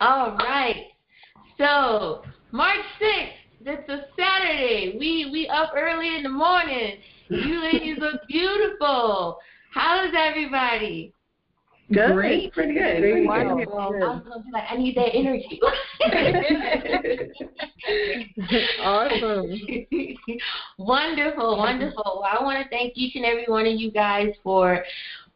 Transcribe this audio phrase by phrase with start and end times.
[0.00, 0.86] All right.
[1.58, 2.22] So
[2.52, 3.36] March sixth.
[3.62, 4.96] That's a Saturday.
[4.98, 6.96] We we up early in the morning.
[7.28, 9.38] You ladies look beautiful.
[9.74, 11.12] How is everybody?
[11.92, 12.12] Good.
[12.12, 12.52] Great.
[12.52, 13.00] Pretty good.
[13.00, 13.26] Great.
[13.26, 13.56] Wow.
[13.56, 14.02] Good.
[14.02, 15.60] I was gonna be like, I need that energy.
[18.80, 19.60] awesome.
[20.78, 22.20] wonderful, wonderful.
[22.22, 24.84] Well, I want to thank each and every one of you guys for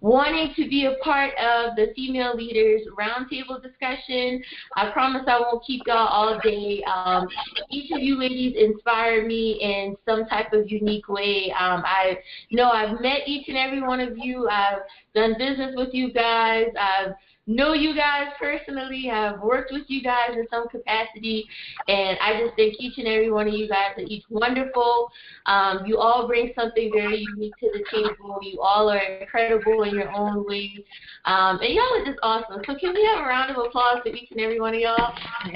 [0.04, 4.42] wanting to be a part of the Female Leaders Roundtable discussion.
[4.76, 6.82] I promise I won't keep y'all all day.
[6.82, 7.26] Um,
[7.70, 11.54] each of you ladies inspire me in some type of unique way.
[11.58, 12.18] Um, I
[12.52, 14.46] know I've met each and every one of you.
[14.46, 14.80] I've
[15.14, 16.66] done business with you guys.
[16.78, 17.14] I've
[17.46, 19.10] know you guys personally.
[19.10, 21.46] I've worked with you guys in some capacity,
[21.88, 25.10] and I just think each and every one of you guys are each wonderful.
[25.46, 28.38] Um, you all bring something very unique to the table.
[28.42, 30.84] You all are incredible in your own way,
[31.24, 32.62] um, and y'all are just awesome.
[32.66, 35.14] So can we have a round of applause for each and every one of y'all?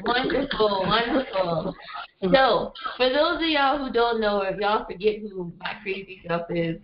[0.04, 1.74] wonderful, wonderful.
[2.22, 6.20] So, for those of y'all who don't know, or if y'all forget who my crazy
[6.28, 6.76] self is,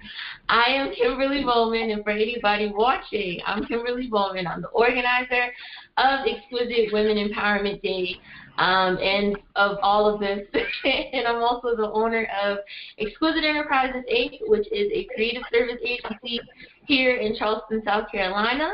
[0.49, 4.47] I am Kimberly Bowman, and for anybody watching, I'm Kimberly Bowman.
[4.47, 5.53] I'm the organizer
[5.99, 8.17] of Exquisite Women Empowerment Day,
[8.57, 10.41] um, and of all of this,
[10.85, 12.59] and I'm also the owner of
[12.99, 16.41] Exquisite Enterprises Inc., which is a creative service agency
[16.87, 18.71] here in Charleston, South Carolina.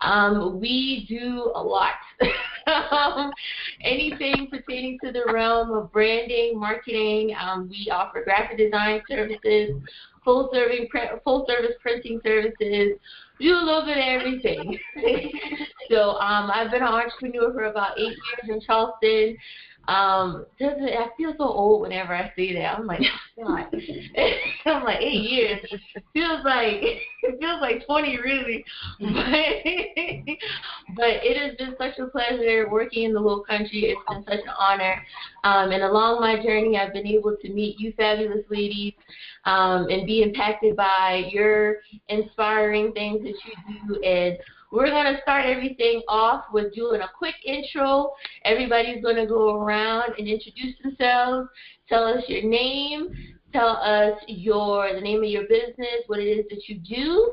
[0.00, 1.94] Um, we do a lot.
[2.90, 3.32] um,
[3.82, 7.34] anything pertaining to the realm of branding, marketing.
[7.40, 9.70] Um, we offer graphic design services,
[10.24, 10.88] full serving
[11.24, 12.98] full service printing services.
[13.38, 14.78] We do a little bit of everything.
[15.90, 19.36] so um, I've been an entrepreneur for about eight years in Charleston.
[19.88, 22.78] Um, doesn't I feel so old whenever I see that.
[22.78, 23.00] I'm like,
[23.40, 23.66] oh, God.
[24.66, 25.60] I'm like eight years.
[26.12, 26.82] feels like
[27.22, 28.64] it feels like twenty really.
[29.00, 30.36] But
[30.94, 33.86] but it has been such a pleasure working in the Low Country.
[33.86, 35.02] It's been such an honor.
[35.44, 38.92] Um, and along my journey I've been able to meet you fabulous ladies
[39.46, 41.76] um, and be impacted by your
[42.08, 44.36] inspiring things that you do and
[44.70, 48.12] we're going to start everything off with doing a quick intro.
[48.44, 51.48] Everybody's going to go around and introduce themselves,
[51.88, 53.08] tell us your name,
[53.52, 57.32] tell us your the name of your business, what it is that you do,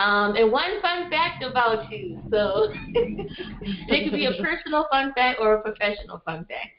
[0.00, 2.22] um, and one fun fact about you.
[2.30, 6.70] So it could be a personal fun fact or a professional fun fact.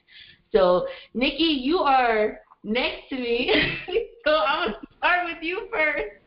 [0.51, 3.51] So Nikki, you are next to me,
[4.25, 6.21] so I'm gonna start with you first.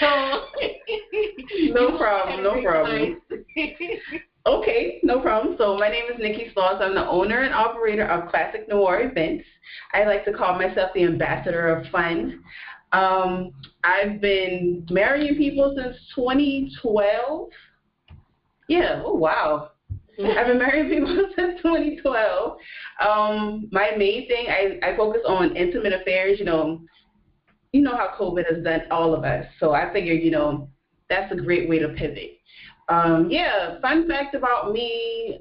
[0.00, 0.46] So
[1.70, 3.20] no problem, no problem.
[4.46, 5.56] okay, no problem.
[5.58, 6.80] So my name is Nikki Sloss.
[6.80, 9.44] I'm the owner and operator of Classic Noir Events.
[9.92, 12.42] I like to call myself the ambassador of fun.
[12.92, 13.50] Um,
[13.82, 17.48] I've been marrying people since 2012.
[18.68, 19.02] Yeah.
[19.04, 19.70] Oh wow.
[20.18, 22.56] I've been marrying people since 2012.
[23.06, 26.38] Um, my main thing, I, I focus on intimate affairs.
[26.38, 26.80] You know,
[27.74, 29.44] you know how COVID has done all of us.
[29.58, 30.70] So I figured, you know,
[31.10, 32.38] that's a great way to pivot.
[32.88, 35.40] Um, yeah, fun fact about me,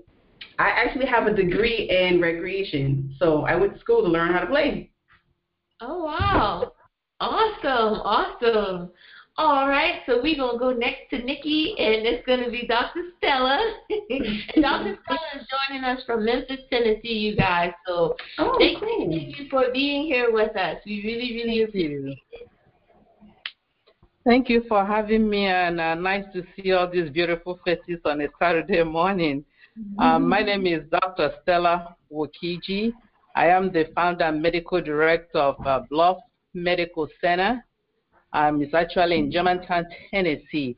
[0.58, 3.16] I actually have a degree in recreation.
[3.20, 4.92] So I went to school to learn how to play.
[5.80, 6.74] Oh, wow.
[7.20, 8.90] Awesome, awesome.
[9.36, 12.68] All right, so we're going to go next to Nikki, and it's going to be
[12.68, 13.02] Dr.
[13.18, 13.58] Stella.
[13.90, 15.00] Dr.
[15.04, 17.72] Stella is joining us from Memphis, Tennessee, you guys.
[17.88, 19.10] So oh, thank, cool.
[19.10, 20.78] thank you for being here with us.
[20.86, 22.50] We really, really appreciate it.
[24.24, 28.22] Thank you for having me, and uh, nice to see all these beautiful faces on
[28.22, 29.44] a Saturday morning.
[29.80, 30.00] Mm-hmm.
[30.00, 31.32] Um, my name is Dr.
[31.42, 32.94] Stella Wokiji.
[33.36, 36.18] I am the founder and medical director of uh, Bluff
[36.54, 37.66] Medical Center.
[38.34, 40.76] Um, it's actually in Germantown, Tennessee.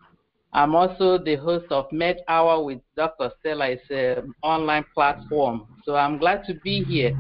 [0.54, 3.32] I'm also the host of Med Hour with Dr.
[3.40, 3.70] Stella.
[3.70, 5.68] It's an online platform.
[5.86, 7.18] So I'm glad to be here.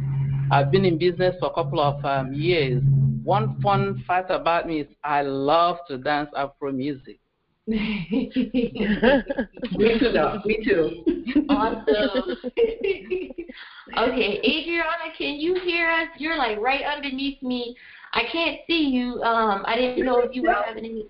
[0.51, 2.83] I've been in business for a couple of um, years.
[3.23, 7.19] One fun fact about me is I love to dance Afro music.
[7.67, 10.39] me too, though.
[10.45, 11.03] Me too.
[11.49, 12.37] Awesome.
[13.97, 16.09] okay, Adriana, can you hear us?
[16.19, 17.75] You're like right underneath me.
[18.15, 19.21] I can't see you.
[19.21, 21.05] Um, I didn't know if you were having any.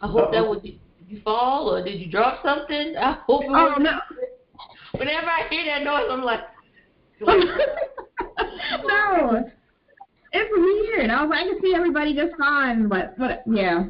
[0.00, 0.62] I hope that would.
[0.62, 0.78] Did
[1.08, 2.94] you fall or did you drop something?
[2.96, 3.42] I hope.
[3.42, 3.98] It oh no.
[4.98, 6.40] Whenever I hear that noise, I'm like.
[7.20, 7.34] no,
[10.32, 11.10] it's weird.
[11.10, 13.86] I was like, I can see everybody just fine, but but yeah.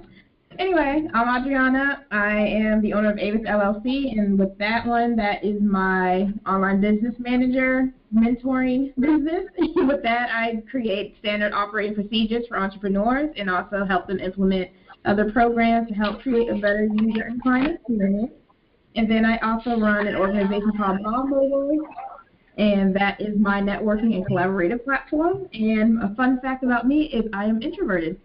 [0.58, 2.04] Anyway, I'm Adriana.
[2.12, 6.80] I am the owner of Avis LLC, and with that one, that is my online
[6.80, 9.44] business manager mentoring business.
[9.58, 14.70] with that, I create standard operating procedures for entrepreneurs and also help them implement
[15.04, 18.32] other programs to help create a better user and client experience.
[18.96, 21.80] And then I also run an organization called Mom Mobile,
[22.56, 25.48] and that is my networking and collaborative platform.
[25.52, 28.20] And a fun fact about me is I am introverted.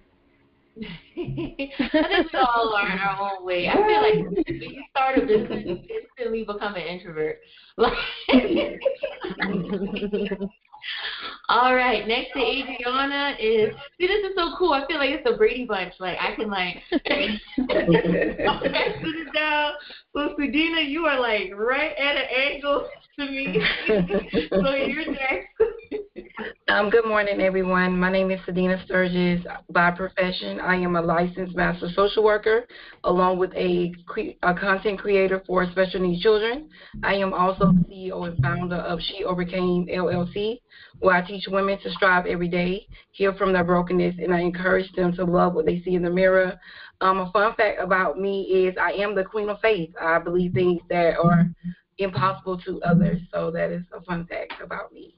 [0.81, 3.67] I think we all are in our own way.
[3.67, 7.39] I feel like when you start a business, you instantly become an introvert.
[11.49, 14.73] all right, next to Adriana is see this is so cool.
[14.73, 15.93] I feel like it's a Brady Bunch.
[15.99, 17.01] Like I can like sit
[17.57, 19.73] it down.
[20.13, 22.87] So Sudina, you are like right at an angle
[23.19, 23.62] to me.
[24.50, 25.48] so you're next.
[26.69, 28.00] Um, good morning, everyone.
[28.00, 29.45] My name is Sedina Sturgis.
[29.71, 32.66] By profession, I am a licensed master social worker,
[33.04, 36.69] along with a, cre- a content creator for special needs children.
[37.04, 40.62] I am also the CEO and founder of She Overcame LLC,
[41.00, 44.89] where I teach women to strive every day, heal from their brokenness, and I encourage
[44.94, 46.57] them to love what they see in the mirror.
[47.01, 49.89] Um, a fun fact about me is I am the queen of faith.
[50.00, 51.50] I believe things that are
[51.99, 55.15] impossible to others, so that is a fun fact about me.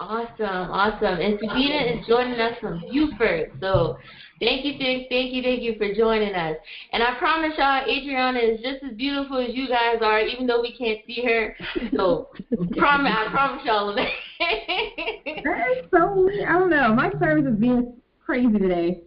[0.00, 1.20] Awesome, awesome.
[1.20, 3.52] And Sabina is joining us from Beaufort.
[3.60, 3.98] So
[4.40, 6.56] thank you, thank, thank you, thank you for joining us.
[6.94, 10.62] And I promise y'all, Adriana is just as beautiful as you guys are, even though
[10.62, 11.54] we can't see her.
[11.94, 12.30] So
[12.78, 14.08] promise, I promise y'all that.
[15.44, 16.48] that is so weird.
[16.48, 16.94] I don't know.
[16.94, 17.92] My service is being
[18.30, 19.00] crazy today.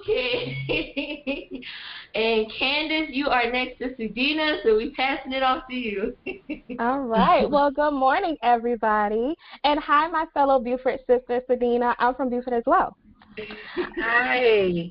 [0.00, 1.62] okay.
[2.16, 6.16] and Candace, you are next to Sudina, so we're passing it off to you.
[6.80, 7.48] All right.
[7.48, 9.36] Well, good morning, everybody.
[9.62, 11.94] And hi, my fellow Beaufort sister, Sudina.
[12.00, 12.96] I'm from Beaufort as well.
[14.00, 14.90] Hi.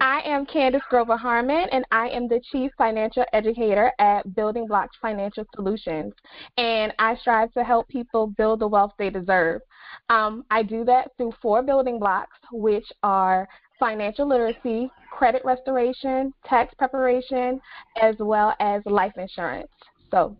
[0.00, 4.96] I am Candace Grover Harmon, and I am the Chief Financial Educator at Building Blocks
[5.00, 6.12] Financial Solutions.
[6.56, 9.60] And I strive to help people build the wealth they deserve.
[10.08, 13.48] Um, I do that through four building blocks, which are
[13.78, 17.60] financial literacy, credit restoration, tax preparation,
[18.00, 19.68] as well as life insurance.
[20.10, 20.36] So,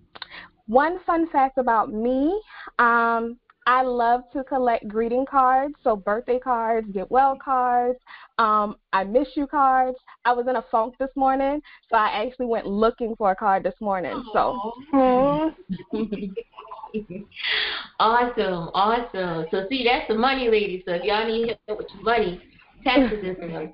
[0.67, 2.41] one fun fact about me
[2.79, 3.38] um,
[3.69, 7.99] I love to collect greeting cards, so birthday cards, get well cards,
[8.38, 9.99] um, I miss you cards.
[10.25, 11.61] I was in a funk this morning,
[11.91, 14.23] so I actually went looking for a card this morning.
[14.32, 14.73] So.
[18.00, 19.47] awesome, awesome.
[19.50, 20.83] So see, that's the money lady.
[20.87, 22.41] So if y'all need help with your money,
[22.85, 23.73] taxes and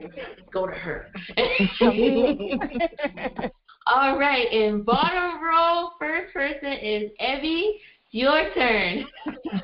[0.52, 1.12] go to her.
[3.86, 7.80] All right, in bottom row, first person is Evie.
[8.12, 9.06] Your turn.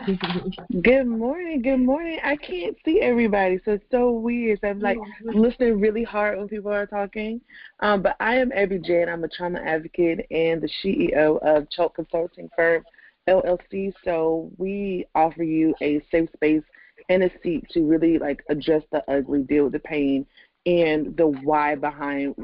[0.83, 1.61] good morning.
[1.61, 2.19] Good morning.
[2.25, 4.61] I can't see everybody, so it's so weird.
[4.62, 7.43] So I'm like listening really hard when people are talking.
[7.81, 9.11] Um, but I am Abby Jan.
[9.11, 12.85] I'm a trauma advocate and the CEO of Chalk Consulting Firm
[13.29, 13.93] LLC.
[14.05, 16.63] So we offer you a safe space
[17.09, 20.27] and a seat to really like address the ugly, deal with the pain,
[20.67, 22.35] and the why behind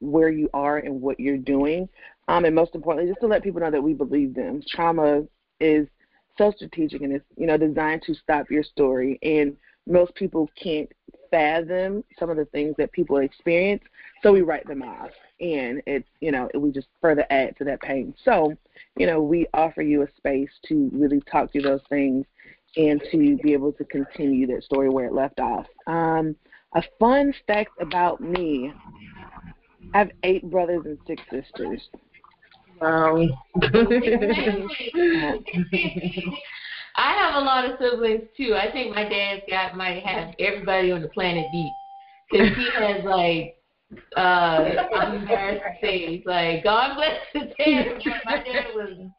[0.00, 1.88] where you are and what you're doing.
[2.28, 4.62] Um, and most importantly, just to let people know that we believe them.
[4.66, 5.24] Trauma
[5.60, 5.86] is
[6.38, 9.56] so strategic and it's you know designed to stop your story and
[9.86, 10.90] most people can't
[11.30, 13.82] fathom some of the things that people experience
[14.22, 17.80] so we write them off and it's you know we just further add to that
[17.80, 18.54] pain so
[18.96, 22.26] you know we offer you a space to really talk through those things
[22.76, 26.36] and to be able to continue that story where it left off um,
[26.74, 28.72] a fun fact about me
[29.94, 31.88] i have eight brothers and six sisters
[32.80, 33.28] Wow.
[36.96, 38.54] I have a lot of siblings too.
[38.54, 41.76] I think my dad's got might have everybody on the planet beat
[42.30, 43.59] because he has like
[44.16, 44.20] uh
[44.94, 48.00] I'm embarrassed to like God bless his dad.
[48.24, 49.10] My dad was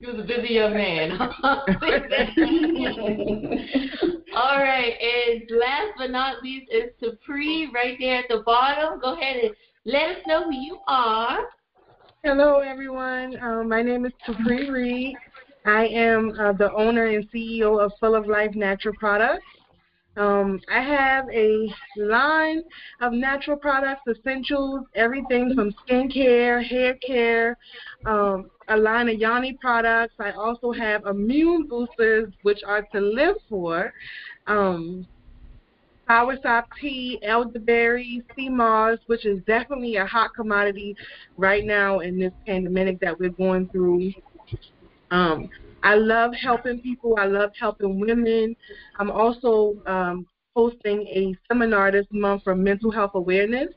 [0.00, 1.12] he was a busy young man.
[4.36, 9.00] All right, and last but not least is Supreme right there at the bottom.
[9.00, 11.40] Go ahead and let us know who you are.
[12.22, 13.36] Hello, everyone.
[13.42, 15.16] Um, my name is Supreme Reed.
[15.66, 19.42] I am uh, the owner and CEO of Full of Life Natural Products.
[20.18, 22.62] Um, I have a line
[23.00, 27.56] of natural products, essentials, everything from skincare, hair care,
[28.04, 30.14] um, a line of yoni products.
[30.18, 33.92] I also have immune boosters, which are to live for.
[34.48, 35.06] Um,
[36.08, 40.96] soursop tea, elderberry, sea moss, which is definitely a hot commodity
[41.36, 44.12] right now in this pandemic that we're going through.
[45.12, 45.48] Um,
[45.82, 47.16] I love helping people.
[47.18, 48.56] I love helping women.
[48.98, 53.68] I'm also um, hosting a seminar this month for mental health awareness.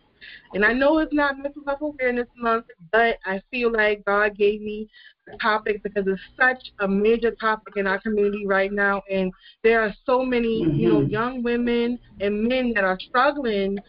[0.54, 4.62] And I know it's not Mental Health Awareness Month, but I feel like God gave
[4.62, 4.88] me
[5.26, 9.02] the topic because it's such a major topic in our community right now.
[9.10, 9.32] And
[9.64, 10.76] there are so many, mm-hmm.
[10.76, 11.10] you know, mm-hmm.
[11.10, 13.80] young women and men that are struggling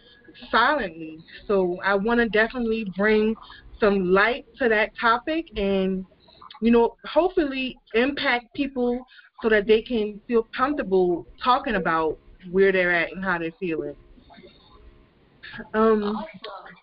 [0.50, 1.18] silently.
[1.46, 3.34] So I want to definitely bring
[3.80, 6.06] some light to that topic and,
[6.62, 9.04] you know, hopefully impact people
[9.42, 12.16] so that they can feel comfortable talking about
[12.50, 13.96] where they're at and how they're feeling.
[15.74, 16.76] Um, awesome.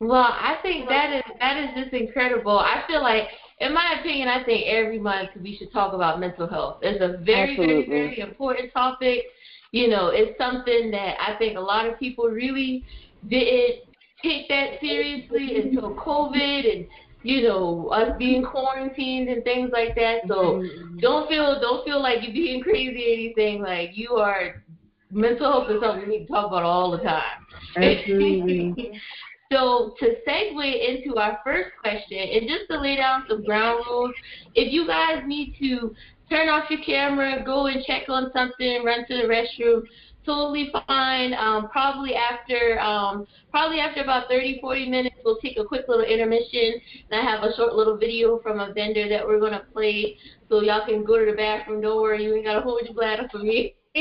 [0.00, 2.58] Well, I think that is that is just incredible.
[2.58, 3.28] I feel like,
[3.60, 6.78] in my opinion, I think every month we should talk about mental health.
[6.82, 7.86] It's a very, Absolutely.
[7.86, 9.22] very, very important topic.
[9.70, 12.84] You know, it's something that I think a lot of people really
[13.28, 13.84] didn't
[14.22, 16.86] take that seriously until COVID and
[17.24, 18.50] you know us being mm-hmm.
[18.50, 20.20] quarantined and things like that.
[20.28, 20.98] So mm-hmm.
[20.98, 23.62] don't feel don't feel like you're being crazy or anything.
[23.62, 24.62] Like you are
[25.10, 27.46] mental health is something we need to talk about all the time.
[27.76, 29.00] Absolutely.
[29.52, 34.14] so to segue into our first question, and just to lay down some ground rules,
[34.54, 35.94] if you guys need to
[36.28, 39.82] turn off your camera, go and check on something, run to the restroom,
[40.24, 41.34] totally fine.
[41.34, 46.04] Um, probably after um, probably after about 30, 40 minutes, we'll take a quick little
[46.04, 50.16] intermission, and I have a short little video from a vendor that we're gonna play,
[50.48, 51.80] so y'all can go to the bathroom.
[51.80, 53.74] Don't worry, you ain't gotta hold your bladder for me.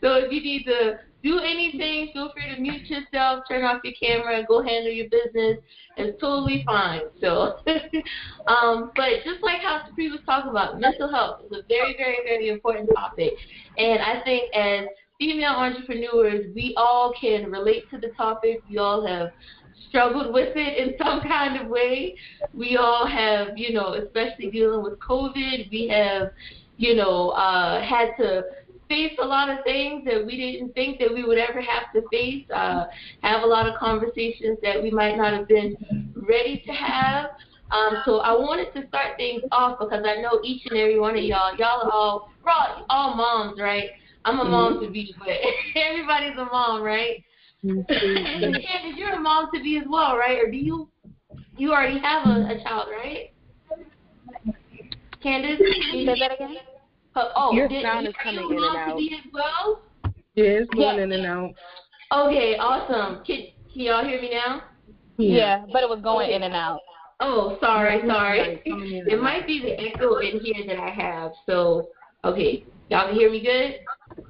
[0.00, 3.94] so if you need to do anything, feel free to mute yourself, turn off your
[4.00, 5.58] camera, and go handle your business.
[5.96, 7.02] It's totally fine.
[7.20, 7.58] So,
[8.46, 12.18] um, but just like how Supreme was talking about, mental health is a very, very,
[12.24, 13.32] very important topic.
[13.76, 14.86] And I think as
[15.18, 18.62] female entrepreneurs, we all can relate to the topic.
[18.68, 19.30] We all have
[19.88, 22.16] struggled with it in some kind of way.
[22.54, 26.30] We all have, you know, especially dealing with COVID, we have,
[26.78, 28.42] you know, uh, had to
[28.90, 32.02] face a lot of things that we didn't think that we would ever have to
[32.10, 32.86] face, uh,
[33.22, 35.76] have a lot of conversations that we might not have been
[36.16, 37.30] ready to have.
[37.70, 41.16] Um, so I wanted to start things off because I know each and every one
[41.16, 43.90] of y'all, y'all are all, we're all, all moms, right?
[44.24, 45.28] I'm a mom to be, but
[45.76, 47.22] everybody's a mom, right?
[47.62, 50.38] and Candace, you're a mom to be as well, right?
[50.42, 50.88] Or do you,
[51.56, 53.30] you already have a, a child, right?
[55.22, 55.58] Candace?
[55.58, 56.56] Can you say that again?
[57.16, 58.90] Oh, Your did, sound is are coming you in and out.
[58.92, 59.82] To be as well?
[60.34, 61.02] yeah, it's going Yeah.
[61.02, 61.50] in and out.
[62.12, 63.24] Okay, awesome.
[63.24, 64.62] Can, can y'all hear me now?
[65.18, 66.80] Yeah, but it was going in and out.
[67.20, 68.62] Oh, sorry, sorry.
[68.64, 71.32] It might be the echo in here that I have.
[71.46, 71.88] So,
[72.24, 74.24] okay, y'all can hear me good?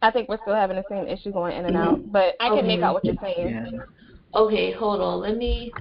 [0.00, 2.66] I think we're still having the same issue going in and out, but I can
[2.66, 3.80] make out what you're saying.
[4.34, 5.20] Okay, hold on.
[5.20, 5.72] Let me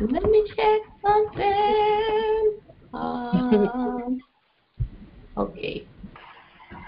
[0.00, 2.58] let me check something.
[2.94, 4.20] Um,
[5.36, 5.86] okay.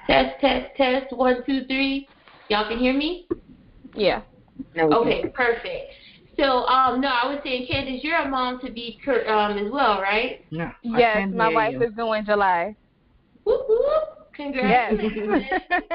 [0.07, 1.17] Test, test, test.
[1.17, 2.09] One, two, three.
[2.49, 3.27] Y'all can hear me?
[3.95, 4.23] Yeah.
[4.75, 5.93] No, we Okay, perfect.
[6.39, 10.01] So, um, no, I was saying, Candace, you're a mom to be um as well,
[10.01, 10.41] right?
[10.51, 11.83] No, I Yes, my wife you.
[11.83, 12.77] is due in July.
[13.45, 14.03] Whoop, whoop.
[14.35, 15.45] Congratulations.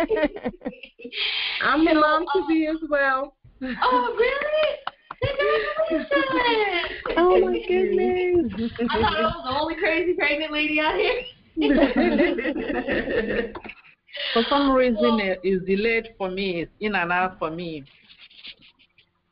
[1.61, 3.35] I'm a mom to be as well.
[3.61, 4.77] oh, really?
[5.21, 6.85] Congratulations.
[7.17, 8.69] Oh my goodness.
[8.91, 11.21] I thought I was the only crazy pregnant lady out here.
[14.33, 16.61] For some reason, it is delayed for me.
[16.61, 17.83] It's in and out for me.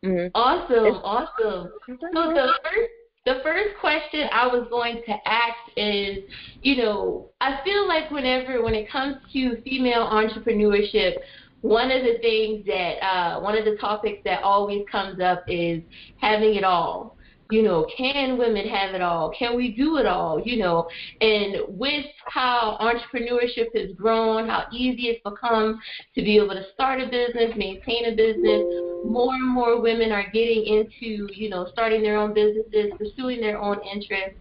[0.03, 0.31] Mhm.
[0.33, 1.71] Awesome, awesome.
[1.87, 2.91] So the first
[3.25, 6.19] the first question I was going to ask is,
[6.61, 11.17] you know, I feel like whenever when it comes to female entrepreneurship,
[11.61, 15.81] one of the things that uh, one of the topics that always comes up is
[16.21, 17.16] having it all.
[17.49, 19.31] You know, can women have it all?
[19.37, 20.41] Can we do it all?
[20.43, 20.87] You know,
[21.21, 25.79] and with how entrepreneurship has grown, how easy it's become
[26.15, 28.63] to be able to start a business, maintain a business,
[29.03, 33.59] more and more women are getting into, you know, starting their own businesses, pursuing their
[33.59, 34.37] own interests.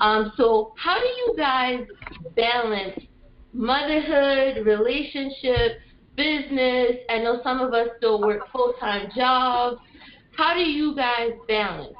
[0.00, 1.80] Um, so how do you guys
[2.34, 2.98] balance
[3.52, 5.78] motherhood, relationship,
[6.16, 6.96] business?
[7.08, 9.80] I know some of us still work full-time jobs.
[10.36, 11.97] How do you guys balance?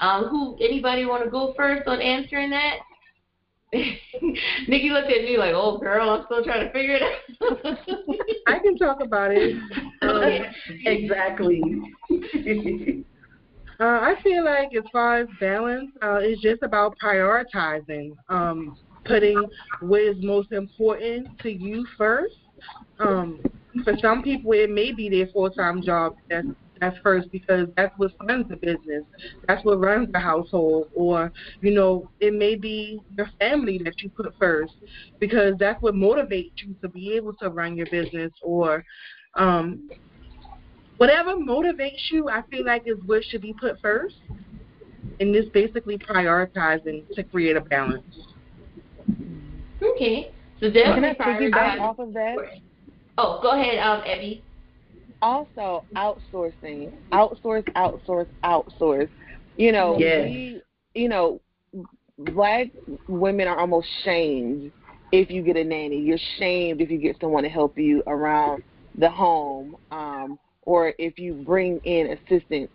[0.00, 0.56] Um, who?
[0.60, 2.76] Anybody want to go first on answering that?
[3.72, 7.78] Nikki looked at me like, "Oh, girl, I'm still trying to figure it out."
[8.46, 9.56] I can talk about it.
[10.02, 10.22] Um,
[10.86, 11.62] exactly.
[13.80, 19.40] Uh, I feel like as far as balance, uh, it's just about prioritizing, um, putting
[19.80, 22.34] what is most important to you first.
[22.98, 23.40] Um,
[23.84, 26.48] for some people, it may be their full-time job that's,
[26.80, 29.04] that's first because that's what runs the business,
[29.46, 34.10] that's what runs the household, or you know, it may be your family that you
[34.10, 34.74] put first
[35.18, 38.84] because that's what motivates you to be able to run your business or
[39.34, 39.88] um,
[40.98, 44.16] whatever motivates you, I feel like is what should be put first.
[45.20, 48.04] And this basically prioritizing to create a balance.
[49.82, 51.80] okay, so Can I definitely piggyback prioritize.
[51.80, 52.36] off of that?
[53.16, 54.44] Oh, go ahead, um, Abby.
[55.22, 59.08] Also outsourcing, outsource, outsource, outsource.
[59.56, 60.24] You know, yes.
[60.24, 60.62] we,
[60.94, 61.40] you know,
[62.18, 62.68] black
[63.08, 64.72] women are almost shamed
[65.12, 66.00] if you get a nanny.
[66.00, 68.62] You're shamed if you get someone to help you around
[68.96, 72.70] the home, um, or if you bring in assistance.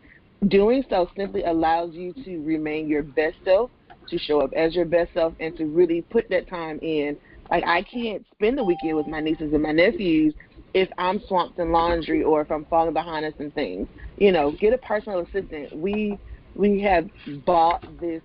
[0.47, 3.71] Doing so simply allows you to remain your best self,
[4.09, 7.17] to show up as your best self, and to really put that time in.
[7.49, 10.33] Like I can't spend the weekend with my nieces and my nephews
[10.73, 13.87] if I'm swamped in laundry or if I'm falling behind on some things.
[14.17, 15.75] You know, get a personal assistant.
[15.75, 16.17] We
[16.55, 17.07] we have
[17.45, 18.21] bought this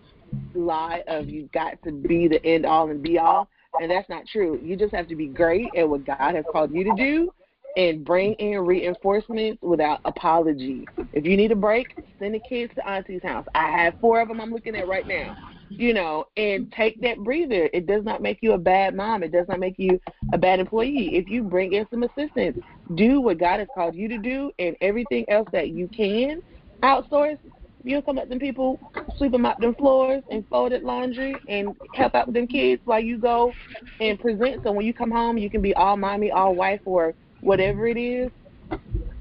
[0.54, 3.48] lie of you've got to be the end all and be all,
[3.80, 4.60] and that's not true.
[4.62, 7.30] You just have to be great at what God has called you to do
[7.76, 10.86] and bring in reinforcements without apology.
[11.12, 13.46] If you need a break, send the kids to auntie's house.
[13.54, 15.36] I have four of them I'm looking at right now.
[15.70, 17.68] You know, and take that breather.
[17.72, 19.22] It does not make you a bad mom.
[19.22, 20.00] It does not make you
[20.32, 21.16] a bad employee.
[21.16, 22.58] If you bring in some assistance,
[22.94, 26.40] do what God has called you to do, and everything else that you can
[26.82, 27.38] outsource,
[27.84, 28.80] you'll come up them people,
[29.16, 32.82] sweep them out them floors and fold folded laundry and help out with them kids
[32.84, 33.52] while you go
[34.00, 34.62] and present.
[34.62, 37.96] So when you come home, you can be all mommy, all wife, or whatever it
[37.96, 38.30] is,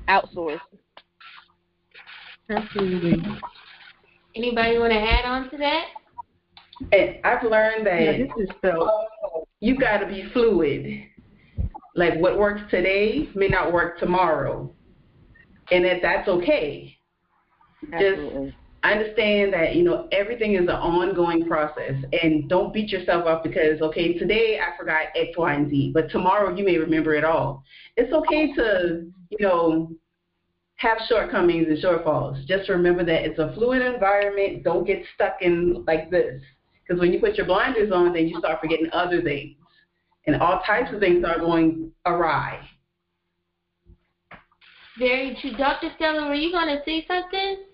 [0.09, 0.59] outsource.
[2.49, 3.23] Absolutely.
[4.35, 5.85] Anybody want to add on to that?
[6.91, 8.89] And I've learned that Yeah, this is so.
[8.89, 11.03] Oh, you got to be fluid.
[11.95, 14.71] Like what works today may not work tomorrow,
[15.71, 16.95] and that that's okay.
[17.91, 18.55] Absolutely.
[18.83, 23.43] I understand that you know everything is an ongoing process, and don't beat yourself up
[23.43, 27.23] because okay today I forgot X, Y, and Z, but tomorrow you may remember it
[27.23, 27.63] all.
[27.95, 29.91] It's okay to you know
[30.75, 32.45] have shortcomings and shortfalls.
[32.45, 34.63] Just remember that it's a fluid environment.
[34.63, 36.43] Don't get stuck in like this
[36.87, 39.55] because when you put your blinders on, then you start forgetting other things,
[40.25, 42.59] and all types of things are going awry.
[44.97, 45.51] Very true.
[45.57, 45.89] Dr.
[45.95, 47.65] Stella, were you going to say something?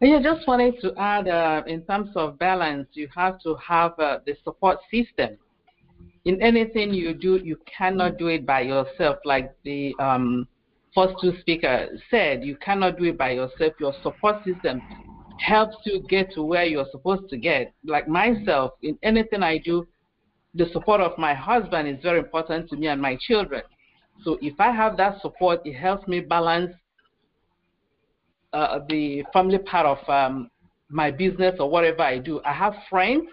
[0.00, 4.20] Yeah, just wanted to add, uh, in terms of balance, you have to have uh,
[4.24, 5.36] the support system.
[6.24, 9.18] In anything you do, you cannot do it by yourself.
[9.24, 10.48] Like the um,
[10.94, 13.74] first two speakers said, you cannot do it by yourself.
[13.78, 14.80] Your support system
[15.40, 17.72] helps you get to where you're supposed to get.
[17.84, 19.86] Like myself, in anything I do,
[20.54, 23.62] the support of my husband is very important to me and my children.
[24.24, 26.72] So if I have that support, it helps me balance
[28.52, 30.50] uh, the family part of um,
[30.88, 32.40] my business or whatever I do.
[32.44, 33.28] I have friends,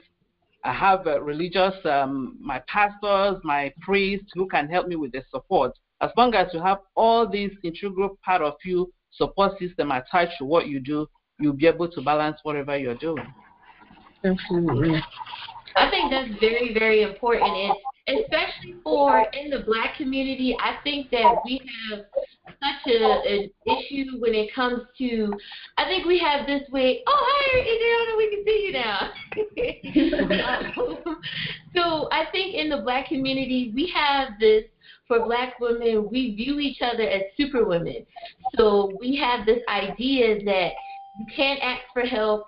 [0.64, 5.24] I have uh, religious, um, my pastors, my priests who can help me with the
[5.32, 5.72] support.
[6.02, 10.46] As long as you have all these integral part of you support system attached to
[10.46, 11.08] what you do,
[11.40, 13.34] you'll be able to balance whatever you're doing.
[14.24, 15.02] Absolutely.
[15.76, 17.76] I think that's very, very important,
[18.08, 22.06] and especially for in the black community, I think that we have
[22.46, 25.34] such a, an issue when it comes to.
[25.78, 27.04] I think we have this way.
[27.06, 29.12] Oh, hi, Adriana, we can see you now.
[31.76, 34.64] so I think in the black community, we have this
[35.08, 38.06] for black women, we view each other as super women.
[38.56, 40.72] So we have this idea that
[41.18, 42.46] you can't ask for help,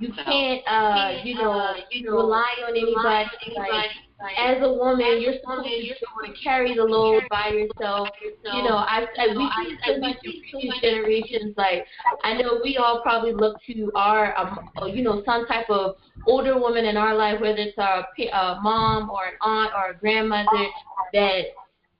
[0.00, 1.74] you can't, uh, you know,
[2.04, 3.28] rely on anybody.
[3.56, 3.90] Like,
[4.38, 8.08] as a woman, you're supposed to carry the load by yourself.
[8.22, 11.54] You know, I, I we see so much in generations.
[11.58, 11.84] Like,
[12.24, 16.58] I know we all probably look to our, um, you know, some type of older
[16.58, 20.66] woman in our life, whether it's our uh, mom or an aunt or a grandmother,
[21.12, 21.42] that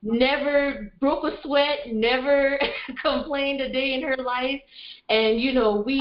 [0.02, 2.58] never broke a sweat, never
[3.02, 4.60] complained a day in her life.
[5.08, 6.00] And, you know, we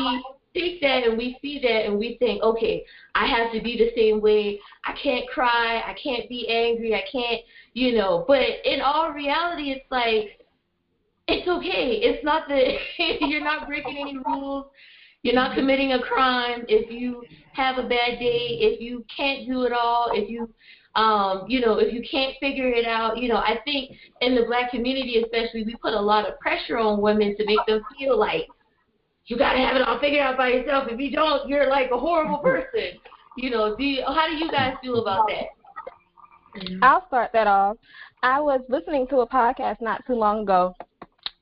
[0.56, 3.92] take that and we see that and we think, okay, I have to be the
[3.96, 4.60] same way.
[4.86, 5.84] I can't cry.
[5.86, 6.96] I can't be angry.
[6.96, 7.42] I can't,
[7.74, 8.26] you know.
[8.28, 10.40] But in all reality, it's like,
[11.28, 12.00] it's okay.
[12.02, 12.78] It's not that
[13.22, 14.68] you're not breaking any rules.
[15.24, 19.64] You're not committing a crime if you have a bad day, if you can't do
[19.64, 20.54] it all, if you
[20.96, 23.92] um, you know, if you can't figure it out, you know, I think
[24.22, 27.60] in the black community especially, we put a lot of pressure on women to make
[27.68, 28.48] them feel like
[29.28, 30.88] you got to have it all figured out by yourself.
[30.90, 33.00] If you don't, you're like a horrible person.
[33.38, 36.76] You know, do you, how do you guys feel about that?
[36.82, 37.78] I'll start that off.
[38.24, 40.74] I was listening to a podcast not too long ago,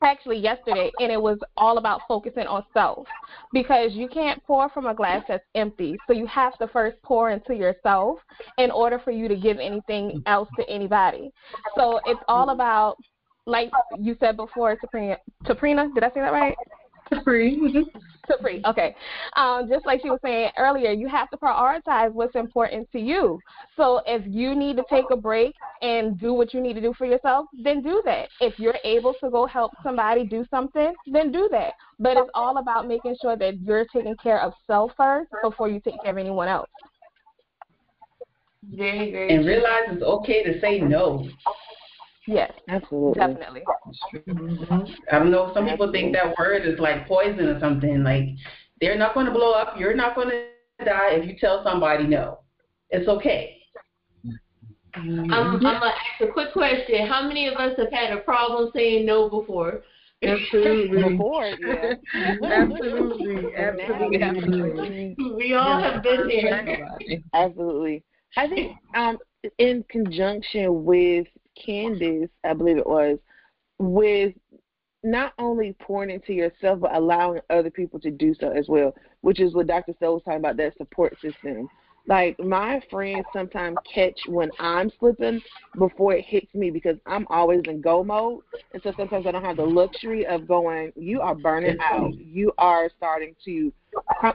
[0.01, 3.07] actually yesterday, and it was all about focusing on self
[3.51, 5.97] because you can't pour from a glass that's empty.
[6.07, 8.17] So you have to first pour into yourself
[8.57, 11.31] in order for you to give anything else to anybody.
[11.77, 12.97] So it's all about,
[13.45, 16.55] like you said before, Sabrina, Sabrina did I say that right?
[17.23, 17.85] Free.
[18.27, 18.61] to free.
[18.65, 18.95] Okay.
[19.35, 23.39] Um, just like she was saying earlier, you have to prioritize what's important to you.
[23.75, 26.93] So if you need to take a break and do what you need to do
[26.97, 28.29] for yourself, then do that.
[28.39, 31.73] If you're able to go help somebody do something, then do that.
[31.99, 35.79] But it's all about making sure that you're taking care of self first before you
[35.79, 36.69] take care of anyone else.
[38.71, 41.27] Very, very and realize it's okay to say no.
[42.27, 43.19] Yes, Absolutely.
[43.19, 43.63] definitely.
[45.11, 45.51] I don't know.
[45.53, 48.03] Some people think that word is like poison or something.
[48.03, 48.29] Like
[48.79, 49.77] they're not going to blow up.
[49.77, 52.39] You're not going to die if you tell somebody no.
[52.89, 53.57] It's okay.
[54.95, 57.07] I'm, I'm gonna ask a quick question.
[57.07, 59.81] How many of us have had a problem saying no before?
[60.21, 61.13] Absolutely.
[61.13, 61.93] Before, yeah.
[62.43, 63.55] Absolutely.
[63.55, 65.15] Absolutely.
[65.35, 66.87] we all have been there.
[67.33, 68.03] Absolutely.
[68.37, 69.17] I think um,
[69.57, 73.19] in conjunction with Candace, I believe it was,
[73.79, 74.33] with
[75.03, 79.39] not only pouring into yourself, but allowing other people to do so as well, which
[79.39, 79.93] is what Dr.
[79.97, 81.67] Stowe was talking about, that support system.
[82.07, 85.41] Like my friends sometimes catch when I'm slipping
[85.77, 89.43] before it hits me because I'm always in go mode, and so sometimes I don't
[89.43, 90.91] have the luxury of going.
[90.95, 92.13] You are burning out.
[92.17, 93.73] You are starting to,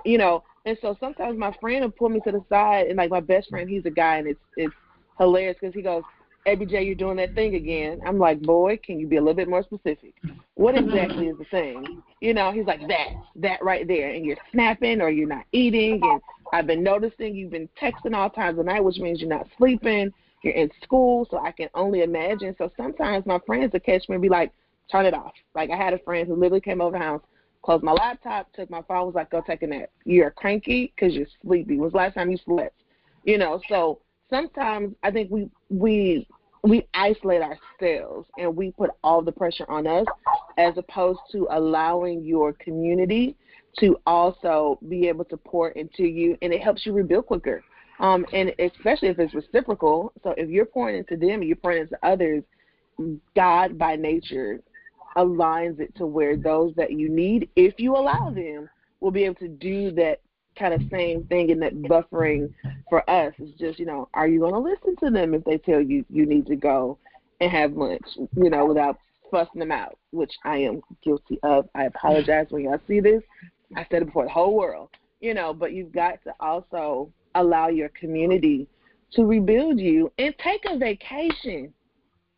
[0.04, 0.42] you know.
[0.64, 3.50] And so sometimes my friend will pull me to the side, and like my best
[3.50, 4.74] friend, he's a guy, and it's it's
[5.18, 6.04] hilarious because he goes,
[6.46, 9.48] "ABJ, you're doing that thing again." I'm like, "Boy, can you be a little bit
[9.48, 10.14] more specific?
[10.54, 14.36] What exactly is the thing?" You know, he's like, "That, that right there," and you're
[14.52, 16.20] snapping or you're not eating, and
[16.52, 20.12] I've been noticing you've been texting all times of night, which means you're not sleeping.
[20.42, 22.54] You're in school, so I can only imagine.
[22.58, 24.52] So sometimes my friends will catch me and be like,
[24.90, 27.22] "Turn it off." Like I had a friend who literally came over the house,
[27.62, 31.14] closed my laptop, took my phone, was like, "Go take a nap." You're cranky because
[31.14, 31.74] you're sleepy.
[31.74, 32.82] When was the last time you slept?
[33.24, 33.60] You know.
[33.68, 36.26] So sometimes I think we we
[36.62, 40.06] we isolate ourselves and we put all the pressure on us
[40.58, 43.36] as opposed to allowing your community
[43.78, 47.62] to also be able to pour into you and it helps you rebuild quicker.
[48.00, 50.12] Um, and especially if it's reciprocal.
[50.22, 52.42] So if you're pouring into them you're pouring into others,
[53.36, 54.60] God by nature
[55.16, 58.68] aligns it to where those that you need, if you allow them,
[59.00, 60.20] will be able to do that
[60.58, 62.52] kind of same thing and that buffering
[62.88, 65.58] for us is just, you know, are you going to listen to them if they
[65.58, 66.98] tell you you need to go
[67.40, 68.98] and have lunch, you know, without
[69.30, 71.68] fussing them out, which I am guilty of.
[71.74, 73.22] I apologize when y'all see this.
[73.76, 74.88] I said it before the whole world,
[75.20, 78.66] you know, but you've got to also allow your community
[79.12, 81.72] to rebuild you and take a vacation.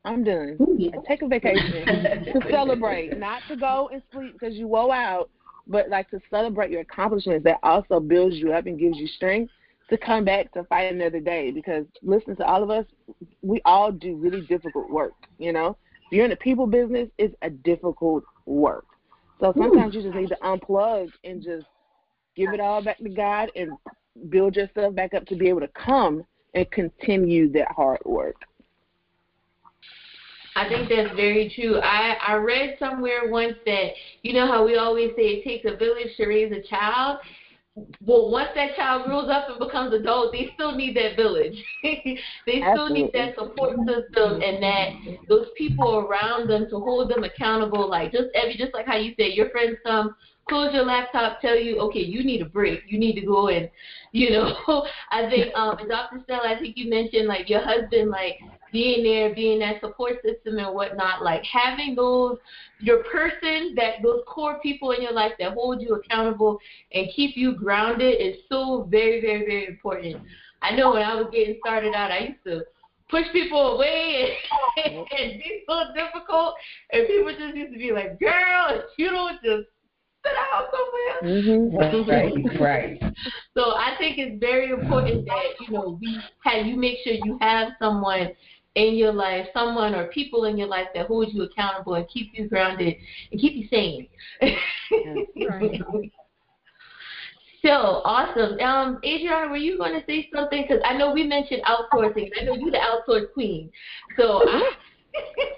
[0.05, 0.59] I'm done.
[1.07, 1.85] Take a vacation
[2.25, 5.31] to celebrate, not to go and sleep because you woe out,
[5.71, 9.53] but like to celebrate your accomplishments that also builds you up and gives you strength
[9.89, 11.53] to come back to fight another day.
[11.53, 12.85] Because listen to all of us,
[13.41, 15.15] we all do really difficult work.
[15.39, 18.85] You know, if you're in the people business, it's a difficult work.
[19.39, 21.67] So sometimes you just need to unplug and just
[22.37, 23.71] give it all back to God and
[24.29, 28.37] build yourself back up to be able to come and continue that hard work.
[30.57, 31.79] I think that's very true.
[31.81, 33.91] I I read somewhere once that
[34.23, 37.19] you know how we always say it takes a village to raise a child.
[38.05, 41.55] Well, once that child grows up and becomes adult, they still need that village.
[41.83, 43.03] they still Absolutely.
[43.03, 44.89] need that support system and that
[45.29, 47.89] those people around them to hold them accountable.
[47.89, 50.15] Like just every just like how you said, your friends come,
[50.49, 52.81] close your laptop, tell you, okay, you need a break.
[52.89, 53.71] You need to go and,
[54.13, 54.53] you know.
[55.13, 56.21] I think, um, and Dr.
[56.25, 58.41] Stella, I think you mentioned like your husband, like
[58.73, 62.39] being there, being that support system and whatnot, like having those
[62.79, 66.59] your person that those core people in your life that hold you accountable
[66.93, 70.17] and keep you grounded is so very, very, very important.
[70.63, 72.63] I know when I was getting started out, I used to
[73.11, 74.37] push people away
[74.85, 76.55] and, and be so difficult,
[76.93, 79.69] and people just used to be like, "Girl, you don't just
[80.25, 82.11] sit out somewhere." Mm-hmm.
[82.11, 83.03] Right, right.
[83.55, 87.37] So I think it's very important that you know we have you make sure you
[87.41, 88.31] have someone
[88.89, 92.31] in your life, someone or people in your life that hold you accountable and keep
[92.35, 92.97] you grounded
[93.31, 94.09] and keep you sane.
[95.43, 95.81] Right.
[97.63, 97.71] So
[98.05, 98.59] awesome.
[98.61, 100.63] Um, Adriana, were you going to say something?
[100.63, 102.31] Because I know we mentioned outsourcing.
[102.41, 103.71] I know you're the outsource queen.
[104.17, 104.71] So I,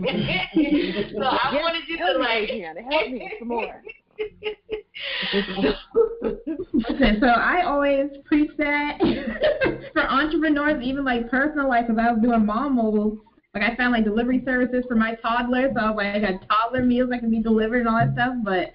[1.18, 2.50] so I Yes, wanted you to like
[2.90, 3.84] help me some more.
[6.72, 8.98] Listen, so I always preach that
[9.92, 13.18] for entrepreneurs, even like personal life, because I was doing mom mobile.
[13.54, 16.48] Like I found like delivery services for my toddler, so I was like, I got
[16.48, 18.34] toddler meals that can be delivered and all that stuff.
[18.42, 18.70] But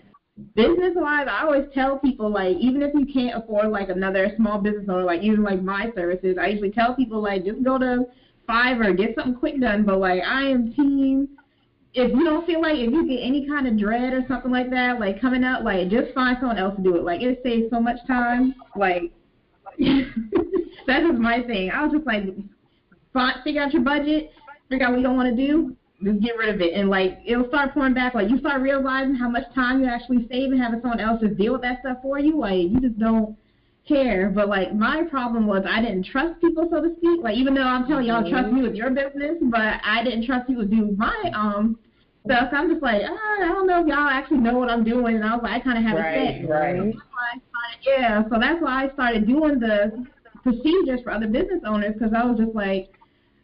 [0.55, 4.59] business wise, I always tell people like, even if you can't afford like another small
[4.59, 8.05] business owner, like even like my services, I usually tell people like, just go to
[8.47, 9.83] Fiverr, get something quick done.
[9.83, 11.29] But like, I am team
[11.97, 14.69] if you don't feel like if you get any kind of dread or something like
[14.69, 17.03] that, like coming up, like just find someone else to do it.
[17.03, 18.53] Like it saves so much time.
[18.75, 19.11] Like
[19.79, 21.71] that was my thing.
[21.71, 22.23] I was just like,
[23.13, 24.31] find, figure out your budget,
[24.69, 26.73] figure out what you don't want to do, just get rid of it.
[26.73, 28.13] And like it'll start pouring back.
[28.13, 31.35] Like you start realizing how much time you actually save and having someone else just
[31.35, 32.37] deal with that stuff for you.
[32.37, 33.35] Like you just don't
[33.87, 34.29] care.
[34.29, 37.23] But like my problem was I didn't trust people, so to speak.
[37.23, 40.45] Like even though I'm telling y'all trust me with your business, but I didn't trust
[40.45, 41.79] people to do my um
[42.27, 42.49] stuff.
[42.51, 45.15] I'm just like, ah, I don't know if y'all actually know what I'm doing.
[45.15, 46.49] And I was like, I kind of have right, a set.
[46.49, 46.77] Right.
[46.77, 48.23] So that's why I started, yeah.
[48.29, 50.05] So that's why I started doing the
[50.43, 52.91] procedures for other business owners because I was just like,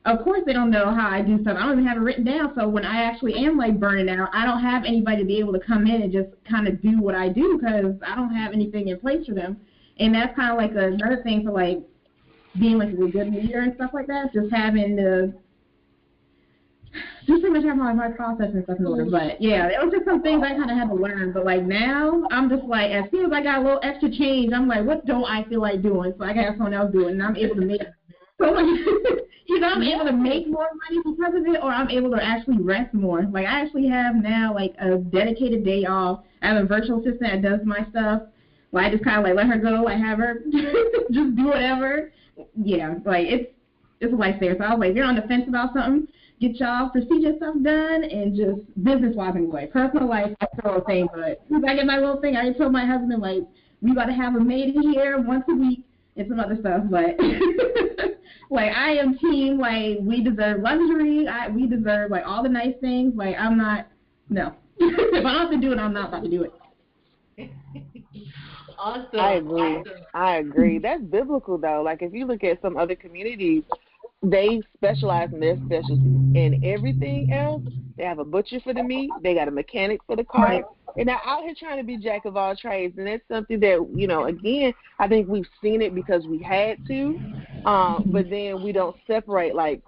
[0.05, 1.57] of course they don't know how I do stuff.
[1.57, 2.53] I don't even have it written down.
[2.55, 5.53] So when I actually am like burning out, I don't have anybody to be able
[5.53, 8.53] to come in and just kind of do what I do because I don't have
[8.53, 9.57] anything in place for them.
[9.99, 11.79] And that's kind of like another thing for like
[12.59, 14.33] being like a good leader and stuff like that.
[14.33, 15.33] Just having the
[17.27, 19.05] just pretty much my my process and stuff in order.
[19.05, 21.31] But yeah, it was just some things I kind of had to learn.
[21.33, 24.53] But like now, I'm just like as soon as I got a little extra change,
[24.53, 26.13] I'm like, what don't I feel like doing?
[26.17, 27.81] So I got someone else do it, and I'm able to make.
[28.39, 28.65] So like,
[29.49, 32.61] either I'm able to make more money because of it, or I'm able to actually
[32.61, 33.23] rest more.
[33.23, 36.21] Like I actually have now like a dedicated day off.
[36.41, 38.23] I have a virtual assistant that does my stuff.
[38.71, 39.87] Well, I just kind of like let her go.
[39.87, 40.41] I have her
[41.11, 42.11] just do whatever.
[42.55, 43.51] Yeah, like it's
[44.01, 44.57] it's a lifesaver.
[44.57, 46.07] So I was like, if you're on the fence about something,
[46.39, 49.67] get y'all procedure stuff done and just business wise and anyway.
[49.71, 51.07] Personal life, that's the whole thing.
[51.13, 53.43] But since I get my little thing, I already told my husband like
[53.81, 56.83] we got to have a maid in here once a week and some other stuff.
[56.89, 57.15] But
[58.49, 61.27] like I am team like we deserve luxury.
[61.27, 63.13] I we deserve like all the nice things.
[63.15, 63.87] Like I'm not
[64.29, 64.53] no.
[64.79, 66.53] if I don't have to do it, I'm not about to do it.
[68.83, 69.19] Awesome.
[69.19, 69.77] I agree.
[69.77, 70.03] Awesome.
[70.13, 70.77] I agree.
[70.77, 71.81] That's biblical though.
[71.83, 73.63] Like if you look at some other communities,
[74.23, 76.17] they specialize in their specialty.
[76.35, 77.61] And everything else,
[77.97, 80.63] they have a butcher for the meat, they got a mechanic for the car.
[80.97, 82.97] And they're out here trying to be jack of all trades.
[82.97, 86.77] And that's something that, you know, again, I think we've seen it because we had
[86.87, 87.19] to.
[87.65, 89.81] Um, but then we don't separate like,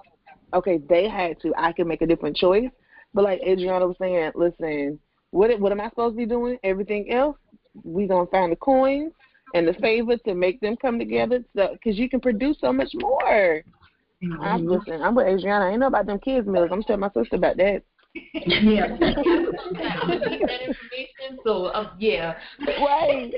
[0.53, 2.69] okay, they had to, I can make a different choice.
[3.13, 4.99] But like Adriana was saying, listen,
[5.31, 6.57] what what am I supposed to be doing?
[6.63, 7.37] Everything else,
[7.83, 9.11] we gonna find the coins
[9.53, 12.89] and the favor to make them come together, so because you can produce so much
[12.95, 13.61] more.
[14.41, 15.01] I'm listen.
[15.01, 15.65] I'm with Adriana.
[15.65, 16.69] I ain't know about them kids meals.
[16.71, 17.83] I'm telling my sister about that.
[18.33, 18.87] Yeah.
[18.99, 21.39] that information.
[21.43, 22.35] So um, yeah.
[22.65, 23.33] Right.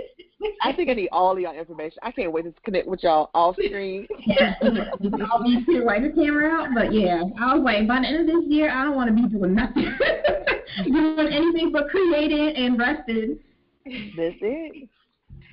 [0.61, 1.97] I think I need all of y'all information.
[2.03, 4.07] I can't wait to connect with y'all off screen.
[4.27, 6.69] yeah, I'll be here wipe the camera out.
[6.75, 9.15] But yeah, I was like, by the end of this year, I don't want to
[9.15, 9.97] be doing nothing,
[10.85, 13.39] doing anything but creating and resting.
[13.85, 14.89] That's it.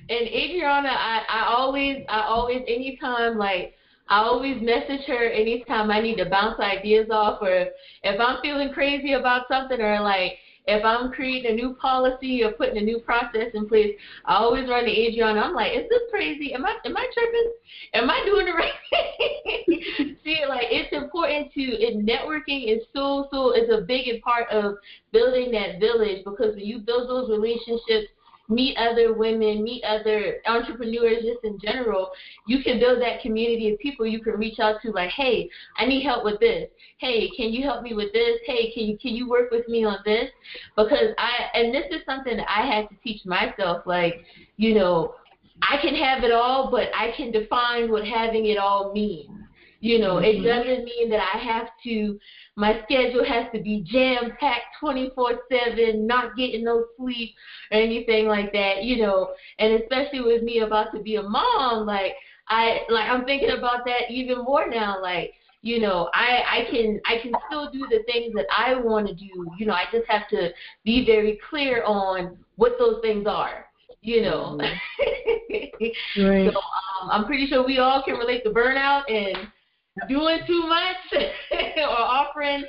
[0.07, 3.73] And Adriana, I, I always, I always, anytime, like,
[4.07, 7.67] I always message her anytime I need to bounce ideas off, or
[8.03, 10.37] if I'm feeling crazy about something, or like
[10.67, 13.95] if I'm creating a new policy or putting a new process in place.
[14.25, 15.41] I always run to Adriana.
[15.41, 16.53] I'm like, is this crazy?
[16.53, 17.53] Am I, am I tripping?
[17.93, 20.17] Am I doing the right thing?
[20.23, 24.75] See, like it's important to, in networking is so, so, it's a big part of
[25.11, 28.09] building that village because when you build those relationships
[28.47, 32.11] meet other women, meet other entrepreneurs just in general,
[32.47, 35.85] you can build that community of people you can reach out to like, hey, I
[35.85, 36.69] need help with this.
[36.97, 38.39] Hey, can you help me with this?
[38.45, 40.29] Hey, can you can you work with me on this?
[40.75, 44.23] Because I and this is something that I had to teach myself, like,
[44.57, 45.15] you know,
[45.61, 49.31] I can have it all, but I can define what having it all means.
[49.79, 50.45] You know, it mm-hmm.
[50.45, 52.19] doesn't mean that I have to
[52.55, 57.31] my schedule has to be jam packed 24 7, not getting no sleep
[57.71, 59.33] or anything like that, you know.
[59.59, 62.13] And especially with me about to be a mom, like
[62.49, 65.01] I like I'm thinking about that even more now.
[65.01, 69.07] Like you know, I I can I can still do the things that I want
[69.07, 69.51] to do.
[69.57, 70.49] You know, I just have to
[70.85, 73.65] be very clear on what those things are.
[74.01, 74.59] You know.
[76.17, 76.51] Right.
[76.51, 79.37] So um, I'm pretty sure we all can relate to burnout and
[80.09, 80.97] doing too much
[81.77, 82.65] or offering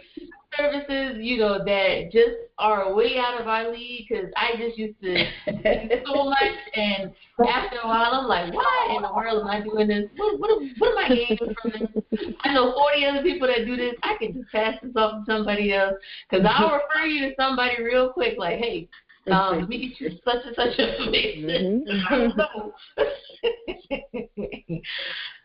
[0.57, 5.01] services, you know, that just are way out of our league because I just used
[5.03, 7.13] to do so much, and
[7.47, 10.05] after a while, I'm like, why in the world am I doing this?
[10.17, 12.35] What, what, am- what am I gaining from this?
[12.45, 13.95] I know 40 other people that do this.
[14.03, 15.95] I can just pass this off to somebody else
[16.31, 18.89] because I'll refer you to somebody real quick, like, hey,
[19.31, 21.85] um, let me get you such and such information.
[22.09, 22.33] I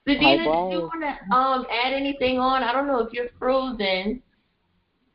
[0.05, 2.63] don't did you want to um add anything on?
[2.63, 4.21] I don't know if you're frozen.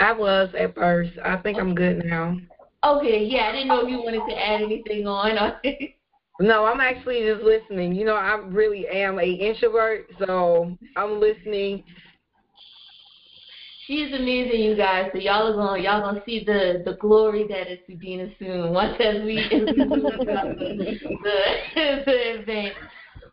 [0.01, 1.13] I was at first.
[1.25, 2.37] I think I'm good now.
[2.85, 5.55] Okay, yeah, I didn't know if you wanted to add anything on.
[6.39, 7.95] No, I'm actually just listening.
[7.95, 11.83] You know, I really am a introvert, so I'm listening.
[13.87, 15.09] she is amazing, you guys.
[15.15, 18.75] So y'all are gonna y'all gonna see the the glory that is Sadina soon.
[18.75, 22.75] Once as we as we the, the the event.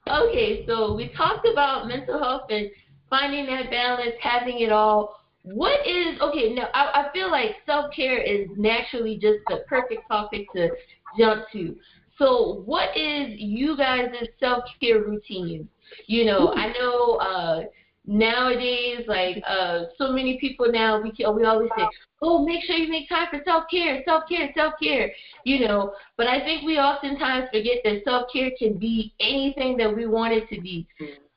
[0.10, 2.70] Okay, so we talked about mental health and
[3.10, 5.16] finding that balance, having it all.
[5.44, 6.54] what is okay?
[6.54, 10.70] Now I, I feel like self care is naturally just the perfect topic to
[11.18, 11.76] jump to.
[12.18, 15.70] So, what is you guys' self care routine?
[16.08, 17.62] You know, I know uh,
[18.06, 21.88] nowadays, like uh, so many people now, we we always say,
[22.22, 25.12] "Oh, make sure you make time for self care, self care, self care."
[25.46, 29.96] You know, but I think we oftentimes forget that self care can be anything that
[29.96, 30.88] we want it to be.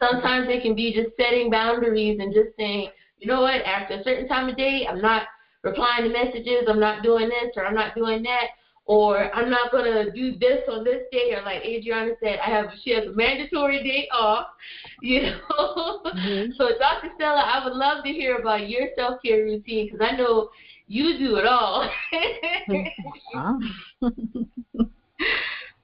[0.01, 4.05] Sometimes it can be just setting boundaries and just saying, you know what, after a
[4.05, 5.23] certain time of day, I'm not
[5.63, 8.49] replying to messages, I'm not doing this or I'm not doing that
[8.87, 12.67] or I'm not gonna do this on this day, or like Adriana said, I have
[12.85, 14.47] she has a mandatory day off,
[15.03, 16.03] you know.
[16.07, 16.53] Mm-hmm.
[16.57, 17.11] so Dr.
[17.17, 20.51] Stella, I would love to hear about your self care routine because I know
[20.87, 21.91] you do it all.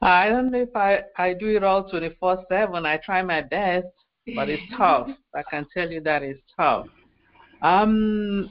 [0.00, 2.86] I don't know if I I do it all 24/7.
[2.86, 3.88] I try my best,
[4.36, 5.08] but it's tough.
[5.34, 6.86] I can tell you that it's tough.
[7.62, 8.48] Um,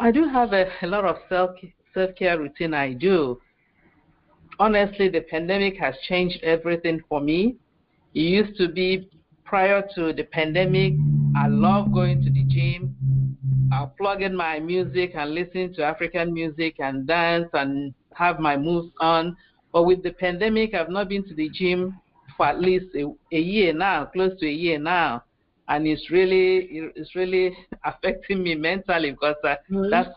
[0.00, 1.50] I do have a, a lot of self
[1.92, 2.72] self care routine.
[2.72, 3.40] I do
[4.58, 7.56] honestly, the pandemic has changed everything for me.
[8.14, 9.08] It used to be
[9.44, 10.94] prior to the pandemic,
[11.36, 12.96] I love going to the gym.
[13.72, 18.56] I'll plug in my music and listen to African music and dance and have my
[18.56, 19.36] moves on.
[19.72, 22.00] But with the pandemic, I've not been to the gym
[22.36, 25.24] for at least a, a year now, close to a year now,
[25.68, 29.90] and it's really it's really affecting me mentally because I, mm-hmm.
[29.90, 30.10] that's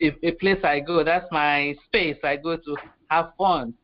[0.00, 1.04] a, a place I go.
[1.04, 2.18] That's my space.
[2.22, 2.76] I go to
[3.10, 3.74] have fun.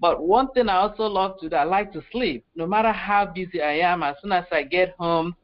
[0.00, 2.44] But one thing I also love to do, I like to sleep.
[2.54, 5.36] No matter how busy I am, as soon as I get home,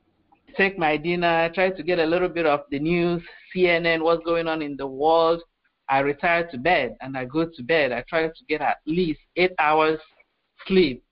[0.57, 3.23] take my dinner, try to get a little bit of the news,
[3.55, 5.43] CNN, what's going on in the world,
[5.89, 7.93] I retire to bed and I go to bed.
[7.93, 10.01] I try to get at least eight hours
[10.67, 11.05] sleep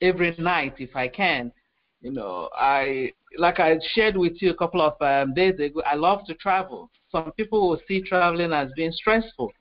[0.00, 1.52] every night if I can.
[2.00, 5.82] You know, I like I shared with you a couple of um, days ago.
[5.86, 6.90] I love to travel.
[7.12, 9.52] Some people will see traveling as being stressful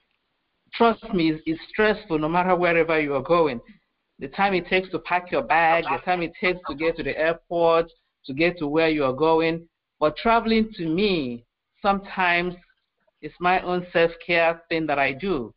[0.73, 3.59] trust me, it's, stressful no matter wherever you are going.
[4.19, 7.03] The time it takes to pack your bag, the time it takes to get to
[7.03, 7.87] the airport,
[8.25, 9.67] to get to where you are going.
[9.99, 11.45] But traveling to me,
[11.81, 12.55] sometimes
[13.21, 15.53] it's my own self care thing that I do.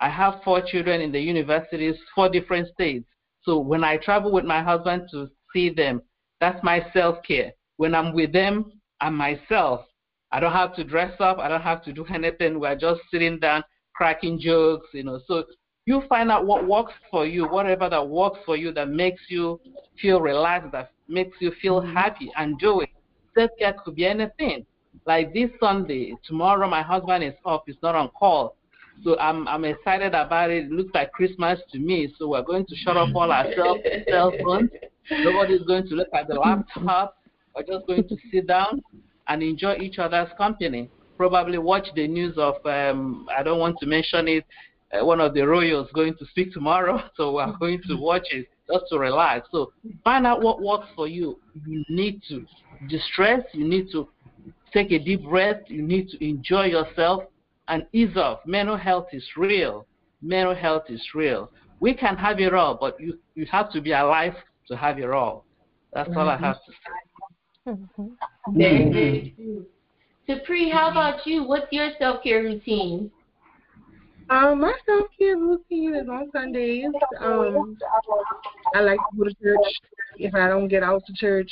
[0.00, 3.06] I have four children in the universities, four different states.
[3.42, 6.02] So when I travel with my husband to see them,
[6.40, 7.52] that's my self care.
[7.76, 9.86] When I'm with them, I'm myself.
[10.32, 11.38] I don't have to dress up.
[11.38, 12.58] I don't have to do anything.
[12.58, 13.62] We're just sitting down
[13.94, 15.20] cracking jokes, you know.
[15.26, 15.44] So
[15.86, 19.60] you find out what works for you, whatever that works for you that makes you
[20.00, 21.94] feel relaxed, that makes you feel mm-hmm.
[21.94, 22.90] happy, and do it.
[23.36, 24.64] Self care could be anything.
[25.06, 28.56] Like this Sunday, tomorrow my husband is off, he's not on call.
[29.02, 30.66] So I'm I'm excited about it.
[30.66, 32.14] It looks like Christmas to me.
[32.16, 33.76] So we're going to shut off all our cell,
[34.08, 34.70] cell phones.
[35.10, 37.18] Nobody's going to look at the laptop.
[37.54, 38.82] We're just going to sit down
[39.26, 43.86] and enjoy each other's company probably watch the news of, um, I don't want to
[43.86, 44.44] mention it,
[44.92, 48.48] uh, one of the royals going to speak tomorrow, so we're going to watch it
[48.70, 49.48] just to relax.
[49.50, 49.72] So
[50.02, 51.38] find out what works for you.
[51.66, 52.46] You need to
[52.88, 54.08] distress, you need to
[54.72, 57.24] take a deep breath, you need to enjoy yourself
[57.68, 58.40] and ease off.
[58.46, 59.86] Mental health is real.
[60.20, 61.50] Mental health is real.
[61.80, 64.34] We can have it all, but you, you have to be alive
[64.68, 65.44] to have it all.
[65.92, 66.18] That's mm-hmm.
[66.18, 67.70] all I have to say.
[67.70, 68.02] Mm-hmm.
[68.60, 69.60] Mm-hmm.
[70.28, 71.44] Supri, how about you?
[71.44, 73.10] What's your self care routine?
[74.30, 76.92] Um, my self care routine is on Sundays.
[77.20, 77.76] Um,
[78.74, 79.66] I like to go to church.
[80.16, 81.50] If I don't get out to church,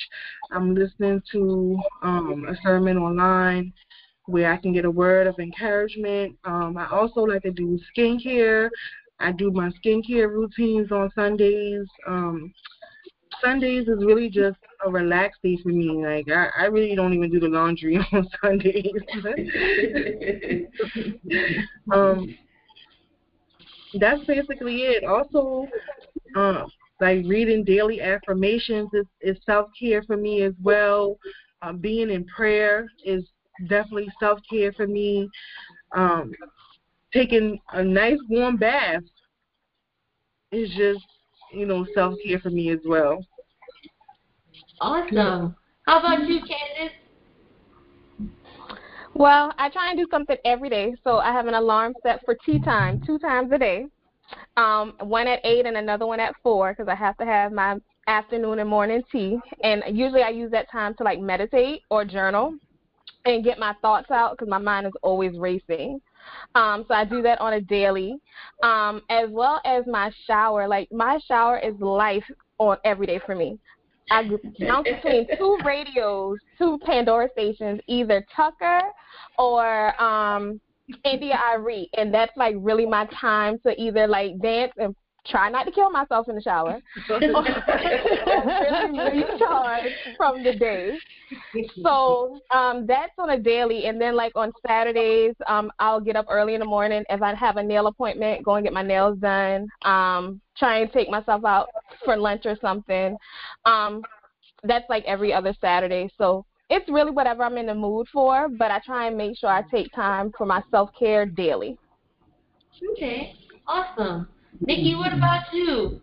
[0.51, 3.73] I'm listening to um a sermon online
[4.27, 6.39] where I can get a word of encouragement.
[6.45, 8.71] Um, I also like to do skincare.
[9.21, 11.87] I do my skincare routines on Sundays.
[12.07, 12.53] Um,
[13.41, 16.05] Sundays is really just a relaxed day for me.
[16.05, 18.93] Like I, I really don't even do the laundry on Sundays.
[21.93, 22.37] um,
[23.99, 25.05] that's basically it.
[25.05, 25.67] Also,
[26.37, 31.19] um, like reading daily affirmations is, is self care for me as well.
[31.63, 33.25] Um, being in prayer is
[33.69, 35.29] definitely self care for me.
[35.95, 36.33] Um,
[37.13, 39.03] taking a nice warm bath
[40.51, 41.05] is just
[41.53, 43.25] you know self care for me as well.
[44.81, 45.55] Awesome.
[45.87, 46.95] How about you, Candace?
[49.15, 50.95] Well, I try and do something every day.
[51.05, 53.87] So I have an alarm set for tea time two times a day.
[54.57, 57.77] Um, one at eight and another one at four because I have to have my
[58.07, 59.39] afternoon and morning tea.
[59.63, 62.55] And usually I use that time to like meditate or journal
[63.25, 66.01] and get my thoughts out because my mind is always racing.
[66.55, 68.17] Um, so I do that on a daily,
[68.63, 70.69] um, as well as my shower.
[70.69, 72.25] Like my shower is life
[72.59, 73.59] on every day for me.
[74.11, 74.29] I
[74.61, 78.81] bounce between two radios, two Pandora stations, either Tucker
[79.39, 80.61] or um
[81.05, 84.95] India Arie, and that's like really my time to either like dance and
[85.27, 87.53] try not to kill myself in the shower, really
[89.23, 90.99] recharge from the day.
[91.83, 96.27] So um, that's on a daily, and then like on Saturdays, um, I'll get up
[96.29, 99.19] early in the morning if I have a nail appointment, go and get my nails
[99.19, 99.69] done.
[99.85, 101.69] Um, try and take myself out
[102.05, 103.17] for lunch or something.
[103.65, 104.03] Um,
[104.65, 106.11] that's like every other Saturday.
[106.19, 109.51] So it's really whatever I'm in the mood for, but I try and make sure
[109.51, 111.77] I take time for my self care daily.
[112.93, 113.35] Okay,
[113.67, 114.29] awesome.
[114.67, 116.01] Nikki, what about you?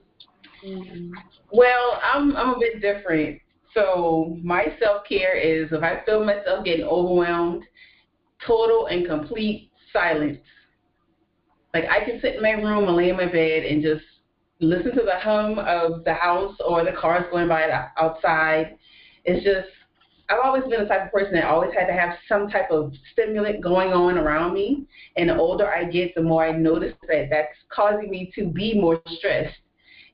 [1.52, 3.40] Well, I'm I'm a bit different.
[3.74, 7.64] So my self care is if I feel myself getting overwhelmed,
[8.46, 10.40] total and complete silence.
[11.74, 14.04] Like I can sit in my room and lay in my bed and just
[14.60, 18.76] listen to the hum of the house or the cars going by outside.
[19.24, 19.70] It's just
[20.30, 22.94] I've always been the type of person that always had to have some type of
[23.12, 24.86] stimulant going on around me.
[25.18, 28.80] And the older I get, the more I notice that that's causing me to be
[28.80, 29.58] more stressed.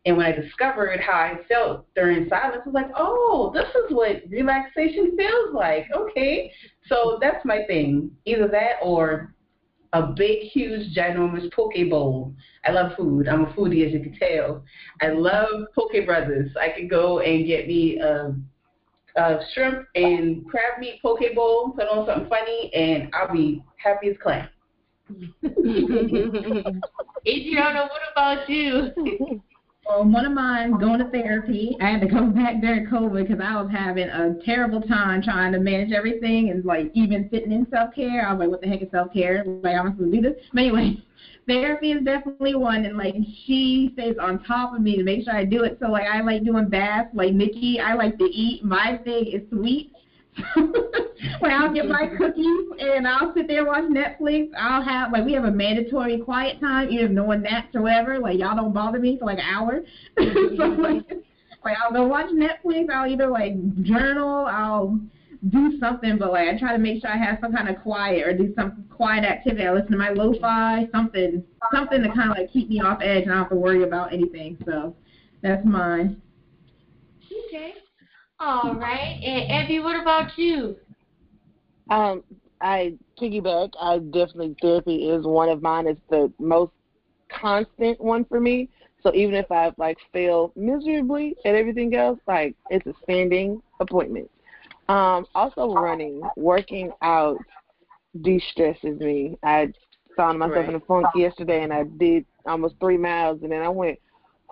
[0.06, 3.92] And when I discovered how I felt during silence, I was like, oh, this is
[3.92, 5.88] what relaxation feels like.
[5.94, 6.52] Okay.
[6.88, 8.12] So that's my thing.
[8.26, 9.34] Either that or
[9.94, 12.34] a big, huge, ginormous poke bowl.
[12.66, 13.28] I love food.
[13.28, 14.64] I'm a foodie, as you can tell.
[15.02, 16.52] I love Poke Brothers.
[16.60, 18.36] I could go and get me a
[19.16, 24.10] uh, shrimp and crab meat poke bowl, put on something funny, and I'll be happy
[24.10, 24.50] as clam.
[27.28, 28.92] Adriana, what about you?
[29.88, 31.78] Well, one of mine going to therapy.
[31.80, 35.52] I had to come back during COVID because I was having a terrible time trying
[35.52, 38.28] to manage everything and like even sitting in self care.
[38.28, 39.44] I was like, what the heck is self care?
[39.46, 40.42] Like I'm supposed to do this.
[40.54, 40.98] But anyway,
[41.48, 43.16] therapy is definitely one and like
[43.46, 45.78] she stays on top of me to make sure I do it.
[45.80, 48.64] So like I like doing baths, like Nikki, I like to eat.
[48.64, 49.92] My thing is sweet.
[51.40, 55.26] when I'll get my cookies and I'll sit there and watch Netflix, I'll have like
[55.26, 58.20] we have a mandatory quiet time, either no one naps or whatever.
[58.20, 59.82] Like y'all don't bother me for like an hour.
[60.18, 60.24] so
[60.82, 61.10] like,
[61.64, 65.00] like I'll go watch Netflix, I'll either like journal, I'll
[65.50, 68.28] do something, but like I try to make sure I have some kind of quiet
[68.28, 69.66] or do some quiet activity.
[69.66, 71.44] I listen to my lo-fi, something,
[71.74, 73.84] something to kind of like keep me off edge and I don't have to worry
[73.84, 74.58] about anything.
[74.66, 74.96] So
[75.42, 76.22] that's mine.
[77.48, 77.74] Okay.
[78.40, 79.20] All right.
[79.24, 80.76] And Abby, what about you?
[81.90, 82.24] Um,
[82.62, 83.72] I piggyback.
[83.80, 85.88] I definitely therapy is one of mine.
[85.88, 86.72] It's the most
[87.30, 88.70] constant one for me.
[89.04, 94.30] So even if I've like fail miserably at everything else, like it's a standing appointment.
[94.88, 97.38] Um, also running, working out
[98.22, 99.38] de-stresses me.
[99.44, 99.74] I
[100.16, 100.70] found myself right.
[100.70, 104.00] in a funk yesterday, and I did almost three miles, and then I went,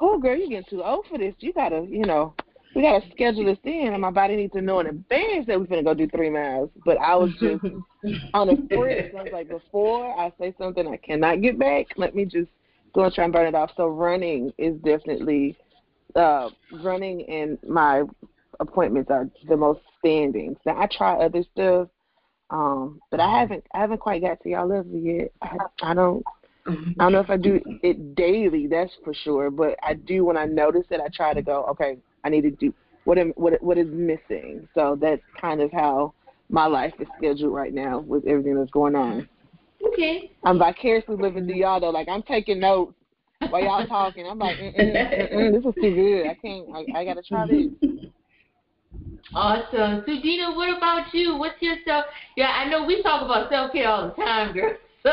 [0.01, 1.35] "Oh, girl, you're getting too old for this.
[1.39, 2.33] You gotta, you know,
[2.75, 5.67] we gotta schedule this in, and my body needs to know in advance that we're
[5.67, 7.63] gonna go do three miles." But I was just
[8.33, 9.15] on a sprint.
[9.15, 12.49] I was like, before I say something I cannot get back, let me just
[12.93, 13.71] go and try and burn it off.
[13.77, 15.57] So running is definitely
[16.15, 16.49] uh,
[16.83, 18.03] running and my
[18.59, 20.55] appointments are the most standing.
[20.63, 21.87] So I try other stuff,
[22.49, 25.31] um, but I haven't I haven't quite got to y'all level yet.
[25.41, 26.23] I, I don't
[26.67, 29.49] I don't know if I do it daily, that's for sure.
[29.49, 32.51] But I do when I notice it, I try to go, okay, I need to
[32.51, 32.73] do
[33.05, 34.67] what am what what is missing.
[34.75, 36.13] So that's kind of how
[36.49, 39.27] my life is scheduled right now with everything that's going on.
[39.85, 40.31] Okay.
[40.43, 41.89] I'm vicariously living through y'all though.
[41.89, 42.93] Like I'm taking notes
[43.49, 44.25] while y'all talking.
[44.27, 46.27] I'm like, mm-mm, mm-mm, this is too good.
[46.27, 46.67] I can't.
[46.73, 47.67] I, I got to try this.
[49.35, 50.03] Awesome.
[50.05, 51.35] So Dina, what about you?
[51.35, 52.05] What's your self?
[52.37, 54.75] Yeah, I know we talk about self care all the time, girl.
[55.03, 55.11] So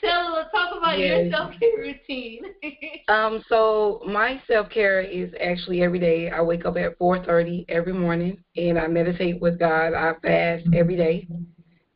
[0.00, 1.24] tell us, talk about yes.
[1.24, 2.44] your self care routine.
[3.08, 6.30] um, so my self care is actually every day.
[6.30, 9.92] I wake up at 4:30 every morning and I meditate with God.
[9.92, 11.28] I fast every day.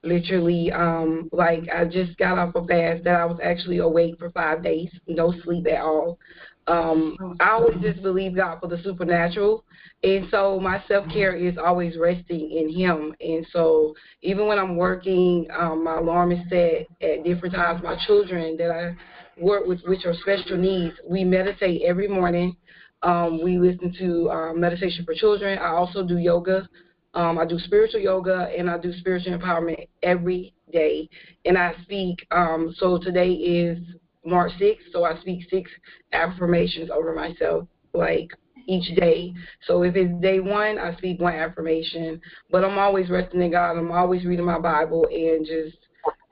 [0.02, 4.30] Literally, um, like I just got off a fast that I was actually awake for
[4.32, 6.18] five days, no sleep at all.
[6.66, 9.64] Um, I always just believe God for the supernatural,
[10.02, 13.14] and so my self care is always resting in Him.
[13.20, 17.82] And so even when I'm working, um, my alarm is set at different times.
[17.82, 18.94] My children that I
[19.40, 22.56] work with, which are special needs, we meditate every morning.
[23.02, 25.58] Um, we listen to um, meditation for children.
[25.58, 26.68] I also do yoga.
[27.14, 31.08] Um, I do spiritual yoga and I do spiritual empowerment every day.
[31.46, 32.26] And I speak.
[32.30, 33.78] Um, so today is
[34.24, 35.70] March 6th, so I speak six
[36.12, 38.30] affirmations over myself, like
[38.66, 39.34] each day.
[39.66, 42.20] So if it's day one, I speak one affirmation.
[42.50, 43.76] But I'm always resting in God.
[43.76, 45.76] I'm always reading my Bible and just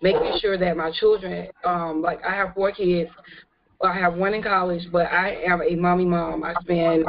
[0.02, 3.10] making sure that my children, um, like I have four kids,
[3.82, 6.44] I have one in college, but I am a mommy mom.
[6.44, 7.04] I spend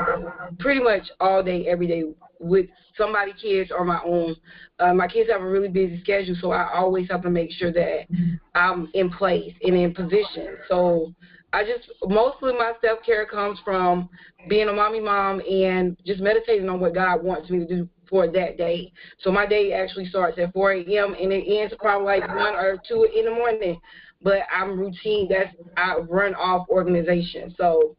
[0.59, 2.03] pretty much all day, every day
[2.39, 2.67] with
[2.97, 4.35] somebody kids or my own.
[4.79, 7.71] Uh, my kids have a really busy schedule, so I always have to make sure
[7.71, 8.07] that
[8.53, 10.57] I'm in place and in position.
[10.67, 11.13] So
[11.55, 14.09] I just mostly my self care comes from
[14.49, 18.27] being a mommy mom and just meditating on what God wants me to do for
[18.27, 18.91] that day.
[19.21, 21.15] So my day actually starts at 4 a.m.
[21.19, 23.79] and it ends probably like one or two in the morning.
[24.21, 25.29] But I'm routine.
[25.29, 27.55] That's I run off organization.
[27.57, 27.95] So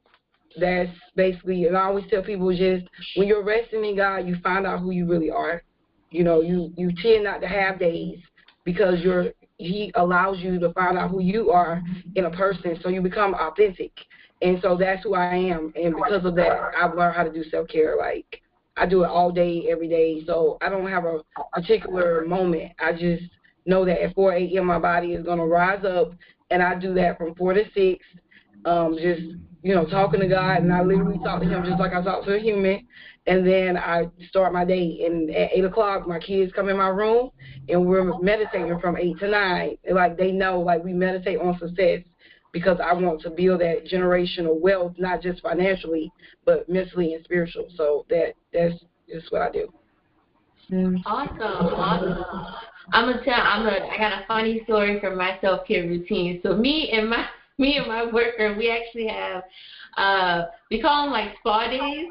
[0.59, 2.85] that's basically, and I always tell people just
[3.15, 5.63] when you're resting in God, you find out who you really are.
[6.11, 8.19] You know, you you tend not to have days
[8.65, 11.83] because you're He allows you to find out who you are
[12.15, 13.93] in a person, so you become authentic.
[14.43, 17.43] And so that's who I am, and because of that, I've learned how to do
[17.45, 17.97] self care.
[17.97, 18.43] Like
[18.77, 20.23] I do it all day, every day.
[20.27, 21.21] So I don't have a
[21.53, 22.73] particular moment.
[22.79, 23.23] I just
[23.65, 24.67] know that at 4 a.m.
[24.67, 26.13] my body is gonna rise up,
[26.51, 28.05] and I do that from four to six.
[28.67, 29.23] Um, just
[29.67, 32.25] you know, talking to God, and I literally talk to Him just like I talk
[32.27, 32.87] to a human.
[33.27, 36.87] And then I start my day, and at eight o'clock, my kids come in my
[36.87, 37.31] room,
[37.69, 39.77] and we're meditating from eight to nine.
[39.91, 42.03] Like they know, like we meditate on success
[42.53, 46.13] because I want to build that generational wealth, not just financially,
[46.45, 47.67] but mentally and spiritual.
[47.77, 48.77] So that that's
[49.13, 49.73] just what I do.
[51.05, 52.55] Awesome, awesome.
[52.93, 53.35] I'm gonna tell.
[53.35, 53.85] I'm gonna.
[53.85, 56.39] I got a funny story from my self care routine.
[56.45, 57.27] So me and my
[57.59, 59.43] me and my worker, we actually have.
[59.97, 62.09] Uh, we call them like spa days.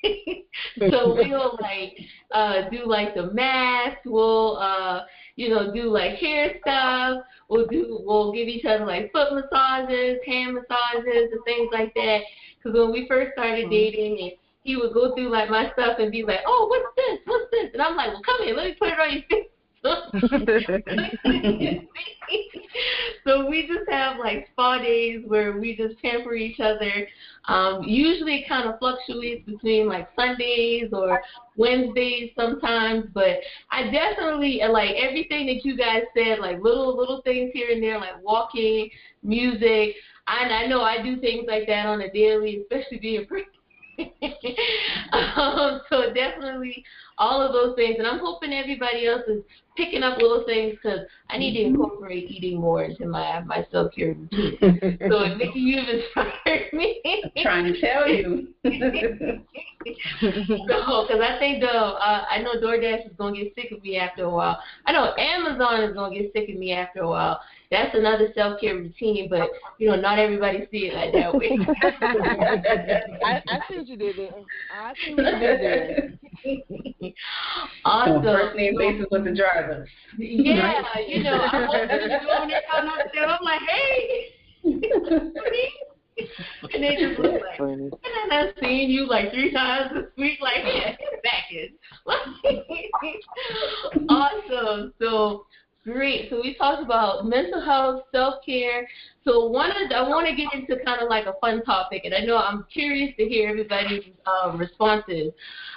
[0.90, 1.98] so we'll like
[2.32, 3.96] uh do like the mask.
[4.04, 5.02] We'll uh
[5.34, 7.24] you know do like hair stuff.
[7.48, 12.20] We'll do we'll give each other like foot massages, hand massages, and things like that.
[12.56, 16.12] Because when we first started dating, and he would go through like my stuff and
[16.12, 17.18] be like, "Oh, what's this?
[17.24, 19.48] What's this?" And I'm like, "Well, come here, let me put it on your face."
[23.24, 27.06] so we just have like spa days where we just pamper each other.
[27.46, 31.20] Um, usually it kind of fluctuates between like Sundays or
[31.56, 33.38] Wednesdays sometimes, but
[33.70, 37.98] I definitely like everything that you guys said, like little little things here and there,
[37.98, 38.90] like walking,
[39.22, 39.94] music.
[40.26, 43.54] I, I know I do things like that on a daily, especially being pregnant.
[45.12, 46.84] um, so definitely
[47.18, 49.42] all of those things, and I'm hoping everybody else is
[49.78, 53.94] picking up little things because I need to incorporate eating more into my my self
[53.94, 54.58] care routine.
[55.08, 57.00] so Nikki, you've inspired me.
[57.40, 58.48] trying to tell you.
[58.64, 58.72] so,
[61.06, 64.24] because I think though, uh, I know DoorDash is gonna get sick of me after
[64.24, 64.58] a while.
[64.84, 67.40] I know Amazon is gonna get sick of me after a while.
[67.70, 71.58] That's another self care routine, but you know, not everybody see it like that way.
[73.22, 74.30] I, I see what you did there.
[74.74, 76.18] I see what you did there.
[77.84, 78.22] awesome.
[78.24, 79.86] So first name basis with the driver.
[80.16, 83.30] Yeah, you know, I'm opening the door and they come upstairs.
[83.38, 84.28] I'm like, hey.
[86.74, 90.38] and they just look like, and then I've seen you like three times this week.
[90.40, 91.68] Like, yeah, get back in.
[94.08, 94.94] awesome.
[95.00, 95.44] So
[95.92, 96.30] great.
[96.30, 98.88] So we talked about mental health, self care.
[99.24, 102.14] So one of I want to get into kind of like a fun topic, and
[102.14, 105.32] I know I'm curious to hear everybody's um, responses.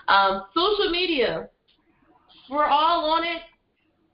[0.07, 1.49] Um, social media.
[2.49, 3.41] We're all on it.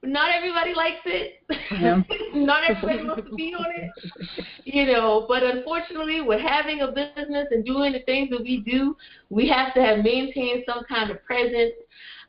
[0.03, 1.41] Not everybody likes it.
[1.71, 2.01] Yeah.
[2.35, 4.45] Not everybody wants to be on it.
[4.63, 8.95] You know, but unfortunately, with having a business and doing the things that we do,
[9.29, 11.73] we have to have maintained some kind of presence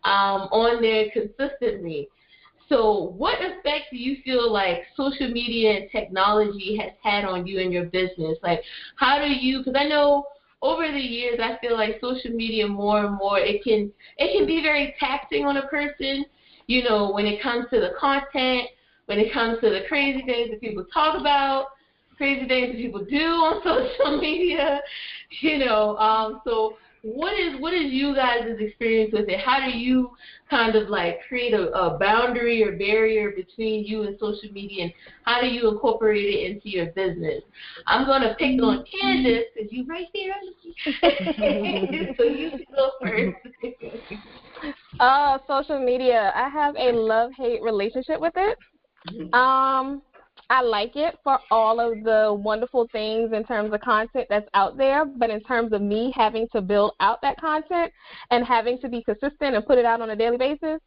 [0.05, 2.09] um, on there consistently.
[2.69, 7.61] So, what effect do you feel like social media and technology has had on you
[7.61, 8.37] and your business?
[8.43, 8.63] Like,
[8.97, 9.59] how do you?
[9.59, 10.27] Because I know
[10.61, 14.47] over the years, I feel like social media more and more it can it can
[14.47, 16.27] be very taxing on a person.
[16.67, 18.69] You know, when it comes to the content,
[19.07, 21.69] when it comes to the crazy things that people talk about,
[22.19, 24.81] crazy things that people do on social media.
[25.41, 29.41] You know, um, so what is what is you guys' experience with it?
[29.41, 30.11] How do you
[30.51, 34.93] kind of like create a, a boundary or barrier between you and social media, and
[35.25, 37.43] how do you incorporate it into your business?
[37.87, 40.35] I'm gonna pick on Candace because you're right there.
[42.17, 43.37] so you can go first.
[44.99, 46.33] Uh, social media.
[46.35, 48.59] I have a love hate relationship with it.
[49.33, 50.03] Um,
[50.51, 54.79] I like it for all of the wonderful things in terms of content that's out
[54.79, 57.93] there, but in terms of me having to build out that content
[58.31, 60.81] and having to be consistent and put it out on a daily basis,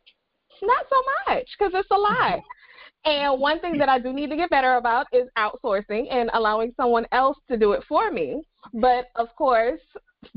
[0.63, 2.39] not so much because it's a lot.
[3.03, 6.71] And one thing that I do need to get better about is outsourcing and allowing
[6.77, 8.43] someone else to do it for me.
[8.75, 9.81] But of course,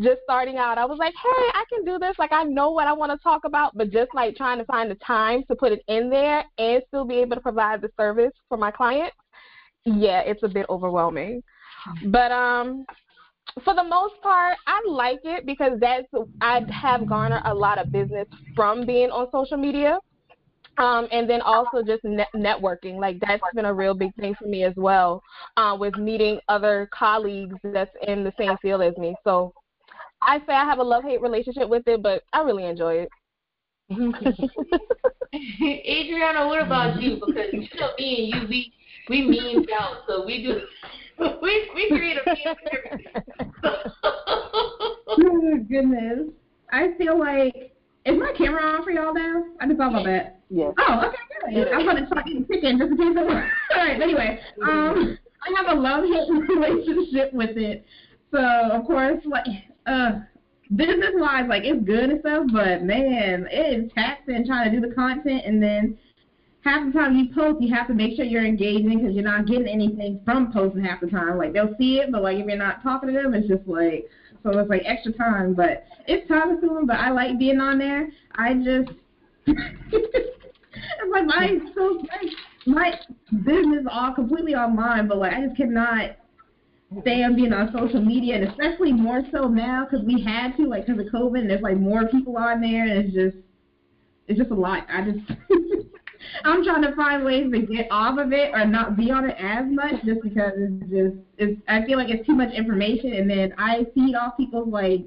[0.01, 2.17] just starting out, I was like, hey, I can do this.
[2.19, 4.91] Like, I know what I want to talk about, but just like trying to find
[4.91, 8.33] the time to put it in there and still be able to provide the service
[8.49, 9.17] for my clients,
[9.85, 11.43] yeah, it's a bit overwhelming.
[12.07, 12.87] But um,
[13.63, 16.07] for the most part, I like it because that's
[16.41, 18.27] I have garnered a lot of business
[18.57, 19.99] from being on social media.
[20.77, 24.49] Um, and then also just net- networking, like that's been a real big thing for
[24.49, 25.23] me as well,
[25.57, 29.15] uh, with meeting other colleagues that's in the same field as me.
[29.23, 29.55] So
[30.27, 33.09] I say I have a love hate relationship with it, but I really enjoy it.
[35.35, 37.21] Adriana, what about you?
[37.25, 38.73] Because you know me and you, we
[39.09, 40.61] we mean out, so we do
[41.43, 42.57] we we create a meme
[45.09, 46.31] oh goodness,
[46.73, 47.73] I feel like
[48.07, 49.45] is my camera on for y'all now?
[49.61, 50.41] I just thought about that.
[50.51, 50.75] Yes.
[50.79, 51.69] Oh, okay, good.
[51.73, 53.17] I'm gonna talk in chicken just in case.
[53.17, 53.29] I'm...
[53.29, 53.35] All
[53.77, 54.01] right.
[54.01, 57.85] Anyway, um, I have a love hate relationship with it.
[58.35, 59.47] So of course, like,
[59.87, 60.19] uh,
[60.75, 64.87] business wise, like it's good and stuff, but man, it is taxing trying to do
[64.87, 65.97] the content and then
[66.63, 69.47] half the time you post, you have to make sure you're engaging because you're not
[69.47, 71.39] getting anything from posting half the time.
[71.39, 74.09] Like they'll see it, but like if you're not talking to them, it's just like
[74.43, 75.55] so it's like extra time.
[75.55, 76.87] But it's time consuming.
[76.87, 78.09] But I like being on there.
[78.35, 78.91] I just
[79.47, 82.03] it's like my so
[82.67, 82.99] my
[83.45, 86.17] business all completely online, but like I just cannot
[87.03, 90.87] stand being on social media, and especially more so now because we had to, like,
[90.87, 93.37] because of COVID, and there's like more people on there, and it's just,
[94.29, 94.87] it's just a lot.
[94.91, 95.19] I just,
[96.45, 99.37] I'm trying to find ways to get off of it or not be on it
[99.39, 101.61] as much, just because it's just, it's.
[101.69, 105.01] I feel like it's too much information, and then I feed off people's like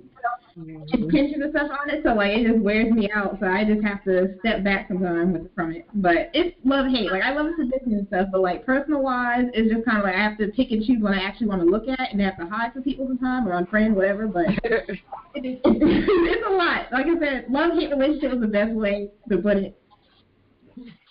[0.58, 3.38] attention and stuff on it, so like it just wears me out.
[3.40, 5.88] So I just have to step back sometimes from it.
[5.96, 7.12] But it's love hate.
[7.12, 10.04] Like I love the business and stuff, but like personal wise, it's just kind of
[10.06, 12.22] like I have to pick and choose what I actually want to look at, and
[12.22, 14.28] I have to hide from people sometimes or unfriend whatever.
[14.28, 14.60] But it,
[15.36, 16.92] it, it's a lot.
[16.92, 19.80] Like I said, love hate relationship is the best way to put it.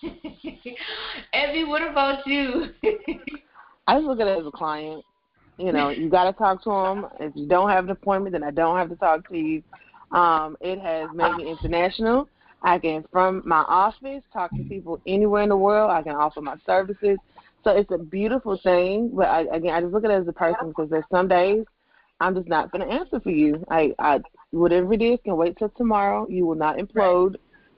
[1.33, 2.67] Evie, what about you?
[3.87, 5.05] I just look at it as a client.
[5.59, 7.07] You know, you got to talk to them.
[7.19, 9.63] If you don't have an appointment, then I don't have to talk to you.
[10.13, 12.29] Um, it has made me international.
[12.63, 15.91] I can, from my office, talk to people anywhere in the world.
[15.91, 17.19] I can offer my services.
[17.65, 19.11] So it's a beautiful thing.
[19.15, 21.65] But I, again, I just look at it as a person because there's some days
[22.21, 23.65] I'm just not going to answer for you.
[23.71, 26.27] I, I, whatever it is, can wait till tomorrow.
[26.29, 27.37] You will not implode,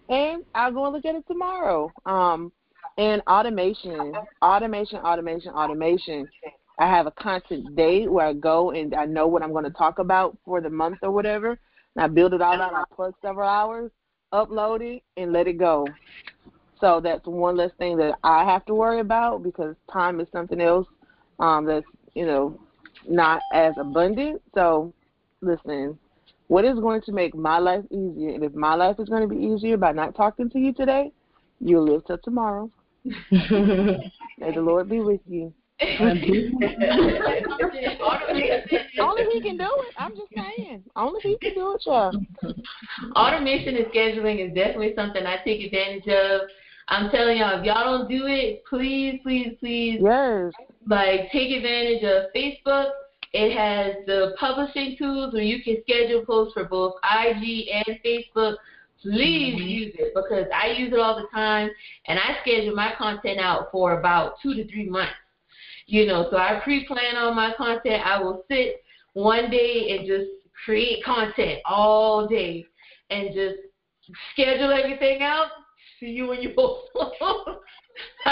[0.09, 1.93] and I'll go and look at it tomorrow.
[2.07, 2.53] Um,
[2.99, 6.29] and automation, automation, automation, automation.
[6.79, 9.71] I have a constant date where I go and I know what I'm going to
[9.71, 11.59] talk about for the month or whatever.
[11.97, 12.75] And I build it all out.
[12.75, 13.91] I plug several hours,
[14.33, 15.89] upload it, and let it go.
[16.81, 20.61] So that's one less thing that I have to worry about because time is something
[20.61, 20.87] else
[21.41, 22.61] um, that's you know
[23.09, 24.41] not as abundant.
[24.55, 24.93] So
[25.41, 25.99] listen,
[26.47, 28.31] what is going to make my life easier?
[28.31, 31.11] And if my life is going to be easier by not talking to you today,
[31.61, 32.71] you'll live till tomorrow.
[33.05, 35.53] May the Lord be with you.
[35.81, 36.21] Only
[39.33, 39.95] he can do it.
[39.97, 40.83] I'm just saying.
[40.97, 42.13] Only he can do it, y'all.
[43.15, 46.49] Automation and scheduling is definitely something I take advantage of.
[46.89, 50.53] I'm telling y'all, if y'all don't do it, please, please, please, Yes.
[50.87, 52.91] like take advantage of Facebook.
[53.33, 58.57] It has the publishing tools where you can schedule posts for both IG and Facebook.
[59.03, 59.69] Please mm-hmm.
[59.69, 61.71] use it because I use it all the time
[62.07, 65.13] and I schedule my content out for about two to three months.
[65.89, 68.07] You know, so I pre-plan all my content.
[68.07, 68.83] I will sit
[69.15, 70.27] one day and just
[70.67, 72.67] create content all day
[73.09, 73.57] and just
[74.33, 75.47] schedule everything out.
[75.99, 76.89] See you when you post.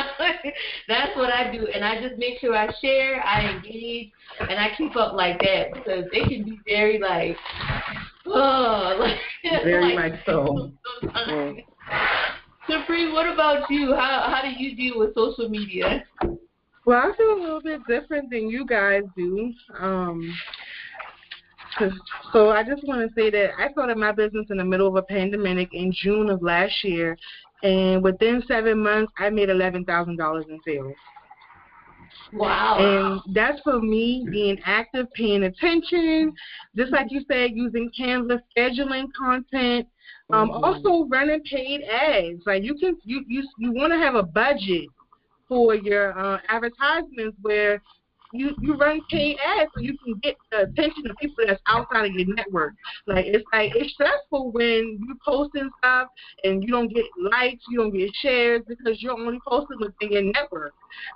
[0.86, 4.68] That's what I do, and I just make sure I share, I engage, and I
[4.76, 7.36] keep up like that because they can be very like,
[8.26, 10.72] oh, like, Very like much so.
[11.00, 11.60] sometimes.
[12.68, 13.94] Supreme, what about you?
[13.94, 16.04] How how do you deal with social media?
[16.86, 19.52] Well, I feel a little bit different than you guys do.
[19.76, 20.32] Um,
[22.32, 24.94] so I just want to say that I started my business in the middle of
[24.94, 27.18] a pandemic in June of last year,
[27.64, 30.94] and within seven months, I made eleven thousand dollars in sales.
[32.32, 32.76] Wow.
[32.78, 36.32] And that's for me being active, paying attention,
[36.76, 39.86] just like you said, using Canva, scheduling content,
[40.32, 42.42] um, also running paid ads.
[42.46, 44.86] Like you can, you you you want to have a budget
[45.48, 47.82] for your uh, advertisements where
[48.32, 52.06] you you run paid ads so you can get the attention of people that's outside
[52.06, 52.74] of your network.
[53.06, 56.08] Like it's like it's stressful when you posting stuff
[56.44, 60.32] and you don't get likes, you don't get shares because you're only posting within your
[60.32, 60.74] network.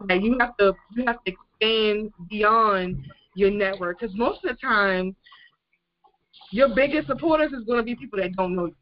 [0.08, 3.04] Like you have to you have to expand beyond
[3.34, 5.14] your network because most of the time
[6.52, 8.74] your biggest supporters is going to be people that don't know you.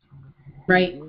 [0.66, 1.00] Right.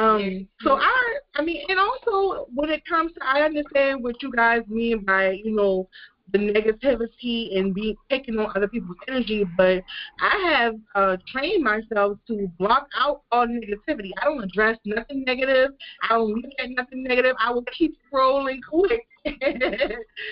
[0.00, 4.32] Um, so I, I mean, and also when it comes to, I understand what you
[4.32, 5.88] guys mean by, you know,
[6.32, 9.82] the negativity and being taking on other people's energy, but
[10.20, 14.10] I have uh, trained myself to block out all negativity.
[14.22, 15.72] I don't address nothing negative.
[16.08, 17.36] I don't look at nothing negative.
[17.38, 19.06] I will keep scrolling quick,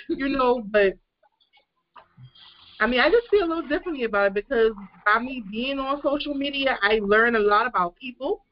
[0.09, 0.63] you know.
[0.71, 0.95] But
[2.81, 4.73] I mean, I just feel a little differently about it because
[5.05, 8.45] by me being on social media, I learn a lot about people.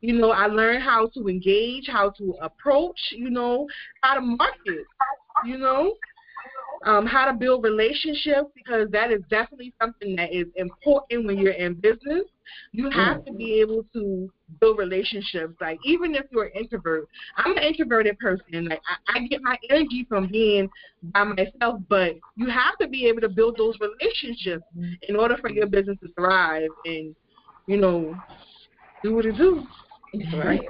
[0.00, 3.66] You know, I learn how to engage, how to approach, you know,
[4.02, 4.84] how to market,
[5.44, 5.94] you know,
[6.84, 11.52] um, how to build relationships because that is definitely something that is important when you're
[11.52, 12.22] in business.
[12.72, 14.30] You have to be able to
[14.60, 15.54] build relationships.
[15.60, 18.68] Like even if you're an introvert, I'm an introverted person.
[18.68, 20.70] Like I, I get my energy from being
[21.12, 24.64] by myself, but you have to be able to build those relationships
[25.08, 27.14] in order for your business to thrive and
[27.66, 28.14] you know
[29.02, 29.66] do what it do.
[30.34, 30.62] Right.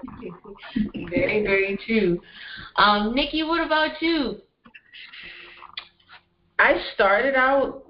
[1.10, 2.20] very, very true.
[2.76, 4.40] Um, Nikki, what about you?
[6.58, 7.84] I started out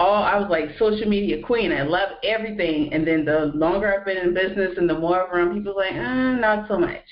[0.00, 1.72] all I was like social media queen.
[1.72, 5.32] I love everything, and then the longer I've been in business and the more I've
[5.32, 7.04] run, people like, uh, not so much.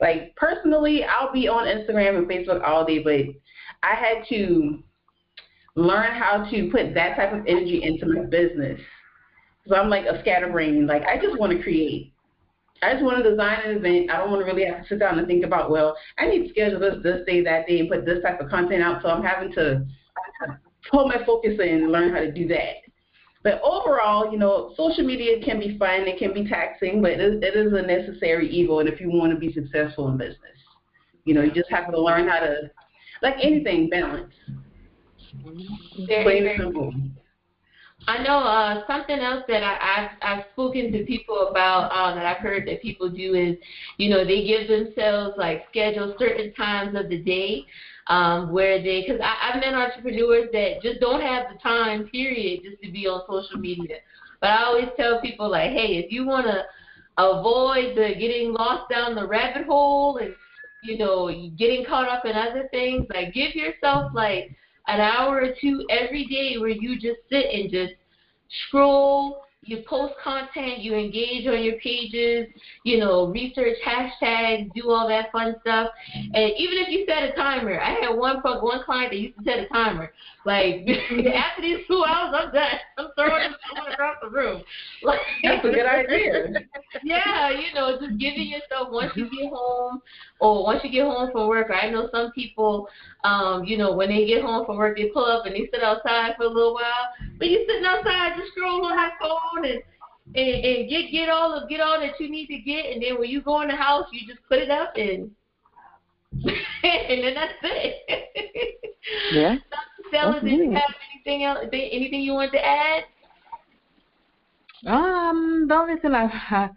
[0.00, 3.20] Like personally, I'll be on Instagram and Facebook all day, but
[3.82, 4.82] I had to
[5.76, 8.80] learn how to put that type of energy into my business.
[9.68, 10.86] So I'm like a scatterbrain.
[10.86, 12.12] Like I just want to create.
[12.82, 14.10] I just want to design an event.
[14.10, 16.44] I don't want to really have to sit down and think about, well, I need
[16.44, 19.02] to schedule this this day, that day, and put this type of content out.
[19.02, 19.86] So I'm having to
[20.90, 22.76] pull my focus in and learn how to do that.
[23.42, 27.42] But overall, you know, social media can be fun, it can be taxing, but it,
[27.42, 28.80] it is a necessary evil.
[28.80, 30.36] And if you want to be successful in business,
[31.24, 32.70] you know, you just have to learn how to,
[33.22, 34.32] like anything, balance.
[35.36, 36.22] Mm-hmm.
[36.22, 36.92] Plain and simple.
[38.06, 42.26] I know uh, something else that I, I've, I've spoken to people about uh, that
[42.26, 43.56] I've heard that people do is,
[43.98, 47.64] you know, they give themselves like schedule certain times of the day
[48.08, 52.82] um, where they, because I've met entrepreneurs that just don't have the time, period, just
[52.82, 53.96] to be on social media.
[54.40, 56.64] But I always tell people like, hey, if you want to
[57.18, 60.34] avoid the getting lost down the rabbit hole and
[60.82, 61.28] you know
[61.58, 64.56] getting caught up in other things, like give yourself like
[64.94, 67.92] an hour or two every day where you just sit and just
[68.66, 72.48] scroll you post content, you engage on your pages,
[72.84, 75.90] you know, research hashtags, do all that fun stuff.
[76.14, 79.44] And even if you set a timer, I had one one client that used to
[79.44, 80.12] set a timer.
[80.46, 82.78] Like after these two hours, I'm done.
[82.96, 84.62] I'm throwing it across the room.
[85.02, 86.46] Like, That's a good idea.
[87.04, 90.00] yeah, you know, just giving yourself once you get home
[90.40, 91.70] or once you get home from work.
[91.70, 92.88] I know some people,
[93.24, 95.82] um, you know, when they get home from work, they pull up and they sit
[95.82, 97.12] outside for a little while.
[97.38, 99.82] But you're sitting outside, just scroll on that phone and
[100.32, 103.18] and, and get get all of get all that you need to get, and then
[103.18, 105.30] when you go in the house, you just put it up and
[106.84, 108.76] and then that's it.
[109.32, 109.56] Yeah.
[110.08, 111.58] Stella, did you have anything else?
[111.72, 113.04] Anything you want to add?
[114.86, 116.70] Um, the only thing I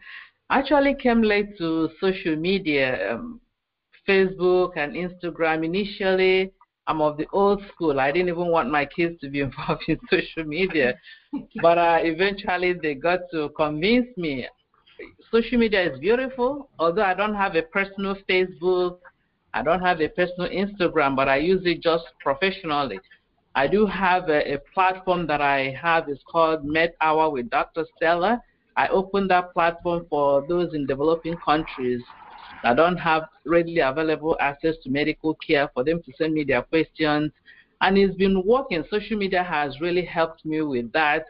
[0.49, 3.41] actually came late to social media, um,
[4.08, 5.66] Facebook and Instagram.
[5.66, 6.51] Initially,
[6.88, 7.99] I'm of the old school.
[7.99, 10.99] I didn't even want my kids to be involved in social media,
[11.62, 14.47] but uh, eventually they got to convince me.
[15.32, 18.99] Social media is beautiful, although I don't have a personal Facebook,
[19.54, 22.99] I don't have a personal Instagram, but I use it just professionally.
[23.56, 26.10] I do have a, a platform that I have.
[26.10, 27.86] It's called Med Hour with Dr.
[27.95, 28.41] Stella.
[28.76, 32.01] I opened that platform for those in developing countries
[32.64, 36.61] that don't have readily available access to medical care for them to send me their
[36.64, 37.32] questions.
[37.82, 38.84] And it's been working.
[38.89, 41.26] Social media has really helped me with that.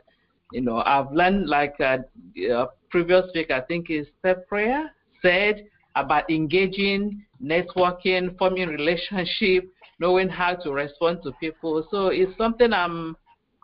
[0.52, 2.04] You know, I've learned, like a
[2.38, 4.92] uh, uh, previous week, I think is Step Prayer
[5.24, 5.66] said
[5.96, 9.68] about engaging, networking, forming relationship,
[10.00, 11.88] knowing how to respond to people.
[11.90, 13.18] So it's something I'm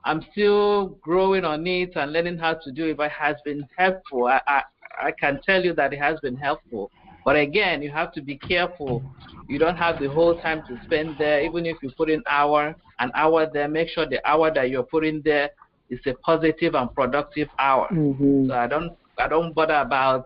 [0.06, 3.68] I'm still growing on it and learning how to do it, but it has been
[3.78, 4.28] helpful.
[4.28, 4.62] I, I,
[5.02, 6.90] I can tell you that it has been helpful.
[7.26, 9.04] But again, you have to be careful.
[9.48, 11.42] You don't have the whole time to spend there.
[11.42, 14.84] Even if you put in hour, an hour there, make sure the hour that you're
[14.84, 15.50] putting there
[15.90, 17.88] is a positive and productive hour.
[17.92, 18.48] Mm-hmm.
[18.48, 20.26] So I don't I don't bother about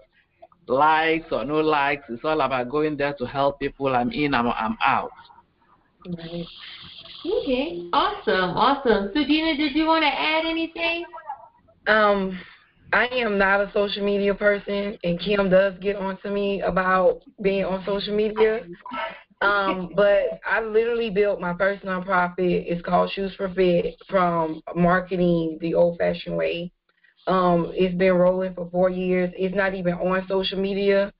[0.68, 2.04] likes or no likes.
[2.10, 3.96] It's all about going there to help people.
[3.96, 5.12] I'm in, I'm I'm out.
[6.06, 6.46] Right.
[7.26, 7.90] Okay.
[7.94, 8.58] Awesome.
[8.58, 9.12] Awesome.
[9.14, 11.06] So Sudina, did you want to add anything?
[11.88, 12.38] Um,
[12.94, 17.22] I am not a social media person, and Kim does get on to me about
[17.42, 18.66] being on social media.
[19.42, 22.66] Um, but I literally built my first nonprofit.
[22.68, 26.72] It's called Shoes for Fit from marketing the old fashioned way.
[27.28, 29.34] Um, it's been rolling for four years.
[29.36, 31.12] It's not even on social media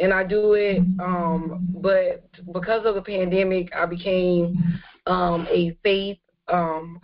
[0.00, 0.78] and I do it.
[0.98, 6.18] Um, but because of the pandemic, I became um, a faith
[6.48, 6.98] um,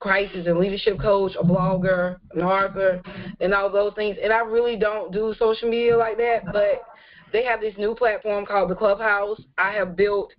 [0.00, 3.02] crisis and leadership coach, a blogger, an author,
[3.40, 4.16] and all those things.
[4.22, 6.82] And I really don't do social media like that, but
[7.32, 9.40] they have this new platform called the Clubhouse.
[9.56, 10.32] I have built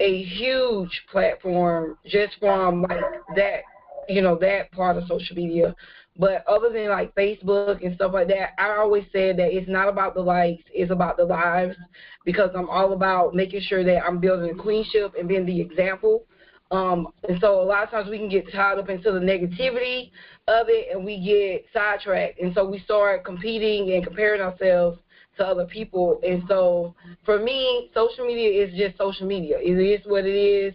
[0.00, 3.04] a huge platform just from like
[3.36, 3.60] that,
[4.08, 5.74] you know, that part of social media.
[6.16, 9.88] But other than like Facebook and stuff like that, I always said that it's not
[9.88, 11.76] about the likes, it's about the lives
[12.24, 16.24] because I'm all about making sure that I'm building a queenship and being the example.
[16.70, 20.10] Um, and so a lot of times we can get tied up into the negativity
[20.48, 22.40] of it and we get sidetracked.
[22.40, 24.98] And so we start competing and comparing ourselves
[25.36, 26.20] to other people.
[26.26, 26.94] And so
[27.24, 29.58] for me, social media is just social media.
[29.60, 30.74] It is what it is.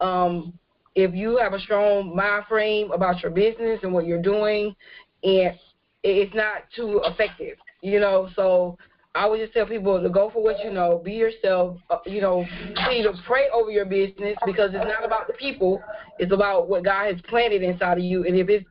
[0.00, 0.52] Um,
[0.94, 4.74] if you have a strong mind frame about your business and what you're doing,
[5.22, 5.58] and
[6.02, 8.28] it's not too effective, you know.
[8.34, 8.78] So
[9.16, 12.20] I would just tell people to go for what you know, be yourself, uh, you
[12.20, 12.44] know,
[12.74, 15.82] continue to pray over your business because it's not about the people,
[16.18, 18.26] it's about what God has planted inside of you.
[18.26, 18.66] And if it's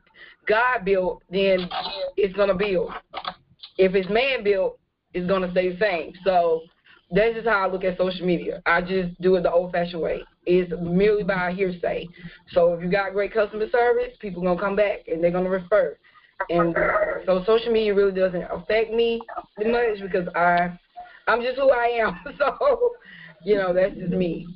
[0.46, 1.68] God built, then
[2.16, 2.92] it's gonna build.
[3.76, 4.78] If it's man built,
[5.14, 6.12] it's gonna stay the same.
[6.24, 6.62] So
[7.10, 8.62] that's just how I look at social media.
[8.66, 10.22] I just do it the old fashioned way.
[10.44, 12.06] It's merely by hearsay.
[12.52, 15.98] So if you got great customer service, people gonna come back and they're gonna refer.
[16.50, 16.74] And
[17.24, 19.20] so social media really doesn't affect me
[19.58, 20.78] much because I
[21.26, 22.18] I'm just who I am.
[22.38, 22.92] So,
[23.44, 24.46] you know, that's just me.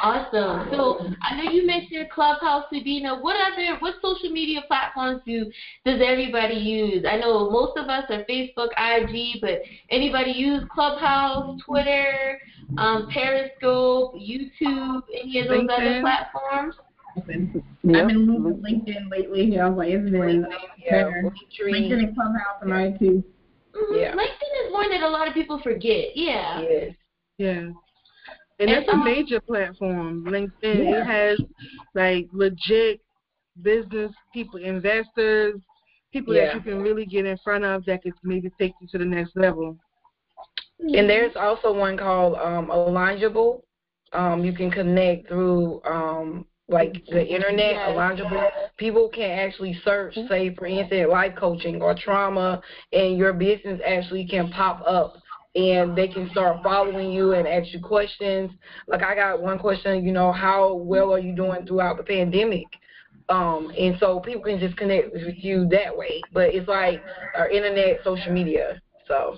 [0.00, 0.68] Awesome.
[0.70, 3.18] So I know you mentioned Clubhouse, Sabina.
[3.20, 5.50] What other what social media platforms do
[5.84, 7.04] does everybody use?
[7.08, 9.60] I know most of us are Facebook, IG, but
[9.90, 12.38] anybody use Clubhouse, Twitter,
[12.76, 15.80] um, Periscope, YouTube, any of those LinkedIn.
[15.80, 16.74] other platforms?
[17.16, 19.44] I've been moving LinkedIn lately.
[19.44, 20.46] Yeah, like it's been
[20.78, 21.10] yeah,
[21.60, 23.24] LinkedIn and Clubhouse and I too.
[23.74, 23.98] Mm-hmm.
[23.98, 24.12] Yeah.
[24.12, 26.16] LinkedIn is one that a lot of people forget.
[26.16, 26.60] Yeah.
[26.62, 26.94] Yes.
[27.38, 27.70] Yeah.
[28.60, 30.50] And it's a major platform, LinkedIn.
[30.62, 31.00] Yeah.
[31.00, 31.40] It has
[31.94, 33.00] like legit
[33.62, 35.54] business people, investors,
[36.12, 36.46] people yeah.
[36.46, 39.04] that you can really get in front of that could maybe take you to the
[39.04, 39.76] next level.
[40.80, 43.62] And there's also one called um Alignable.
[44.12, 48.52] Um, you can connect through um like the internet, yes.
[48.76, 52.60] People can actually search, say for instance, life coaching or trauma,
[52.92, 55.14] and your business actually can pop up
[55.54, 58.50] and they can start following you and ask you questions.
[58.86, 62.66] Like I got one question, you know, how well are you doing throughout the pandemic?
[63.30, 66.20] Um, and so people can just connect with you that way.
[66.32, 67.02] But it's like
[67.34, 68.80] our internet, social media.
[69.06, 69.36] So.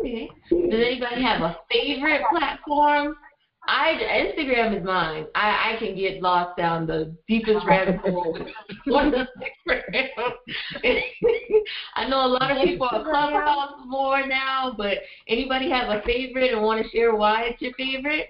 [0.00, 0.28] Okay.
[0.50, 3.16] Does anybody have a favorite platform
[3.66, 3.94] I
[4.36, 5.26] Instagram is mine.
[5.34, 8.36] I I can get lost down the deepest rabbit hole
[8.94, 10.08] on Instagram.
[11.94, 14.98] I know a lot of people are Clubhouse more now, but
[15.28, 18.28] anybody have a favorite and want to share why it's your favorite?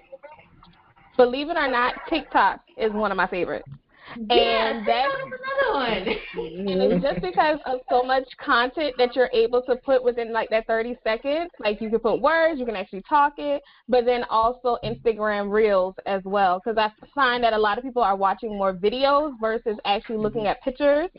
[1.17, 3.67] Believe it or not, TikTok is one of my favorites
[4.15, 6.07] and that's another one.
[6.69, 10.49] and it's just because of so much content that you're able to put within like
[10.49, 11.51] that 30 seconds.
[11.59, 15.95] Like you can put words, you can actually talk it, but then also Instagram Reels
[16.05, 16.61] as well.
[16.63, 20.47] Because I find that a lot of people are watching more videos versus actually looking
[20.47, 21.09] at pictures.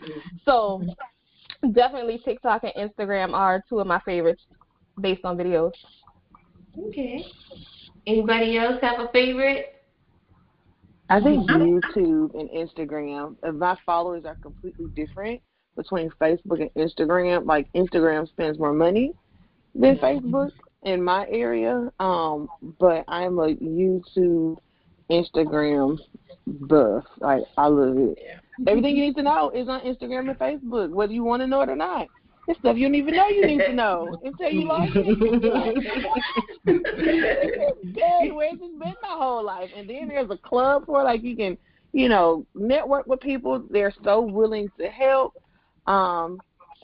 [0.45, 0.83] So
[1.73, 4.43] definitely TikTok and Instagram are two of my favorites
[5.01, 5.73] based on videos.
[6.89, 7.25] Okay.
[8.07, 9.76] Anybody else have a favorite?
[11.09, 15.41] I think YouTube and Instagram, my followers are completely different
[15.77, 17.47] between Facebook and Instagram.
[17.47, 19.13] Like Instagram spends more money
[19.75, 20.05] than mm-hmm.
[20.05, 20.51] Facebook
[20.83, 22.49] in my area, um,
[22.81, 24.57] but I'm a YouTube,
[25.11, 25.99] Instagram
[26.47, 27.05] buff.
[27.21, 28.19] Like I love it.
[28.67, 31.61] Everything you need to know is on Instagram and Facebook, whether you want to know
[31.61, 32.09] it or not.
[32.49, 36.35] It's stuff you don't even know you need to know until you like it.
[37.95, 39.71] Dead where it's been my whole life.
[39.77, 41.59] And then there's a club for like you can,
[41.93, 43.65] you know, network with people.
[43.71, 45.35] They're so willing to help,
[45.87, 46.39] um,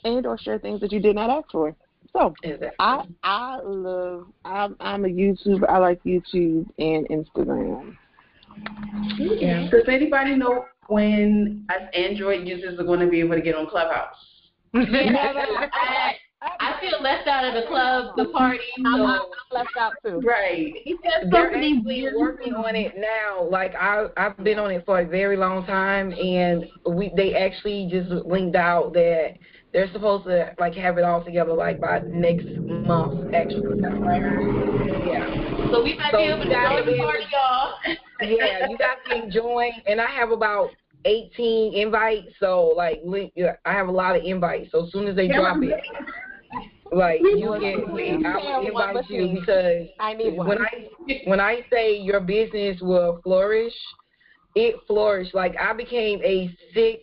[0.04, 1.76] and or share things that you did not ask for.
[2.12, 2.34] So
[2.78, 5.68] I I love I'm I'm a YouTuber.
[5.68, 7.96] I like YouTube and Instagram.
[9.16, 9.68] Yeah.
[9.70, 13.66] Does anybody know when us Android users are going to be able to get on
[13.68, 14.31] Clubhouse?
[14.74, 16.16] I,
[16.58, 18.58] I feel left out of the club, the party.
[18.76, 19.04] So.
[19.04, 19.20] I'm,
[19.52, 20.20] left out too.
[20.24, 20.74] Right.
[21.30, 23.46] They're actually working on it now.
[23.48, 27.88] Like I, I've been on it for a very long time, and we they actually
[27.90, 29.34] just linked out that
[29.72, 33.80] they're supposed to like have it all together like by next month actually.
[33.80, 35.70] Yeah.
[35.70, 37.74] So we might so be able to join the party, y'all.
[38.20, 40.70] yeah, you guys can join, and I have about
[41.04, 42.28] 18 invites.
[42.38, 43.02] So like,
[43.64, 44.70] I have a lot of invites.
[44.72, 45.80] So as soon as they drop it,
[46.92, 47.78] Like you get,
[48.26, 50.46] I would invite you because I need one.
[50.46, 50.88] when I
[51.24, 53.72] when I say your business will flourish,
[54.54, 55.34] it flourished.
[55.34, 57.00] Like I became a six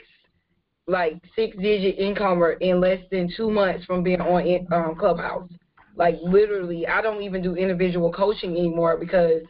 [0.87, 5.49] like six digit incomer in less than two months from being on in, um, Clubhouse.
[5.95, 9.41] Like literally, I don't even do individual coaching anymore because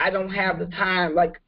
[0.00, 1.14] I don't have the time.
[1.14, 1.40] Like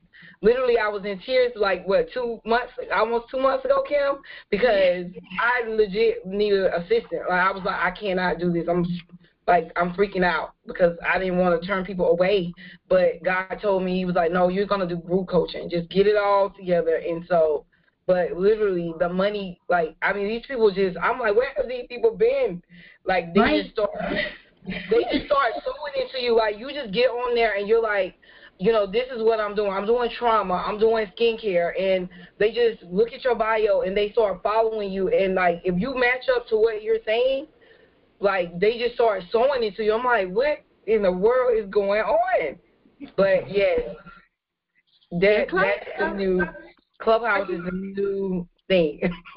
[0.43, 4.17] literally, I was in tears like what two months, almost two months ago, Kim,
[4.51, 5.07] because
[5.39, 7.23] I legit needed assistance.
[7.29, 8.67] Like I was like, I cannot do this.
[8.69, 8.85] I'm
[9.47, 12.55] like I'm freaking out because I didn't want to turn people away.
[12.89, 15.69] But God told me He was like, no, you're gonna do group coaching.
[15.71, 16.97] Just get it all together.
[16.97, 17.65] And so
[18.07, 21.87] but literally the money like I mean these people just I'm like where have these
[21.89, 22.63] people been?
[23.05, 23.63] Like they Right.
[23.63, 23.91] just start
[24.91, 28.15] they just start sewing into you like you just get on there and you're like
[28.59, 32.53] you know this is what I'm doing I'm doing trauma I'm doing skincare and they
[32.53, 36.25] just look at your bio and they start following you and like if you match
[36.35, 37.47] up to what you're saying
[38.21, 42.01] like they just start sewing into you I'm like what in the world is going
[42.01, 42.57] on?
[43.17, 43.81] But yes
[45.13, 46.47] that that's the new
[47.01, 49.01] Clubhouse is the new thing.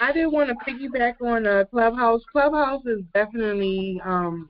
[0.00, 2.22] I did want to piggyback on uh, Clubhouse.
[2.30, 4.48] Clubhouse is definitely um,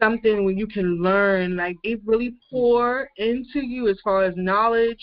[0.00, 1.56] something where you can learn.
[1.56, 5.00] Like they really pour into you as far as knowledge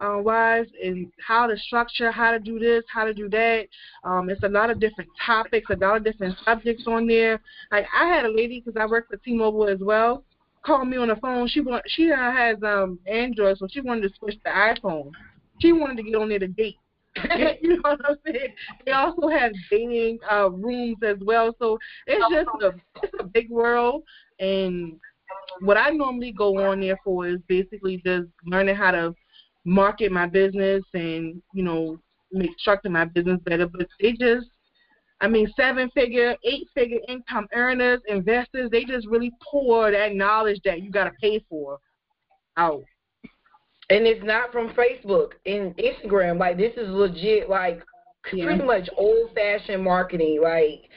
[0.00, 3.66] uh, wise and how to structure, how to do this, how to do that.
[4.04, 7.40] Um, it's a lot of different topics, a lot of different subjects on there.
[7.70, 10.24] Like I had a lady because I work for T-Mobile as well.
[10.64, 11.48] Call me on the phone.
[11.48, 15.10] She want she uh, has um Android, so she wanted to switch to iPhone.
[15.60, 16.76] She wanted to get on there to date.
[17.62, 18.54] you know what I'm saying?
[18.84, 21.54] They also have dating uh, rooms as well.
[21.58, 24.02] So it's just a it's a big world.
[24.40, 24.98] And
[25.60, 29.14] what I normally go on there for is basically just learning how to
[29.64, 31.98] market my business and you know
[32.32, 33.66] make structure my business better.
[33.66, 34.46] But they just
[35.20, 40.60] I mean, seven figure, eight figure income earners, investors, they just really pour that knowledge
[40.64, 41.78] that you got to pay for
[42.56, 42.84] out.
[43.90, 46.38] and it's not from Facebook and Instagram.
[46.38, 47.82] Like this is legit like
[48.32, 48.44] Yeah.
[48.44, 50.40] pretty much old fashioned marketing.
[50.42, 50.88] Like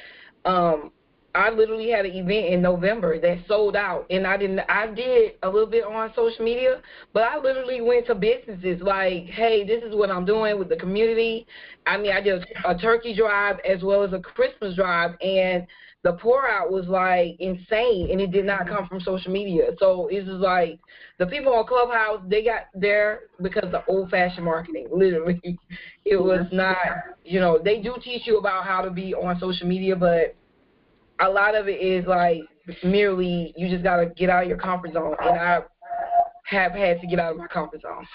[0.45, 0.91] um
[1.33, 5.33] I literally had an event in November that sold out and I didn't I did
[5.43, 6.81] a little bit on social media,
[7.13, 10.75] but I literally went to businesses like, Hey, this is what I'm doing with the
[10.75, 11.47] community.
[11.85, 15.65] I mean I did a turkey drive as well as a Christmas drive and
[16.03, 19.67] the pour out was like insane and it did not come from social media.
[19.79, 20.79] So it's just like
[21.17, 25.39] the people on Clubhouse they got there because of old fashioned marketing, literally.
[26.03, 26.77] It was not
[27.23, 30.35] you know, they do teach you about how to be on social media but
[31.21, 32.41] a lot of it is like
[32.83, 35.61] merely you just gotta get out of your comfort zone and I
[36.45, 38.05] have had to get out of my comfort zone.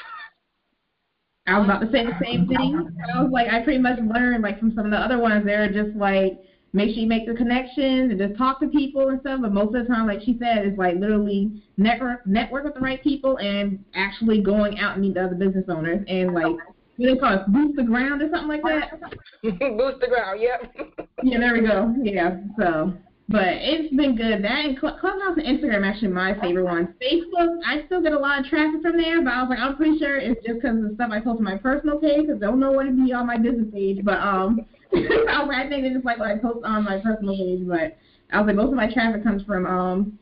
[1.47, 2.89] I was about to say the same thing.
[3.15, 5.45] I was like, I pretty much learned like from some of the other ones.
[5.45, 6.41] They're just like,
[6.73, 9.41] make sure you make the connections and just talk to people and stuff.
[9.41, 12.81] But most of the time, like she said, it's like literally network network with the
[12.81, 16.57] right people and actually going out and meet the other business owners and like
[16.97, 19.01] what they call it, boost the ground or something like that.
[19.43, 20.73] Boost the ground, yep.
[21.23, 21.95] Yeah, there we go.
[22.03, 22.93] Yeah, so.
[23.29, 24.45] But it's been good.
[24.45, 26.89] That and Cl- Clubhouse and Instagram are actually my favorite ones.
[27.03, 29.77] Facebook, I still get a lot of traffic from there, but I was like, I'm
[29.77, 32.41] pretty sure it's just because of the stuff I post on my personal page, because
[32.43, 34.05] I don't know what to be on my business page.
[34.05, 34.61] But um,
[34.95, 37.67] I was like, I think they just like what I post on my personal page.
[37.67, 37.97] But
[38.31, 40.19] I was like, most of my traffic comes from um,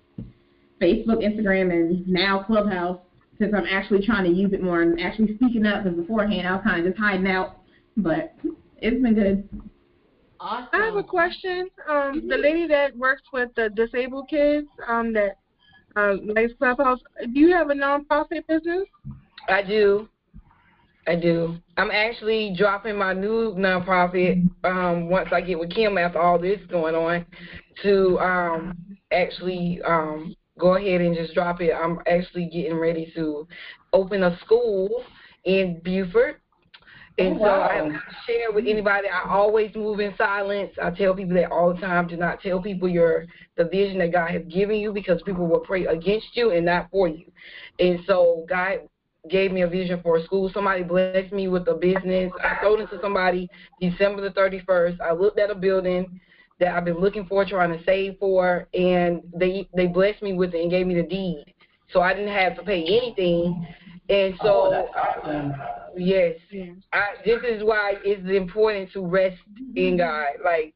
[0.80, 3.00] Facebook, Instagram, and now Clubhouse,
[3.38, 5.84] since I'm actually trying to use it more and actually speaking up.
[5.84, 7.58] Because beforehand, I was kind of just hiding out.
[7.96, 8.34] But
[8.78, 9.48] it's been good.
[10.40, 10.68] Awesome.
[10.72, 11.68] I have a question.
[11.88, 15.38] Um, the lady that works with the disabled kids, um, that
[15.96, 17.00] uh, likes Clubhouse,
[17.32, 18.84] do you have a nonprofit business?
[19.48, 20.08] I do.
[21.06, 21.56] I do.
[21.76, 26.60] I'm actually dropping my new nonprofit um, once I get with Kim after all this
[26.70, 27.26] going on
[27.82, 31.72] to um, actually um, go ahead and just drop it.
[31.72, 33.46] I'm actually getting ready to
[33.92, 35.04] open a school
[35.44, 36.40] in Beaufort.
[37.16, 37.92] And oh, so I don't
[38.26, 39.06] share with anybody.
[39.08, 40.72] I always move in silence.
[40.82, 42.08] I tell people that all the time.
[42.08, 43.26] Do not tell people your
[43.56, 46.90] the vision that God has given you because people will pray against you and not
[46.90, 47.30] for you.
[47.78, 48.80] And so God
[49.30, 50.50] gave me a vision for a school.
[50.52, 52.32] Somebody blessed me with a business.
[52.42, 53.48] I sold it to somebody
[53.80, 55.00] December the 31st.
[55.00, 56.20] I looked at a building
[56.60, 60.54] that I've been looking for, trying to save for, and they they blessed me with
[60.54, 61.44] it and gave me the deed.
[61.92, 63.66] So I didn't have to pay anything.
[64.08, 64.86] And so,
[65.96, 66.34] yes,
[66.92, 69.38] I, this is why it's important to rest
[69.76, 69.96] in mm-hmm.
[69.96, 70.26] God.
[70.44, 70.74] Like,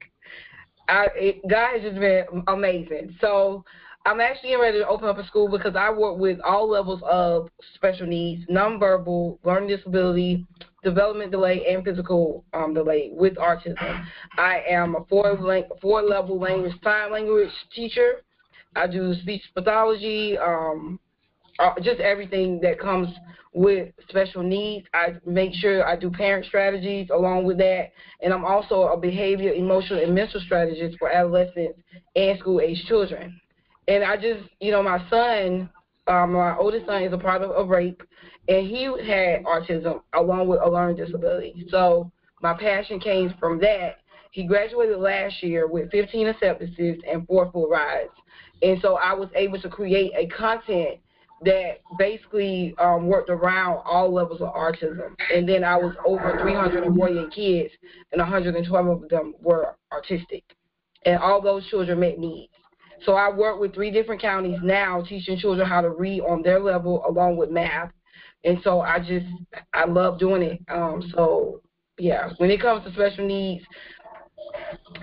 [0.89, 3.17] I, it, God has just been amazing.
[3.21, 3.65] So
[4.07, 7.03] I'm actually getting ready to open up a school because I work with all levels
[7.05, 10.47] of special needs, nonverbal, learning disability,
[10.83, 14.05] development delay and physical um, delay with autism.
[14.37, 15.37] I am a four
[15.81, 18.23] four level language sign language teacher.
[18.77, 21.01] I do speech pathology, um,
[21.59, 23.09] uh, just everything that comes
[23.53, 24.87] with special needs.
[24.95, 27.91] I make sure I do parent strategies along with that,
[28.23, 31.81] and I'm also a behavior, emotional, and mental strategist for adolescents
[32.15, 33.41] and school age children.
[33.89, 35.71] And I just, you know, my son,
[36.07, 38.03] um, my oldest son is a product of rape,
[38.49, 41.67] and he had autism along with a learning disability.
[41.71, 43.99] So my passion came from that.
[44.31, 48.11] He graduated last year with 15 acceptances and four full rides.
[48.63, 51.01] And so I was able to create a content
[51.45, 55.15] that basically um, worked around all levels of autism.
[55.33, 57.73] And then I was over 348 kids,
[58.13, 60.43] and 112 of them were autistic.
[61.05, 62.53] And all those children met needs.
[63.05, 66.59] So I work with three different counties now, teaching children how to read on their
[66.59, 67.93] level along with math.
[68.45, 69.27] And so I just,
[69.73, 70.61] I love doing it.
[70.69, 71.61] Um, so,
[71.99, 73.65] yeah, when it comes to special needs,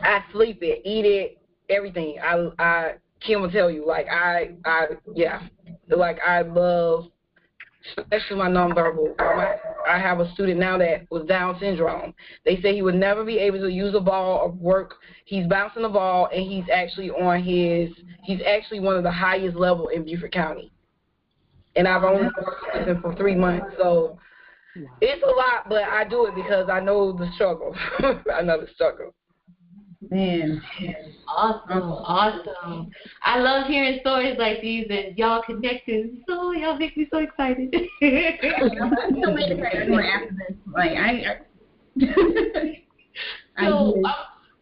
[0.02, 1.38] I sleep it, eat it,
[1.70, 2.18] everything.
[2.24, 5.42] I, I, Kim will tell you, like, I, I, yeah,
[5.90, 7.06] like I love,
[7.98, 9.10] especially my nonverbal.
[9.20, 9.56] Um, I,
[9.88, 12.14] I have a student now that was Down syndrome.
[12.46, 14.96] They say he would never be able to use a ball or work.
[15.26, 17.90] He's bouncing the ball, and he's actually on his.
[18.24, 20.72] He's actually one of the highest level in Beaufort County.
[21.76, 22.46] And I've only mm-hmm.
[22.46, 24.18] worked with him for three months, so
[25.02, 25.68] it's a lot.
[25.68, 27.76] But I do it because I know the struggle.
[28.34, 29.14] I know the struggle.
[30.10, 30.62] Man.
[31.28, 32.92] Awesome, awesome.
[33.24, 36.24] I love hearing stories like these and y'all connecting.
[36.28, 37.74] So y'all make me so excited.
[37.74, 37.90] I'm
[39.24, 40.58] so excited after this.
[40.72, 41.38] Like I.
[43.58, 44.02] I so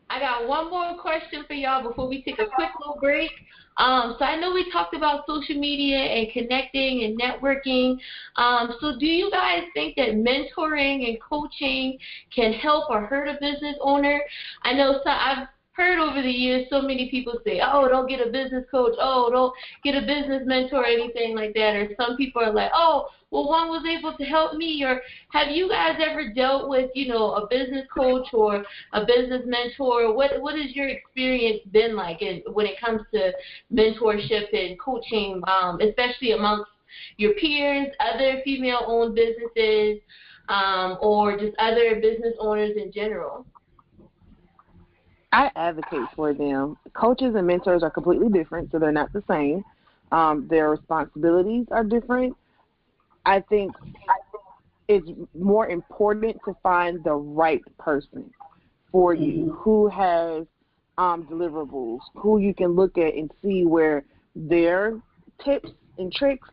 [0.09, 3.32] I got one more question for y'all before we take a quick little break.
[3.78, 7.97] Um, so I know we talked about social media and connecting and networking.
[8.36, 11.97] Um, so do you guys think that mentoring and coaching
[12.34, 14.21] can help or hurt a business owner?
[14.63, 18.26] I know so I've heard over the years so many people say, oh, don't get
[18.26, 19.53] a business coach, oh, don't
[19.84, 21.76] get a business mentor or anything like that.
[21.76, 24.84] Or some people are like, oh, well, one was able to help me.
[24.84, 28.63] Or have you guys ever dealt with, you know, a business coach or
[28.93, 30.13] a business mentor?
[30.13, 33.34] What What has your experience been like in, when it comes to
[33.73, 36.69] mentorship and coaching, um, especially amongst
[37.17, 39.99] your peers, other female-owned businesses,
[40.47, 43.47] um, or just other business owners in general?
[45.31, 46.77] I advocate for them.
[46.93, 49.65] Coaches and mentors are completely different, so they're not the same.
[50.11, 52.38] Um, their responsibilities are different.
[53.26, 53.71] I think
[54.88, 58.30] it's more important to find the right person
[58.91, 59.51] for you mm-hmm.
[59.51, 60.45] who has
[60.97, 64.03] um, deliverables, who you can look at and see where
[64.36, 64.99] their
[65.43, 66.47] tips and tricks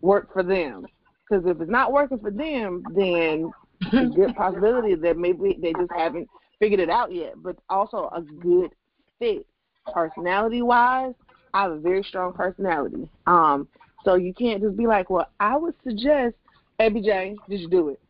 [0.00, 0.86] work for them.
[1.28, 3.50] Because if it's not working for them, then
[3.92, 8.20] a good possibility that maybe they just haven't figured it out yet, but also a
[8.20, 8.70] good
[9.18, 9.46] fit.
[9.92, 11.14] Personality wise,
[11.54, 13.08] I have a very strong personality.
[13.26, 13.66] Um,
[14.04, 16.36] so you can't just be like, well, I would suggest,
[16.78, 18.00] Abby J, did you do it?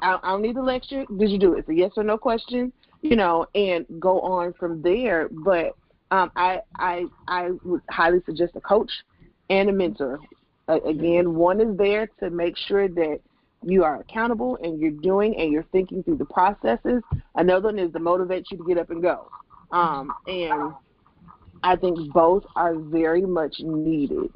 [0.00, 1.04] I, I don't need the lecture.
[1.16, 1.60] Did you do it?
[1.60, 5.28] It's a yes or no question, you know, and go on from there.
[5.30, 5.74] But
[6.10, 8.90] um, I, I, I would highly suggest a coach
[9.50, 10.20] and a mentor.
[10.68, 13.20] Uh, again, one is there to make sure that
[13.64, 17.02] you are accountable and you're doing and you're thinking through the processes.
[17.36, 19.28] Another one is to motivate you to get up and go.
[19.70, 20.72] Um, and
[21.62, 24.30] I think both are very much needed.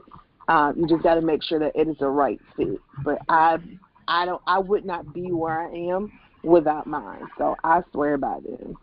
[0.49, 2.81] Uh, you just got to make sure that it is the right fit.
[3.05, 3.59] But I,
[4.07, 7.27] I don't, I would not be where I am without mine.
[7.39, 8.77] So I swear by them.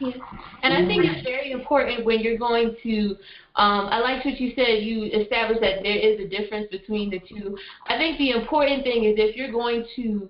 [0.00, 0.18] Yes.
[0.62, 3.16] And I think it's very important when you're going to,
[3.56, 7.20] um, I like what you said, you established that there is a difference between the
[7.20, 7.56] two.
[7.86, 10.28] I think the important thing is if you're going to,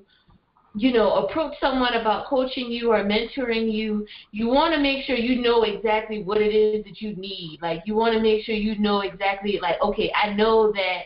[0.77, 5.17] you know, approach someone about coaching you or mentoring you, you want to make sure
[5.17, 7.61] you know exactly what it is that you need.
[7.63, 11.03] Like, you want to make sure you know exactly, like, okay, I know that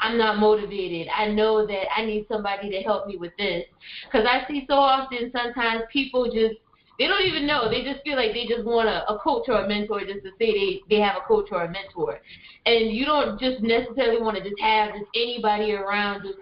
[0.00, 1.08] I'm not motivated.
[1.14, 3.64] I know that I need somebody to help me with this.
[4.04, 6.54] Because I see so often sometimes people just
[6.98, 7.70] they don't even know.
[7.70, 10.30] They just feel like they just want a, a coach or a mentor just to
[10.36, 12.18] say they, they have a coach or a mentor.
[12.66, 16.38] And you don't just necessarily want to just have just anybody around just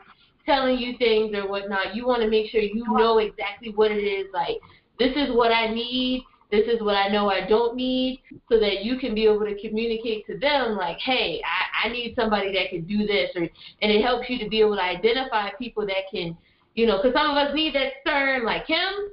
[0.46, 1.94] telling you things or whatnot.
[1.94, 4.26] You want to make sure you know exactly what it is.
[4.32, 4.56] Like,
[4.98, 6.24] this is what I need.
[6.50, 9.60] This is what I know I don't need, so that you can be able to
[9.60, 13.92] communicate to them, like, hey, I, I need somebody that can do this, or and
[13.92, 16.36] it helps you to be able to identify people that can,
[16.74, 19.10] you know, because some of us need that stern, like him.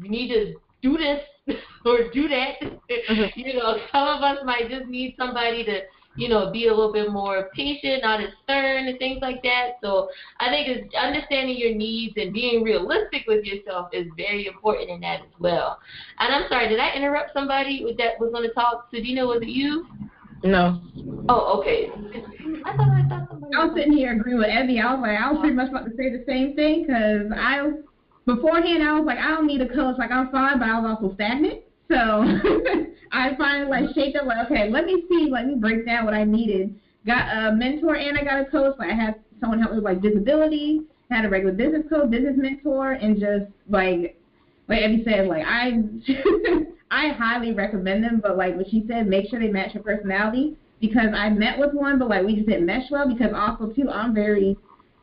[0.00, 1.20] We need to do this
[1.84, 2.60] or do that.
[2.62, 3.24] Mm-hmm.
[3.40, 5.80] you know, some of us might just need somebody to
[6.16, 9.78] you know, be a little bit more patient, not as stern and things like that.
[9.82, 10.08] So
[10.40, 15.00] I think it's understanding your needs and being realistic with yourself is very important in
[15.00, 15.78] that as well.
[16.18, 18.90] And I'm sorry, did I interrupt somebody with that was going to talk?
[18.92, 19.86] Sadina, was it you?
[20.42, 20.80] No.
[21.28, 21.88] Oh, okay.
[22.64, 23.54] I thought I thought somebody.
[23.56, 24.80] I was sitting here agreeing with Evie.
[24.80, 27.70] I was like, I was pretty much about to say the same thing because I,
[28.26, 29.96] beforehand, I was like, I don't need a coach.
[29.98, 31.65] Like I'm fine, but I was also stagnant.
[31.88, 31.96] So
[33.12, 36.14] I finally like shaped up like, okay, let me see, let me break down what
[36.14, 36.74] I needed.
[37.06, 38.76] Got a mentor and I got a coach.
[38.78, 40.80] Like I had someone help me with like visibility.
[41.10, 44.18] Had a regular business coach, business mentor, and just like
[44.68, 45.80] like Evie said, like I
[46.90, 48.20] I highly recommend them.
[48.20, 51.72] But like what she said, make sure they match your personality because I met with
[51.72, 53.06] one, but like we just didn't mesh well.
[53.06, 54.56] Because also too, I'm very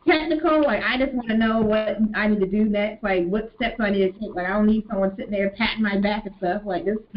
[0.07, 0.63] technical.
[0.63, 3.03] Like I just want to know what I need to do next.
[3.03, 4.35] Like what steps I need to take.
[4.35, 6.63] Like I don't need someone sitting there patting my back and stuff.
[6.65, 6.99] Like just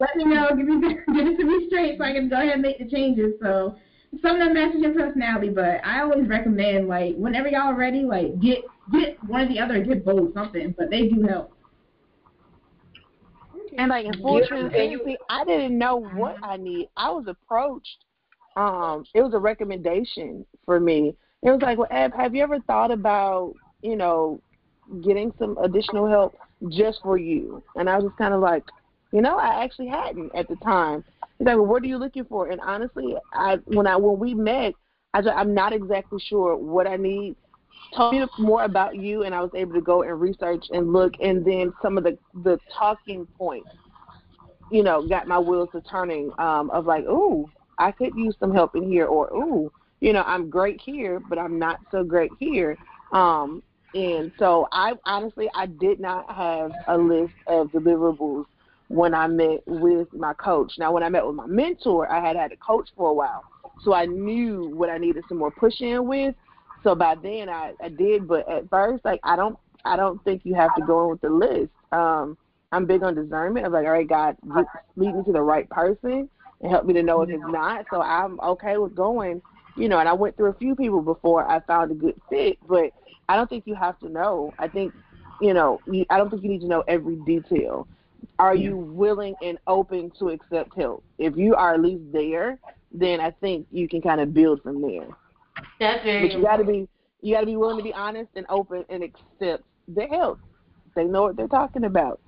[0.00, 0.80] let me know, give me
[1.14, 3.34] give it to me straight so I can go ahead and make the changes.
[3.42, 3.76] So
[4.22, 8.02] some of them matches your personality, but I always recommend like whenever y'all are ready,
[8.02, 10.74] like get get one or the other, get both something.
[10.76, 11.52] But they do help.
[13.76, 16.88] And like in full transparency, I didn't know what I need.
[16.96, 18.04] I was approached.
[18.56, 21.14] Um, it was a recommendation for me.
[21.42, 24.40] It was like, well, have you ever thought about, you know,
[25.02, 26.34] getting some additional help
[26.70, 27.62] just for you?
[27.76, 28.64] And I was just kind of like,
[29.12, 31.04] you know, I actually hadn't at the time.
[31.38, 32.48] He's like, well, what are you looking for?
[32.48, 34.74] And honestly, I when I when we met,
[35.14, 37.36] I just, I'm not exactly sure what I need
[37.94, 41.14] told me more about you, and I was able to go and research and look,
[41.20, 43.70] and then some of the the talking points,
[44.70, 46.30] you know, got my wheels to turning.
[46.38, 47.48] Um, of like, ooh,
[47.78, 51.38] I could use some help in here, or ooh, you know, I'm great here, but
[51.38, 52.76] I'm not so great here.
[53.12, 53.62] Um,
[53.94, 58.44] and so I honestly I did not have a list of deliverables
[58.88, 60.72] when I met with my coach.
[60.78, 63.44] Now, when I met with my mentor, I had had a coach for a while,
[63.82, 66.34] so I knew what I needed some more push in with.
[66.84, 70.42] So by then I, I did, but at first, like I don't, I don't think
[70.44, 71.72] you have to go in with the list.
[71.92, 72.36] Um,
[72.70, 73.66] I'm big on discernment.
[73.66, 74.36] I'm like, all right, God,
[74.96, 76.28] lead me to the right person
[76.60, 77.86] and help me to know if it's not.
[77.90, 79.40] So I'm okay with going,
[79.78, 79.98] you know.
[79.98, 82.90] And I went through a few people before I found a good fit, but
[83.28, 84.52] I don't think you have to know.
[84.58, 84.92] I think,
[85.40, 87.86] you know, you, I don't think you need to know every detail.
[88.38, 91.04] Are you willing and open to accept help?
[91.18, 92.58] If you are at least there,
[92.92, 95.06] then I think you can kind of build from there.
[95.80, 96.28] That's very.
[96.28, 96.88] But you got to be
[97.20, 100.38] you got to be willing to be honest and open and accept the help.
[100.94, 102.20] They know what they're talking about.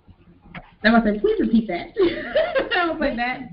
[0.83, 1.89] I was like, please repeat that.
[2.77, 3.51] I was like that.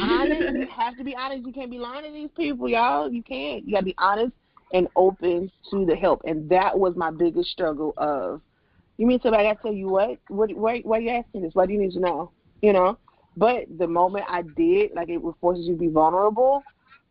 [0.00, 1.44] honest, you have to be honest.
[1.44, 3.10] You can't be lying to these people, y'all.
[3.10, 3.66] You can't.
[3.66, 4.32] You got to be honest
[4.72, 6.22] and open to the help.
[6.24, 7.92] And that was my biggest struggle.
[7.96, 8.40] Of
[8.98, 10.18] you mean somebody to tell you what?
[10.28, 10.54] What?
[10.56, 10.80] Why?
[10.80, 11.54] Why are you asking this?
[11.54, 12.30] Why do you need to know?
[12.62, 12.98] You know.
[13.36, 16.62] But the moment I did, like it forces you to be vulnerable.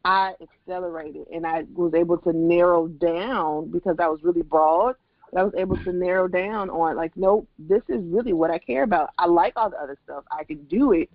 [0.06, 4.96] I accelerated and I was able to narrow down because I was really broad.
[5.38, 8.84] I was able to narrow down on like, nope, this is really what I care
[8.84, 9.12] about.
[9.18, 10.24] I like all the other stuff.
[10.32, 11.10] I can do it,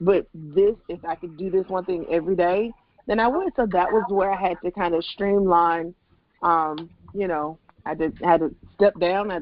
[0.00, 2.72] but this, if I could do this one thing every day,
[3.06, 3.52] then I would.
[3.56, 5.94] So that was where I had to kind of streamline.
[6.42, 9.30] Um, you know, I did had to step down.
[9.30, 9.40] I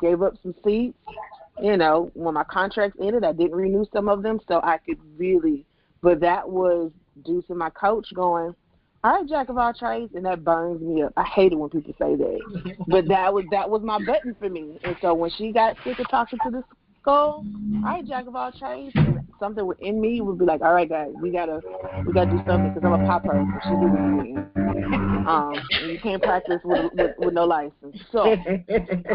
[0.00, 0.98] gave up some seats.
[1.60, 4.98] You know, when my contracts ended, I didn't renew some of them, so I could
[5.18, 5.66] really.
[6.02, 6.92] But that was
[7.24, 8.54] due to my coach going,
[9.04, 11.12] right, jack of all trades, and that burns me up.
[11.16, 14.48] I hate it when people say that, but that was that was my button for
[14.48, 14.78] me.
[14.84, 16.64] And so when she got sick of talking to the
[17.00, 17.44] school,
[17.82, 18.94] right, jack of all trades,
[19.38, 21.60] something within me would be like, all right, guys, we gotta
[22.06, 23.44] we gotta do something because I'm a pop her.
[23.64, 24.50] She do this
[25.26, 27.96] Um, and you can't practice with, with with no license.
[28.12, 28.34] So,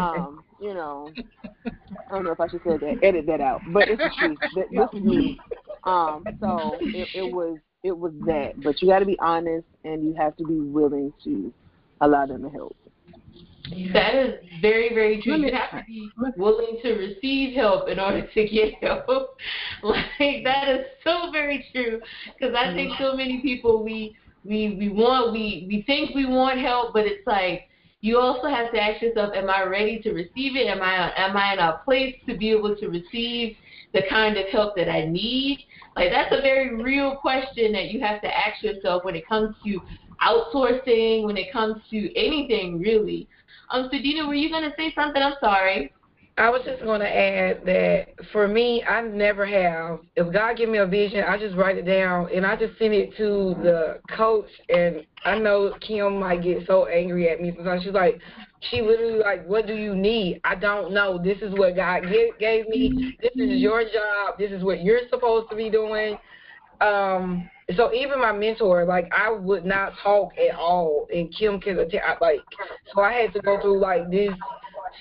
[0.00, 1.10] um, you know,
[1.64, 2.98] I don't know if I should say that.
[3.02, 4.38] Edit that out, but it's the truth.
[4.72, 5.38] This is me.
[5.84, 8.60] Um, so it, it was it was that.
[8.62, 11.52] But you got to be honest, and you have to be willing to
[12.00, 12.76] allow them to help.
[13.92, 15.36] That is very, very true.
[15.36, 19.36] You have to be willing to receive help in order to get help.
[19.82, 22.00] like that is so very true.
[22.38, 26.60] Because I think so many people we we we want we we think we want
[26.60, 27.68] help, but it's like
[28.02, 30.68] you also have to ask yourself, am I ready to receive it?
[30.68, 33.56] Am I am I in a place to be able to receive
[33.96, 35.64] the kind of help that I need?
[35.96, 39.56] Like that's a very real question that you have to ask yourself when it comes
[39.64, 39.80] to
[40.22, 43.26] outsourcing, when it comes to anything really.
[43.70, 45.20] Um, Sadina, were you gonna say something?
[45.22, 45.92] I'm sorry.
[46.38, 50.00] I was just going to add that for me, I never have.
[50.16, 52.92] If God give me a vision, I just write it down and I just send
[52.92, 54.48] it to the coach.
[54.68, 57.84] And I know Kim might get so angry at me sometimes.
[57.84, 58.20] She's like,
[58.60, 60.40] she literally like, what do you need?
[60.44, 61.18] I don't know.
[61.22, 63.16] This is what God gave, gave me.
[63.20, 64.38] This is your job.
[64.38, 66.18] This is what you're supposed to be doing.
[66.80, 71.78] um so even my mentor, like I would not talk at all, and Kim can
[71.80, 72.20] attest.
[72.20, 72.38] Like,
[72.94, 74.30] so I had to go through like this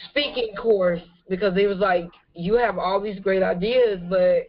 [0.09, 4.47] speaking course because it was like you have all these great ideas, but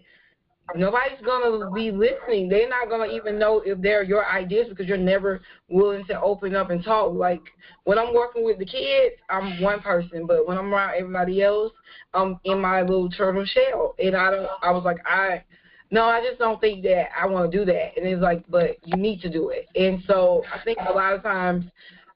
[0.75, 2.49] nobody's gonna be listening.
[2.49, 6.57] They're not gonna even know if they're your ideas because you're never willing to open
[6.57, 7.15] up and talk.
[7.15, 7.43] Like
[7.85, 11.73] when I'm working with the kids, I'm one person, but when I'm around everybody else,
[12.15, 13.95] I'm in my little turtle shell.
[13.99, 14.49] And I don't.
[14.63, 15.45] I was like, I
[15.91, 17.97] no, I just don't think that I want to do that.
[17.97, 19.69] And it's like, but you need to do it.
[19.77, 21.65] And so I think a lot of times,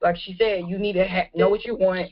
[0.01, 2.09] like she said, you need to ha- know what you want.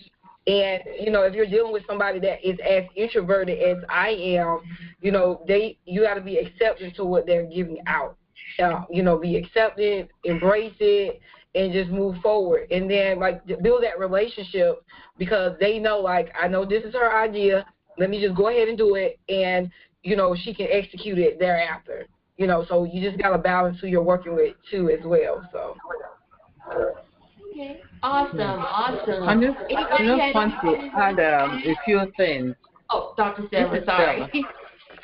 [0.50, 4.62] And you know, if you're dealing with somebody that is as introverted as I am,
[5.00, 8.18] you know, they you got to be accepting to what they're giving out.
[8.58, 11.22] Uh, you know, be accepted, embrace it,
[11.54, 12.68] and just move forward.
[12.72, 14.84] And then like build that relationship
[15.20, 17.64] because they know like I know this is her idea.
[18.00, 19.20] Let me just go ahead and do it.
[19.30, 19.70] And
[20.02, 22.08] you know, she can execute it thereafter.
[22.38, 25.48] You know, so you just got to balance who you're working with too as well.
[25.52, 25.76] So.
[27.60, 27.82] Okay.
[28.04, 28.40] Awesome.
[28.40, 29.24] Awesome.
[29.28, 32.56] I just, I just want to add um, a few things.
[32.90, 33.48] Oh, Dr.
[33.48, 34.46] Stella, sorry.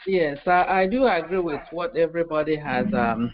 [0.08, 3.34] Yes, I, I do agree with what everybody has um,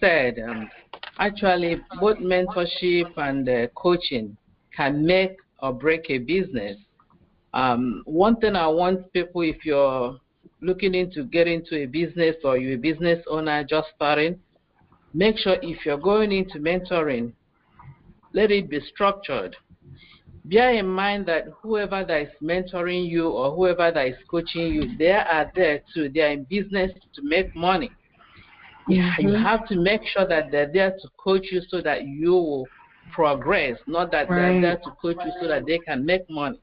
[0.00, 0.38] said.
[0.38, 0.70] Um,
[1.18, 4.36] actually, both mentorship and uh, coaching
[4.74, 6.78] can make or break a business.
[7.52, 10.16] Um, one thing I want people, if you're
[10.62, 14.40] looking into getting into a business or you're a business owner just starting,
[15.12, 17.32] make sure if you're going into mentoring,
[18.32, 19.56] let it be structured.
[20.44, 24.96] Bear in mind that whoever that is mentoring you or whoever that is coaching you,
[24.98, 26.08] they are there too.
[26.08, 27.90] They are in business to make money.
[28.88, 29.28] Mm-hmm.
[29.28, 32.66] You have to make sure that they're there to coach you so that you will
[33.12, 34.52] progress, not that right.
[34.52, 36.60] they're there to coach you so that they can make money.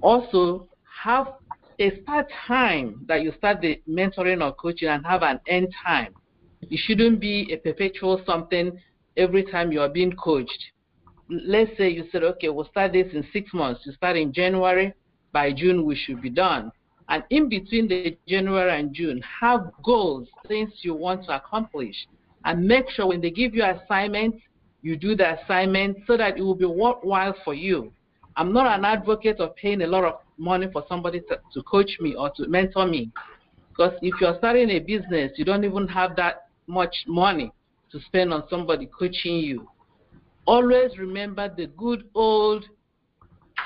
[0.00, 0.68] Also,
[1.02, 1.34] have
[1.78, 6.14] a start time that you start the mentoring or coaching and have an end time.
[6.62, 8.78] It shouldn't be a perpetual something
[9.16, 10.72] every time you are being coached.
[11.28, 13.82] Let's say you said, okay, we'll start this in six months.
[13.84, 14.94] You start in January,
[15.32, 16.72] by June we should be done.
[17.08, 21.94] And in between the January and June, have goals, things you want to accomplish.
[22.44, 24.38] And make sure when they give you assignments,
[24.82, 27.92] you do the assignment so that it will be worthwhile for you.
[28.36, 31.98] I'm not an advocate of paying a lot of money for somebody to, to coach
[32.00, 33.10] me or to mentor me.
[33.68, 37.52] Because if you're starting a business, you don't even have that much money
[37.92, 39.68] to spend on somebody coaching you.
[40.46, 42.64] Always remember the good old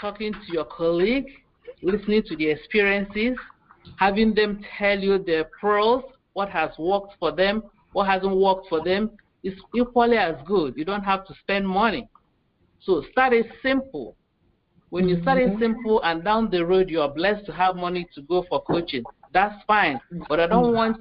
[0.00, 1.26] talking to your colleague,
[1.82, 3.38] listening to the experiences,
[3.96, 6.02] having them tell you their pros,
[6.34, 7.62] what has worked for them,
[7.92, 9.10] what hasn't worked for them,
[9.42, 10.74] is equally as good.
[10.76, 12.08] You don't have to spend money.
[12.80, 14.16] So start it simple.
[14.90, 15.62] When you start it mm-hmm.
[15.62, 19.02] simple and down the road you are blessed to have money to go for coaching,
[19.32, 20.00] that's fine.
[20.28, 20.98] But I don't want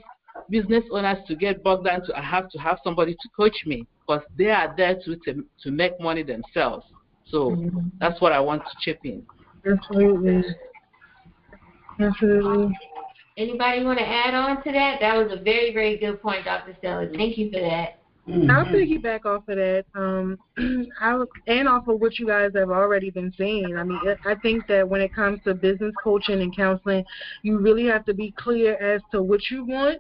[0.50, 3.88] business owners to get bogged down to I have to have somebody to coach me
[4.00, 6.86] because they are there to to, to make money themselves.
[7.28, 7.80] So mm-hmm.
[8.00, 9.24] that's what I want to chip in.
[9.66, 10.44] Absolutely.
[12.00, 12.78] Absolutely.
[13.38, 15.00] Anybody want to add on to that?
[15.02, 16.76] That was a very, very good point, Dr.
[16.80, 17.08] Stella.
[17.14, 18.00] Thank you for that.
[18.28, 18.50] Mm-hmm.
[18.50, 20.38] I'll piggyback off of that, um,
[21.00, 23.76] I, and off of what you guys have already been saying.
[23.78, 27.06] I mean, I think that when it comes to business coaching and counseling,
[27.44, 30.00] you really have to be clear as to what you want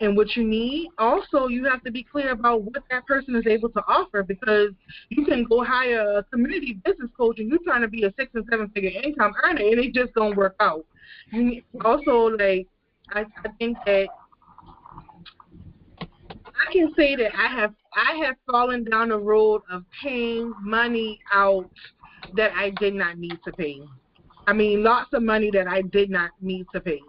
[0.00, 0.88] and what you need.
[0.98, 4.70] Also, you have to be clear about what that person is able to offer because
[5.08, 8.30] you can go hire a community business coach and you're trying to be a six
[8.34, 10.84] and seven figure income earner and it just don't work out.
[11.32, 12.66] You also like
[13.10, 14.08] I, I think that
[16.68, 21.20] I can say that I have I have fallen down the road of paying money
[21.32, 21.70] out
[22.34, 23.80] that I did not need to pay.
[24.46, 27.00] I mean, lots of money that I did not need to pay.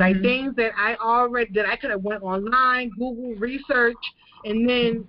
[0.00, 0.24] Like mm-hmm.
[0.24, 3.98] things that I already that I could have went online, Google research,
[4.44, 5.06] and then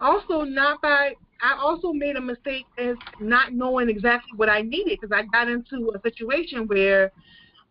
[0.00, 4.98] also not by I also made a mistake as not knowing exactly what I needed
[5.00, 7.10] because I got into a situation where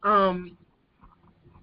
[0.03, 0.57] um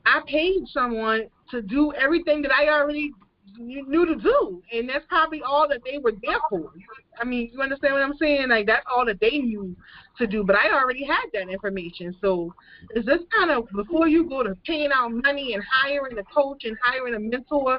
[0.07, 3.13] I paid someone to do everything that I already
[3.59, 6.73] knew to do, and that's probably all that they were there for.
[7.21, 8.49] I mean, you understand what I'm saying?
[8.49, 9.77] Like that's all that they knew
[10.19, 12.15] to do, but I already had that information.
[12.20, 12.55] So
[12.95, 16.65] is this kind of before you go to paying out money and hiring a coach
[16.65, 17.78] and hiring a mentor,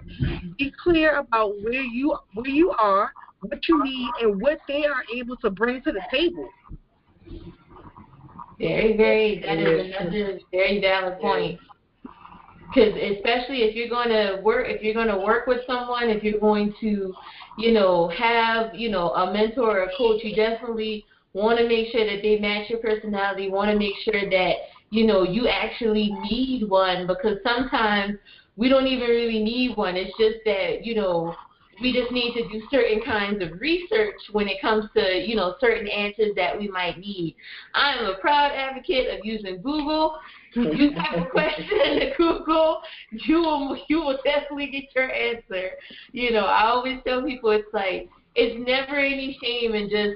[0.58, 5.04] be clear about where you where you are, what you need, and what they are
[5.14, 6.48] able to bring to the table.
[8.60, 9.42] Very, very.
[9.42, 11.60] That is another very valid point
[12.74, 16.24] because especially if you're going to work if you're going to work with someone if
[16.24, 17.14] you're going to
[17.58, 21.06] you know have you know a mentor or a coach you definitely
[21.36, 24.56] want to make sure that they match your personality want to make sure that
[24.90, 28.18] you know you actually need one because sometimes
[28.58, 29.96] we don't even really need one.
[29.96, 31.36] It's just that, you know,
[31.82, 35.56] we just need to do certain kinds of research when it comes to, you know,
[35.60, 37.36] certain answers that we might need.
[37.74, 40.18] I'm a proud advocate of using Google.
[40.54, 42.82] You type a question into Google,
[43.12, 45.72] you will you will definitely get your answer.
[46.14, 50.16] You know, I always tell people it's like it's never any shame in just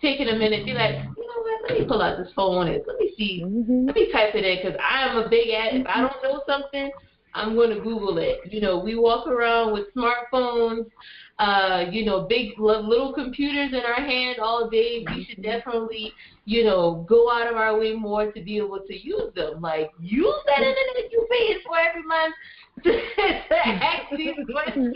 [0.00, 1.70] taking a minute, be like, you know what?
[1.70, 3.86] Let me pull out this phone and let me see, mm-hmm.
[3.86, 5.74] let me type it in because I am a big ad.
[5.74, 6.90] If I don't know something,
[7.34, 8.40] I'm going to Google it.
[8.50, 10.86] You know, we walk around with smartphones,
[11.38, 15.04] uh, you know, big little computers in our hand all day.
[15.14, 16.12] We should definitely,
[16.44, 19.60] you know, go out of our way more to be able to use them.
[19.60, 22.34] Like, use that internet you pay for every month
[22.84, 24.94] to, ask these questions.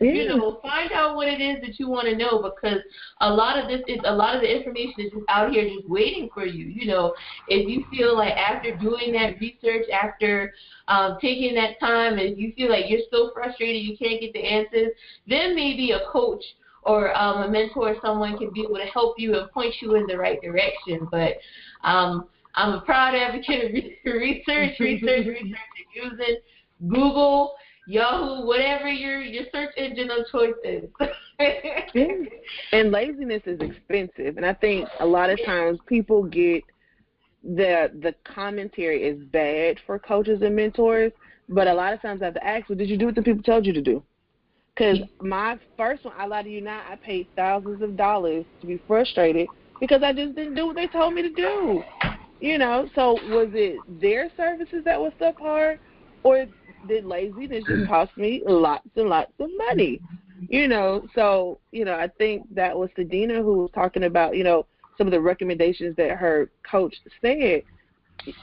[0.00, 2.80] You know, find out what it is that you want to know because
[3.20, 5.88] a lot of this is a lot of the information is just out here just
[5.88, 6.66] waiting for you.
[6.66, 7.14] You know,
[7.48, 10.52] if you feel like after doing that research, after
[10.88, 14.40] um, taking that time, and you feel like you're so frustrated you can't get the
[14.40, 14.92] answers,
[15.26, 16.42] then maybe a coach
[16.82, 19.96] or um, a mentor or someone can be able to help you and point you
[19.96, 21.06] in the right direction.
[21.10, 21.34] But
[21.84, 23.72] um, I'm a proud advocate of
[24.04, 25.54] research, research, research, and
[25.94, 26.36] using
[26.88, 27.54] Google,
[27.86, 30.84] Yahoo, whatever your your search engine of choice is.
[32.72, 36.64] and laziness is expensive, and I think a lot of times people get
[37.42, 41.12] the the commentary is bad for coaches and mentors,
[41.48, 43.22] but a lot of times I have to ask, well, did you do what the
[43.22, 44.02] people told you to do?
[44.74, 48.66] Because my first one, I lie to you not, I paid thousands of dollars to
[48.66, 49.48] be frustrated
[49.78, 51.82] because I just didn't do what they told me to do.
[52.40, 55.78] You know, so was it their services that was subpar,
[56.22, 56.46] or
[56.86, 60.00] did laziness just cost me lots and lots of money?
[60.48, 64.44] You know, so you know, I think that was Sadina who was talking about, you
[64.44, 64.66] know,
[64.96, 67.62] some of the recommendations that her coach said.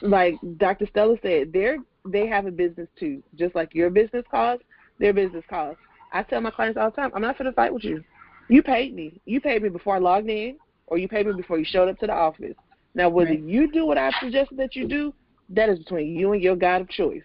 [0.02, 0.86] Like Dr.
[0.90, 4.64] Stella said, they're they have a business too, just like your business costs,
[4.98, 5.80] their business costs.
[6.12, 8.02] I tell my clients all the time, I'm not to fight with you.
[8.48, 9.20] You paid me.
[9.26, 10.56] You paid me before I logged in,
[10.86, 12.54] or you paid me before you showed up to the office.
[12.94, 13.40] Now, whether right.
[13.40, 15.12] you do what I suggested that you do,
[15.50, 17.22] that is between you and your God of choice.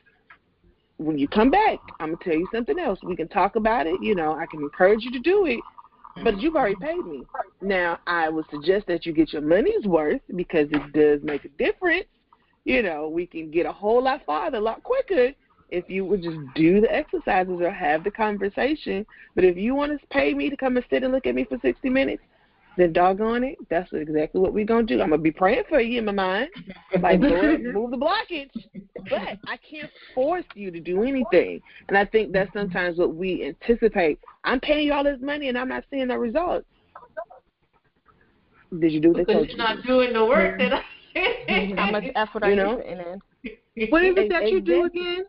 [0.97, 2.99] When you come back, I'm gonna tell you something else.
[3.03, 4.01] We can talk about it.
[4.01, 5.61] You know, I can encourage you to do it,
[6.23, 7.25] but you've already paid me.
[7.61, 11.49] Now, I would suggest that you get your money's worth because it does make a
[11.49, 12.05] difference.
[12.65, 15.33] You know, we can get a whole lot farther, a lot quicker
[15.73, 19.05] if you would just do the exercises or have the conversation.
[19.33, 21.45] But if you want to pay me to come and sit and look at me
[21.45, 22.21] for 60 minutes,
[22.77, 25.01] then doggone it, that's exactly what we're going to do.
[25.01, 26.49] I'm going to be praying for you in my mind.
[26.99, 28.49] Like, Lord, move the blockage.
[29.09, 31.61] But I can't force you to do anything.
[31.87, 34.19] And I think that's sometimes what we anticipate.
[34.43, 36.65] I'm paying you all this money and I'm not seeing the results.
[38.79, 40.81] Did you do what because you're not doing the work that I
[41.77, 42.79] How much effort you know?
[42.79, 42.97] in?
[43.89, 45.25] What is it that you do again?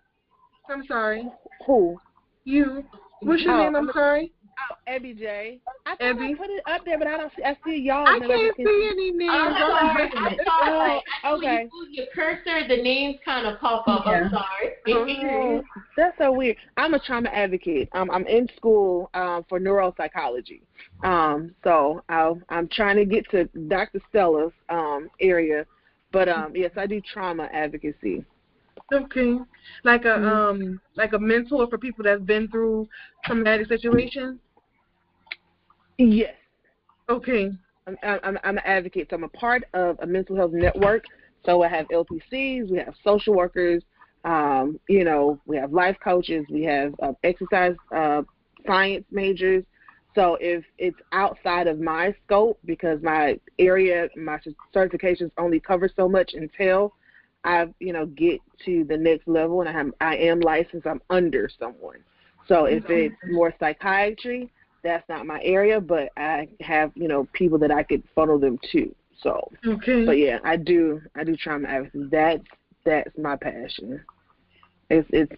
[0.69, 1.29] I'm sorry.
[1.67, 1.99] Who?
[2.45, 2.85] You.
[3.21, 3.77] What's your oh, name?
[3.77, 4.33] I'm, I'm sorry.
[4.71, 5.61] Oh, Ebby J.
[5.87, 6.33] I thought Ebby.
[6.33, 7.43] I put it up there, but I don't see.
[7.43, 8.07] I see y'all.
[8.07, 9.31] I can't see any names.
[9.33, 10.13] I'm sorry.
[10.17, 11.03] I'm sorry.
[11.25, 11.69] Oh, okay.
[11.73, 14.05] You your cursor, the names kind of pop up.
[14.07, 14.25] Yeah.
[14.25, 14.75] I'm sorry.
[14.89, 15.63] oh,
[15.97, 16.57] that's so weird.
[16.77, 17.89] I'm a trauma advocate.
[17.93, 20.61] Um, I'm in school um, for neuropsychology.
[21.03, 24.01] Um, so i I'm trying to get to Dr.
[24.09, 25.67] Stella's um, area,
[26.13, 28.25] but um, yes, I do trauma advocacy.
[28.93, 29.39] Okay.
[29.83, 30.27] Like a mm-hmm.
[30.27, 32.89] um like a mentor for people that's been through
[33.25, 34.39] traumatic situations?
[35.99, 36.35] Yes.
[37.09, 37.51] Okay.
[37.87, 39.09] I'm I'm I'm an advocate.
[39.11, 41.05] So I'm a part of a mental health network.
[41.45, 43.83] So I have LPCs, we have social workers,
[44.25, 48.23] um, you know, we have life coaches, we have uh, exercise uh,
[48.67, 49.65] science majors.
[50.15, 54.39] So if it's outside of my scope, because my area, my
[54.75, 56.95] certifications only cover so much until
[57.45, 61.03] I, you know, get to the next level and I am I am licensed, I'm
[61.11, 61.99] under someone.
[62.47, 62.93] So if mm-hmm.
[62.93, 64.51] it's more psychiatry,
[64.83, 68.59] that's not my area, but I have, you know, people that I could funnel them
[68.73, 68.95] to.
[69.23, 70.05] So Okay.
[70.05, 72.09] But yeah, I do I do trauma advocacy.
[72.11, 72.45] That's
[72.85, 74.03] that's my passion.
[74.91, 75.33] It's it's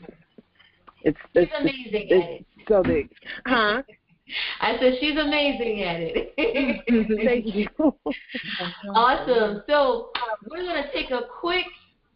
[1.03, 2.47] it's it's, it's amazing it's, at it.
[2.69, 3.11] so big.
[3.47, 3.83] Huh?
[4.61, 6.35] I said she's amazing at it.
[7.25, 7.69] Thank you.
[8.95, 9.63] awesome.
[9.69, 11.67] So uh, we're gonna take a quick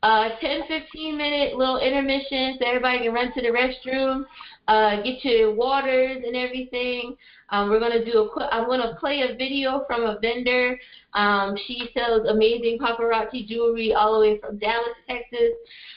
[0.03, 4.25] uh, 10, 15 minute little intermission so everybody can run to the restroom,
[4.69, 7.17] uh, get your waters and everything.
[7.51, 8.49] Um, we're gonna do a.
[8.55, 10.79] I'm gonna play a video from a vendor.
[11.15, 15.55] Um, she sells amazing paparazzi jewelry all the way from Dallas, Texas.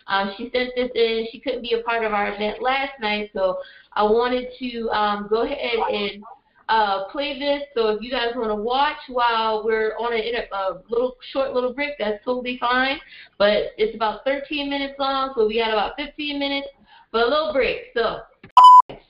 [0.07, 1.27] Um, she sent this in.
[1.31, 3.59] She couldn't be a part of our event last night, so
[3.93, 6.23] I wanted to um, go ahead and
[6.69, 7.63] uh, play this.
[7.75, 11.73] So if you guys want to watch while we're on a, a little short little
[11.73, 12.99] break, that's totally fine.
[13.37, 16.67] But it's about 13 minutes long, so we got about 15 minutes
[17.11, 17.85] for a little break.
[17.93, 18.21] So,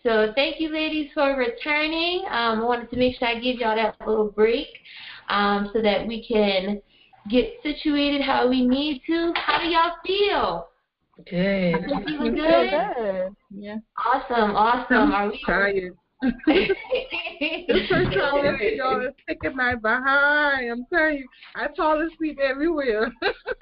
[0.03, 2.25] so thank you, ladies, for returning.
[2.30, 4.67] Um, I wanted to make sure I give y'all that little break
[5.30, 6.81] um, so that we can
[7.30, 9.31] get situated how we need to.
[9.35, 10.67] How do y'all feel?
[11.30, 11.85] Good.
[12.05, 12.71] Feeling Good.
[12.71, 13.35] good?
[13.51, 13.77] Yeah.
[13.97, 15.11] Awesome, awesome.
[15.11, 15.95] Are we tired.
[16.47, 20.71] The first time I see y'all is kicking my behind.
[20.71, 23.11] I'm telling you, I fall asleep everywhere.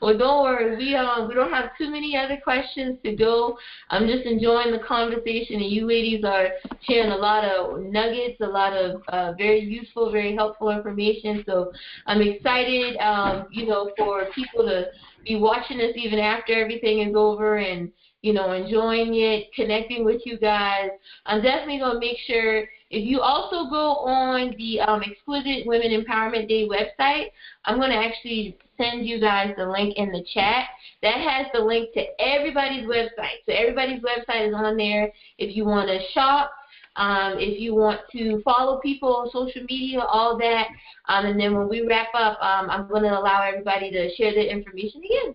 [0.00, 0.76] well, don't worry.
[0.76, 3.56] We um we don't have too many other questions to go.
[3.90, 6.48] I'm just enjoying the conversation, and you ladies are
[6.88, 11.44] sharing a lot of nuggets, a lot of uh, very useful, very helpful information.
[11.46, 11.72] So
[12.06, 14.86] I'm excited, um, you know, for people to
[15.24, 17.92] be watching us even after everything is over and
[18.22, 20.90] you know, enjoying it, connecting with you guys.
[21.26, 25.90] I'm definitely going to make sure if you also go on the um, Exquisite Women
[25.90, 27.26] Empowerment Day website,
[27.64, 30.66] I'm going to actually send you guys the link in the chat.
[31.02, 33.42] That has the link to everybody's website.
[33.46, 36.52] So everybody's website is on there if you want to shop.
[36.94, 40.68] Um, if you want to follow people on social media, all that.
[41.08, 44.34] Um, and then when we wrap up, um, I'm going to allow everybody to share
[44.34, 45.34] their information again.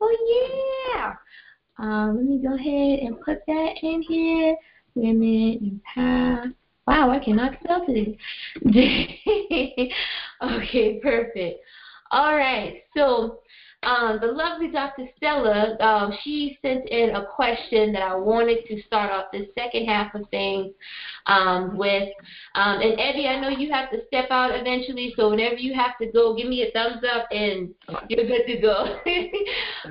[0.00, 1.14] Oh, yeah.
[1.78, 4.56] Um, let me go ahead and put that in here.
[4.94, 6.52] Women empower.
[6.86, 8.16] Wow, I cannot spell today.
[10.42, 11.60] okay, perfect.
[12.12, 13.40] All right, so
[13.82, 15.08] um, the lovely Dr.
[15.16, 19.86] Stella, um, she sent in a question that I wanted to start off the second
[19.86, 20.72] half of things
[21.26, 22.08] um, with.
[22.54, 25.98] Um, and Eddie, I know you have to step out eventually, so whenever you have
[26.00, 27.74] to go, give me a thumbs up and
[28.08, 28.98] you're good to go.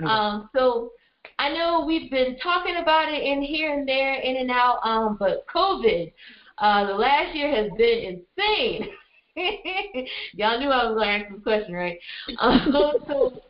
[0.07, 0.91] um, so
[1.37, 5.17] I know we've been talking about it in here and there, in and out, um,
[5.19, 6.13] but COVID,
[6.59, 8.87] uh, the last year has been insane.
[10.33, 11.97] Y'all knew I was going to ask this question, right?
[12.39, 12.71] Um,
[13.07, 13.41] so,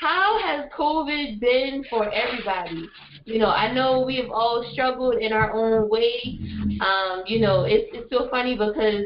[0.00, 2.88] how has COVID been for everybody?
[3.24, 6.38] You know, I know we have all struggled in our own way.
[6.80, 9.04] Um, you know, it's it's so funny because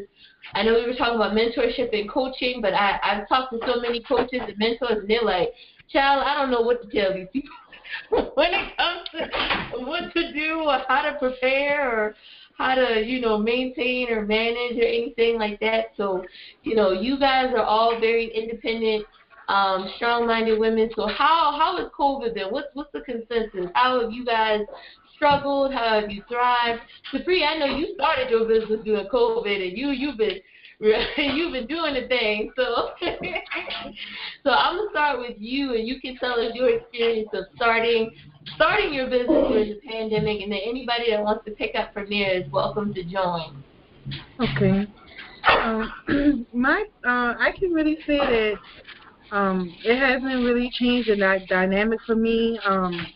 [0.55, 3.81] I know we were talking about mentorship and coaching, but I I've talked to so
[3.81, 5.51] many coaches and mentors, and they're like,
[5.93, 7.51] "Child, I don't know what to tell these people."
[8.35, 12.15] when it comes to what to do or how to prepare or
[12.59, 15.87] how to, you know, maintain or manage or anything like that.
[15.97, 16.25] So,
[16.63, 19.05] you know, you guys are all very independent,
[19.49, 20.91] um, strong-minded women.
[20.97, 22.49] So, how how has COVID been?
[22.51, 23.71] What's what's the consensus?
[23.75, 24.61] How have you guys
[25.15, 25.73] struggled?
[25.73, 26.81] How have you thrived?
[27.11, 30.41] Capri, I know you started your business during COVID, and you you've been
[31.17, 32.53] you've been doing the thing.
[32.55, 32.91] So,
[34.45, 38.11] so I'm gonna start with you, and you can tell us your experience of starting
[38.55, 42.11] starting your business during the pandemic, and then anybody that wants to pick up from
[42.11, 43.63] there is welcome to join.
[44.41, 44.87] Okay.
[45.49, 48.55] Um, my uh, I can really say that
[49.31, 52.59] um, it hasn't really changed the dy- dynamic for me.
[52.65, 53.07] Um,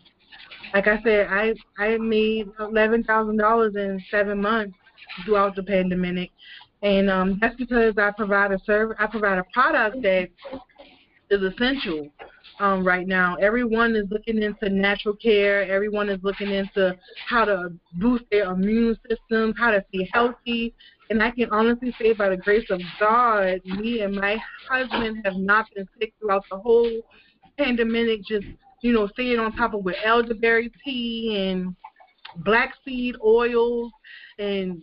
[0.72, 4.74] like I said, I I made eleven thousand dollars in seven months
[5.24, 6.30] throughout the pandemic,
[6.82, 10.28] and um, that's because I provide a service, I provide a product that
[11.30, 12.08] is essential
[12.58, 13.36] um, right now.
[13.36, 15.70] Everyone is looking into natural care.
[15.70, 16.96] Everyone is looking into
[17.28, 20.74] how to boost their immune system, how to stay healthy.
[21.10, 24.38] And I can honestly say, by the grace of God, me and my
[24.68, 27.02] husband have not been sick throughout the whole
[27.58, 28.22] pandemic.
[28.24, 28.46] Just
[28.82, 31.74] you know, staying on top of with elderberry tea and
[32.44, 33.92] black seed oils
[34.38, 34.82] and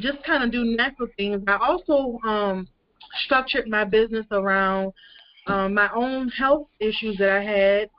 [0.00, 1.42] just kind of do natural things.
[1.46, 2.68] I also um,
[3.24, 4.92] structured my business around
[5.46, 7.90] um, my own health issues that I had,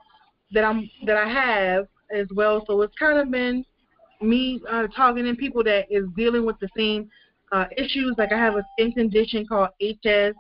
[0.54, 2.64] that I'm that I have as well.
[2.68, 3.66] So it's kind of been
[4.22, 7.10] me uh, targeting people that is dealing with the same
[7.52, 8.16] uh, issues.
[8.18, 10.36] Like I have a skin condition called HS.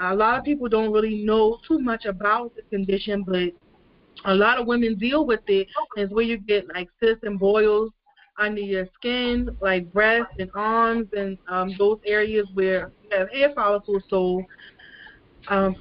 [0.00, 3.50] A lot of people don't really know too much about the condition, but
[4.24, 5.66] a lot of women deal with it.
[5.96, 7.90] It's where you get like cysts and boils
[8.38, 13.52] under your skin, like breasts and arms, and um, those areas where you have hair
[13.54, 14.02] follicles.
[14.08, 14.46] So,
[15.48, 15.74] um,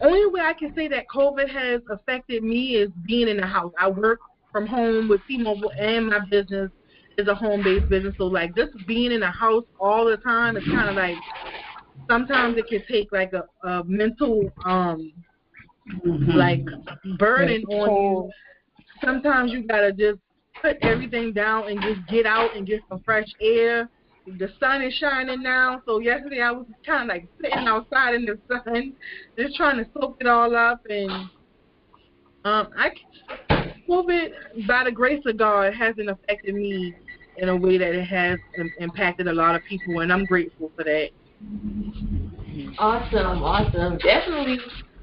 [0.00, 3.72] only way I can say that COVID has affected me is being in the house.
[3.78, 4.20] I work
[4.52, 6.70] from home with T-Mobile, and my business
[7.18, 8.14] is a home-based business.
[8.18, 11.22] So, like, just being in the house all the time is kind of like
[12.10, 15.12] sometimes it can take like a, a mental um
[16.04, 16.36] Mm-hmm.
[16.36, 16.64] like
[17.18, 18.30] burden on you.
[19.04, 20.18] Sometimes you gotta just
[20.62, 23.90] put everything down and just get out and get some fresh air.
[24.38, 28.24] The sun is shining now, so yesterday I was kind of like sitting outside in
[28.24, 28.94] the sun,
[29.38, 30.80] just trying to soak it all up.
[30.88, 31.10] And
[32.44, 32.90] um, I
[33.88, 36.94] COVID, by the grace of God, hasn't affected me
[37.36, 40.70] in a way that it has im- impacted a lot of people, and I'm grateful
[40.76, 41.08] for that.
[42.78, 43.98] Awesome, awesome.
[43.98, 44.58] Definitely,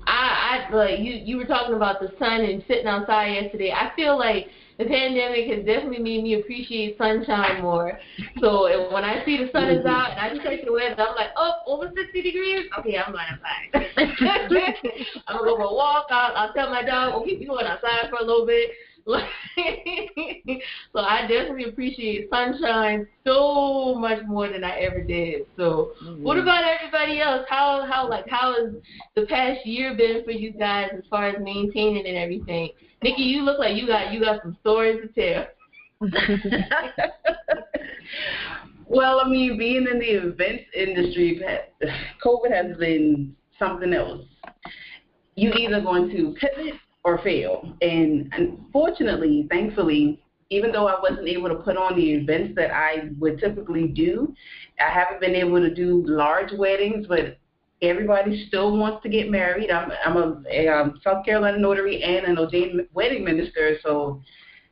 [0.07, 1.11] I I like you.
[1.11, 3.71] You were talking about the sun and sitting outside yesterday.
[3.71, 4.47] I feel like
[4.79, 7.99] the pandemic has definitely made me appreciate sunshine more.
[8.39, 11.15] So when I see the sun is out and I just take the weather, I'm
[11.15, 12.65] like, oh, over 60 degrees?
[12.79, 13.91] Okay, I'm going outside.
[15.27, 16.05] I'm going to go for a walk.
[16.09, 18.71] I'll, I'll tell my dog, okay, you going outside for a little bit.
[19.09, 25.47] so I definitely appreciate sunshine so much more than I ever did.
[25.57, 26.23] So mm-hmm.
[26.23, 27.45] what about everybody else?
[27.49, 28.75] How how like how has
[29.15, 32.69] the past year been for you guys as far as maintaining and everything?
[33.01, 35.47] Nikki, you look like you got you got some stories to tell.
[38.87, 41.41] well, I mean, being in the events industry,
[42.23, 44.25] COVID has been something else.
[45.35, 51.49] You either going to pivot or fail, and unfortunately, thankfully, even though I wasn't able
[51.49, 54.33] to put on the events that I would typically do,
[54.79, 57.37] I haven't been able to do large weddings, but
[57.81, 59.71] everybody still wants to get married.
[59.71, 64.21] I'm I'm a, a um, South Carolina notary and an ordained wedding minister, so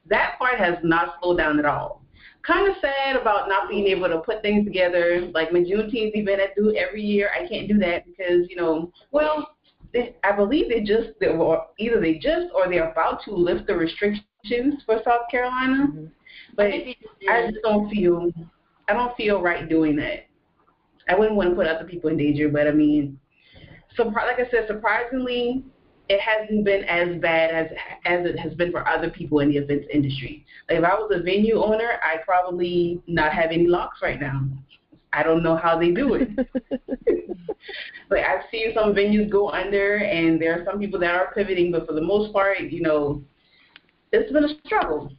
[0.07, 2.01] that part has not slowed down at all.
[2.45, 5.29] Kind of sad about not being able to put things together.
[5.33, 8.91] Like my Juneteenth event I do every year, I can't do that because you know,
[9.11, 9.55] well,
[9.93, 13.67] they, I believe they just they were, either they just or they're about to lift
[13.67, 16.05] the restrictions for South Carolina, mm-hmm.
[16.55, 18.31] but I just don't feel
[18.87, 20.26] I don't feel right doing that.
[21.07, 23.19] I wouldn't want to put other people in danger, but I mean,
[23.95, 25.63] so like I said, surprisingly,
[26.09, 27.71] it hasn't been as bad as
[28.05, 30.45] as it has been for other people in the events industry.
[30.69, 34.47] Like if I was a venue owner, I'd probably not have any locks right now.
[35.13, 36.29] I don't know how they do it.
[38.09, 41.71] like I've seen some venues go under, and there are some people that are pivoting,
[41.71, 43.23] but for the most part, you know,
[44.11, 45.11] it's been a struggle.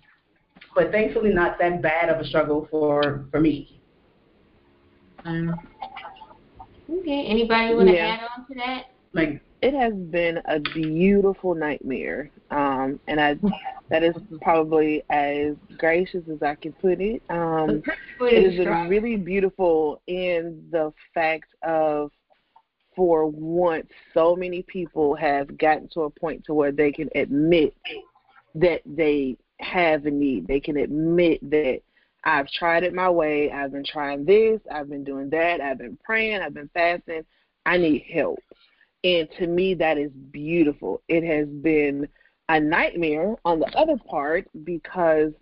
[0.75, 3.81] But thankfully, not that bad of a struggle for for me.
[5.25, 5.55] Um,
[6.91, 7.27] okay.
[7.27, 8.19] Anybody want to yeah.
[8.21, 8.85] add on to that?
[9.13, 13.37] Like it has been a beautiful nightmare, um, and I
[13.91, 17.23] that is probably as gracious as I can put it.
[17.31, 17.83] Um,
[18.21, 22.11] it has been really beautiful in the fact of
[22.95, 27.75] for once so many people have gotten to a point to where they can admit
[28.57, 30.47] that they have a need.
[30.47, 31.81] They can admit that
[32.25, 33.51] I've tried it my way.
[33.51, 34.61] I've been trying this.
[34.71, 35.61] I've been doing that.
[35.61, 36.41] I've been praying.
[36.43, 37.23] I've been fasting.
[37.65, 38.41] I need help.
[39.05, 41.03] And to me, that is beautiful.
[41.09, 42.09] It has been
[42.49, 45.33] a nightmare on the other part because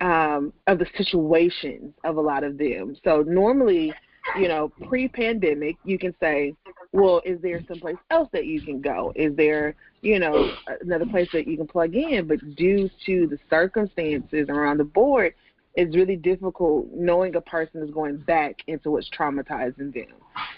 [0.00, 2.96] um, of the situations of a lot of them.
[3.02, 3.92] So normally,
[4.38, 6.54] you know, pre-pandemic, you can say,
[6.92, 9.12] well, is there someplace else that you can go?
[9.16, 10.52] Is there, you know,
[10.82, 12.28] another place that you can plug in?
[12.28, 15.34] But due to the circumstances around the board,
[15.74, 20.16] it's really difficult knowing a person is going back into what's traumatizing them.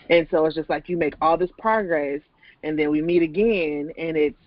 [0.09, 2.21] And so it's just like you make all this progress
[2.63, 4.39] and then we meet again and it's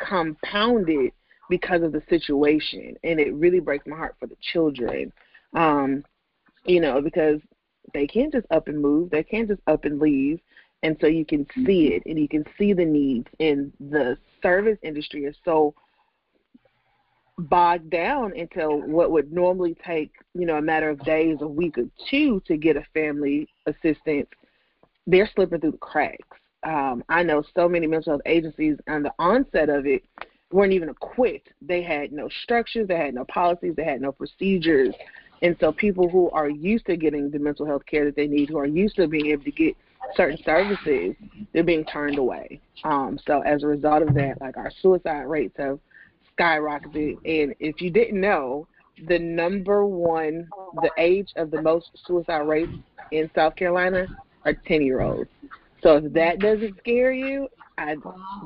[0.00, 1.12] compounded
[1.48, 5.12] because of the situation and it really breaks my heart for the children.
[5.54, 6.04] Um,
[6.64, 7.40] you know, because
[7.92, 10.40] they can't just up and move, they can't just up and leave.
[10.82, 14.78] And so you can see it and you can see the needs and the service
[14.82, 15.74] industry is so
[17.38, 21.78] bogged down into what would normally take, you know, a matter of days, a week
[21.78, 24.28] or two to get a family assistance,
[25.06, 26.38] they're slipping through the cracks.
[26.64, 30.04] Um, I know so many mental health agencies on the onset of it
[30.52, 31.48] weren't even equipped.
[31.60, 34.94] They had no structures, they had no policies, they had no procedures.
[35.40, 38.50] And so people who are used to getting the mental health care that they need,
[38.50, 39.74] who are used to being able to get
[40.14, 41.16] certain services,
[41.52, 42.60] they're being turned away.
[42.84, 45.80] Um, so as a result of that, like our suicide rates have
[46.38, 47.16] skyrocketed.
[47.24, 48.66] And if you didn't know,
[49.08, 50.48] the number one,
[50.82, 52.72] the age of the most suicide rates
[53.10, 54.06] in South Carolina
[54.44, 55.30] are 10 year olds.
[55.82, 57.48] So if that doesn't scare you,
[57.78, 57.96] I,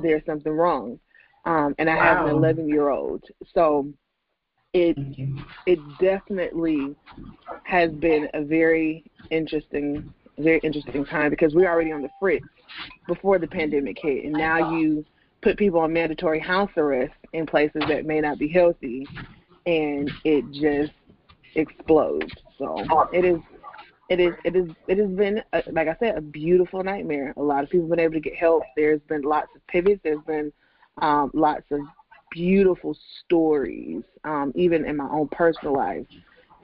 [0.03, 0.99] there's something wrong.
[1.45, 2.03] Um, and I wow.
[2.03, 3.23] have an 11 year old.
[3.55, 3.93] So
[4.73, 4.97] it
[5.67, 6.95] it definitely
[7.65, 12.45] has been a very interesting very interesting time because we're already on the fritz
[13.07, 15.05] before the pandemic hit and now you
[15.47, 19.07] put people on mandatory house arrest in places that may not be healthy,
[19.65, 20.93] and it just
[21.55, 22.33] explodes.
[22.59, 23.39] So it is,
[24.09, 27.33] it is, it is, it has been, a, like I said, a beautiful nightmare.
[27.37, 28.65] A lot of people have been able to get help.
[28.75, 30.01] There's been lots of pivots.
[30.03, 30.53] There's been
[31.01, 31.79] um, lots of
[32.33, 36.07] beautiful stories, um, even in my own personal life.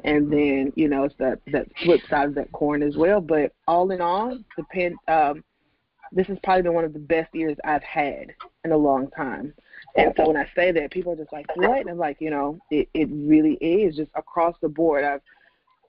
[0.03, 3.21] And then, you know, it's that that flip side of that coin as well.
[3.21, 5.45] But all in all, the pen, um,
[6.13, 8.35] this has probably been one of the best years I've had
[8.65, 9.55] in a long time.
[9.97, 12.31] And so when I say that, people are just like, "What?" And I'm like, you
[12.31, 15.05] know, it it really is just across the board.
[15.05, 15.21] I've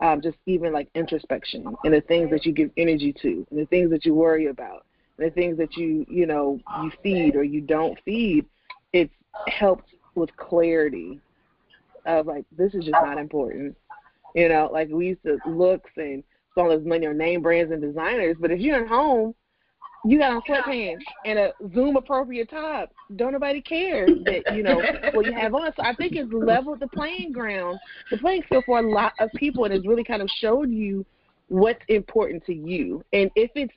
[0.01, 3.65] um, just even like introspection and the things that you give energy to and the
[3.67, 4.85] things that you worry about.
[5.17, 8.45] and the things that you you know you feed or you don't feed,
[8.91, 9.13] it's
[9.47, 11.19] helped with clarity
[12.05, 13.77] of like this is just not important.
[14.35, 16.23] You know, like we used to looks and
[16.57, 19.33] all this money on name brands and designers, but if you're at home,
[20.05, 22.91] you got on sweatpants and a Zoom appropriate top.
[23.15, 24.81] Don't nobody care that you know
[25.13, 25.71] what you have on.
[25.75, 27.79] So I think it's leveled the playing ground,
[28.11, 31.05] the playing field for a lot of people, and it's really kind of showed you
[31.47, 33.73] what's important to you, and if it's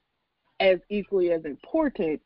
[0.61, 2.21] as equally as important,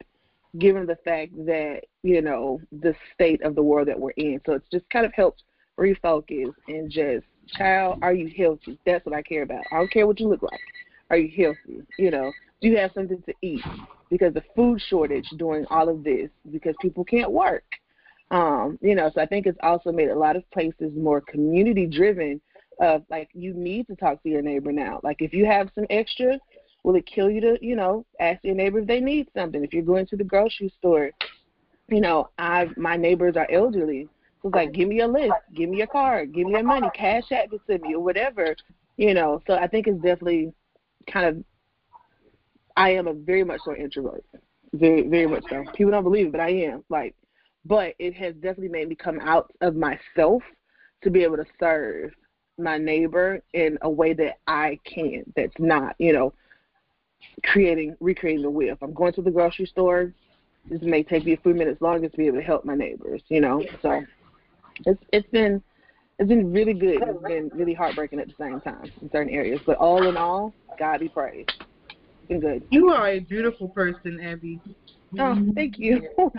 [0.59, 4.41] given the fact that you know the state of the world that we're in.
[4.47, 5.43] So it's just kind of helped
[5.79, 7.25] refocus and just,
[7.57, 8.79] child, are you healthy?
[8.87, 9.65] That's what I care about.
[9.73, 10.61] I don't care what you look like.
[11.11, 11.85] Are you healthy?
[11.99, 13.65] You know, do you have something to eat?
[14.09, 17.65] Because the food shortage during all of this, because people can't work.
[18.31, 21.87] Um, you know, so I think it's also made a lot of places more community
[21.87, 22.41] driven
[22.81, 25.01] of like you need to talk to your neighbor now.
[25.03, 26.39] Like if you have some extra,
[26.83, 29.63] will it kill you to, you know, ask your neighbor if they need something?
[29.65, 31.11] If you're going to the grocery store,
[31.89, 34.09] you know, I my neighbors are elderly.
[34.43, 36.89] So it's like give me a list, give me a card, give me your money,
[36.95, 38.55] cash app it to me or whatever.
[38.97, 40.53] You know, so I think it's definitely
[41.11, 41.45] kind of
[42.77, 44.25] I am a very much so introvert.
[44.73, 45.65] Very very much so.
[45.75, 46.85] People don't believe it, but I am.
[46.89, 47.15] Like
[47.65, 50.43] but it has definitely made me come out of myself
[51.03, 52.13] to be able to serve
[52.59, 55.25] my neighbor in a way that I can.
[55.37, 56.33] That's not, you know,
[57.45, 58.75] creating recreating the wheel.
[58.75, 60.13] If I'm going to the grocery store,
[60.69, 63.23] this may take me a few minutes longer to be able to help my neighbors,
[63.29, 63.65] you know.
[63.83, 64.03] So
[64.87, 65.63] it's it's been
[66.21, 67.03] it's been really good.
[67.03, 69.59] It's been really heartbreaking at the same time in certain areas.
[69.65, 71.49] But all in all, God be praised.
[71.89, 72.63] It's been good.
[72.71, 74.61] You are a beautiful person, Abby.
[75.19, 76.07] Oh, thank you.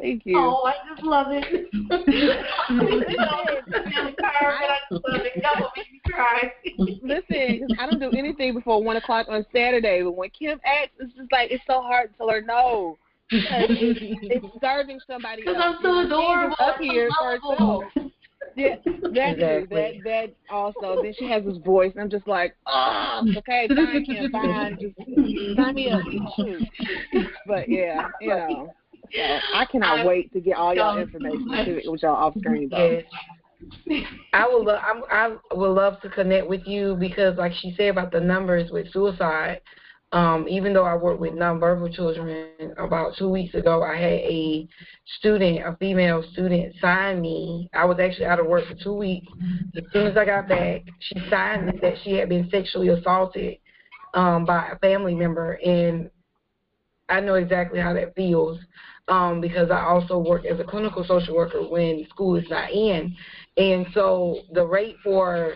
[0.00, 0.38] thank you.
[0.38, 1.68] Oh, I just love it.
[7.02, 11.12] Listen, I don't do anything before one o'clock on Saturday, but when Kim asks, it's
[11.14, 12.96] just like it's so hard to tell her no.
[13.30, 15.60] Because it's serving somebody Because.
[15.62, 16.56] I'm so adorable.
[16.58, 17.82] Up here I'm for lovable.
[17.82, 18.10] herself.
[18.56, 19.66] Yeah, that too.
[19.70, 21.02] That that also.
[21.02, 24.96] Then she has this voice, and I'm just like, oh, okay, fine, Kim, fine, just
[25.56, 26.00] sign me up,
[26.36, 26.62] shoot.
[27.46, 28.72] But yeah, you know,
[29.12, 33.02] so I cannot wait to get all y'all information to, with y'all off screen though.
[33.88, 34.04] Yes.
[34.32, 34.64] I will.
[34.64, 38.20] Lo- I'm, I would love to connect with you because, like she said about the
[38.20, 39.60] numbers with suicide.
[40.12, 44.68] Um, even though I work with nonverbal children, about two weeks ago, I had a
[45.18, 47.70] student, a female student, sign me.
[47.72, 49.28] I was actually out of work for two weeks.
[49.76, 53.58] As soon as I got back, she signed me that she had been sexually assaulted
[54.14, 56.10] um, by a family member, and
[57.08, 58.58] I know exactly how that feels
[59.06, 63.14] um, because I also work as a clinical social worker when school is not in.
[63.56, 65.54] And so the rate for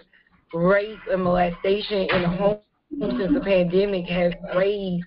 [0.53, 2.59] rape and molestation in the home
[2.99, 5.05] since the pandemic has raised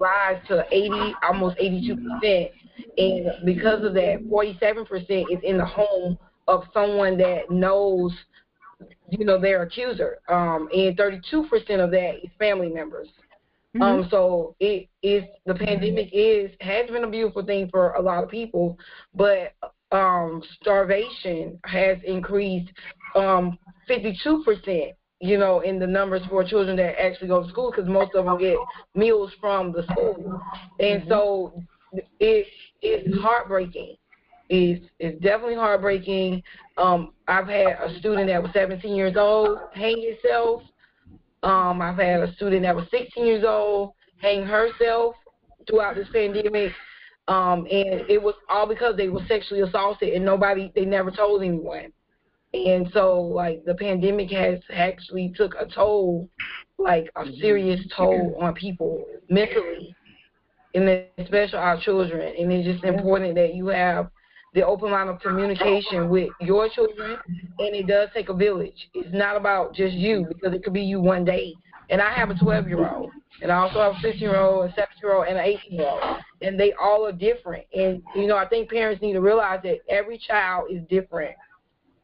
[0.00, 2.50] rise to 80, almost 82 percent,
[2.98, 6.18] and because of that, 47 percent is in the home
[6.48, 8.12] of someone that knows,
[9.10, 13.08] you know, their accuser, um, and 32 percent of that is family members.
[13.80, 18.22] Um, so it is the pandemic is has been a beautiful thing for a lot
[18.22, 18.78] of people,
[19.14, 19.54] but
[19.92, 22.70] um, starvation has increased
[23.14, 24.92] um, 52 percent.
[25.24, 28.24] You know, in the numbers for children that actually go to school, because most of
[28.24, 28.56] them get
[28.96, 30.42] meals from the school,
[30.80, 31.62] and so
[31.92, 32.46] it,
[32.82, 33.96] it is heartbreaking.
[34.48, 36.42] It's it's definitely heartbreaking.
[36.76, 40.62] Um, I've had a student that was 17 years old hang himself.
[41.44, 45.14] Um, I've had a student that was 16 years old hang herself
[45.68, 46.72] throughout this pandemic.
[47.28, 51.42] Um, and it was all because they were sexually assaulted and nobody, they never told
[51.42, 51.92] anyone.
[52.54, 56.28] And so, like, the pandemic has actually took a toll,
[56.78, 57.40] like a mm-hmm.
[57.40, 59.94] serious toll on people mentally,
[60.74, 62.34] and especially our children.
[62.38, 64.10] And it's just important that you have
[64.54, 67.18] the open line of communication with your children,
[67.58, 68.88] and it does take a village.
[68.92, 71.54] It's not about just you because it could be you one day.
[71.88, 73.10] And I have a 12 year old,
[73.40, 75.72] and I also have a 15 year old, a 7 year old, and an 18
[75.72, 77.64] year old, and they all are different.
[77.74, 81.34] And you know, I think parents need to realize that every child is different.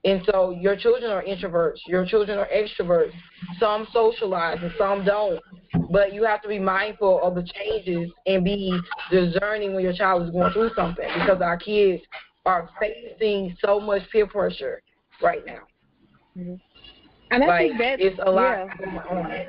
[0.09, 3.13] And so your children are introverts, your children are extroverts.
[3.61, 5.39] Some socialize and some don't.
[5.91, 8.79] But you have to be mindful of the changes and be
[9.11, 12.03] discerning when your child is going through something because our kids
[12.47, 14.81] are facing so much peer pressure
[15.23, 15.61] right now.
[16.39, 16.55] Mm-hmm.
[17.31, 19.45] And I like think that it's a lot yeah.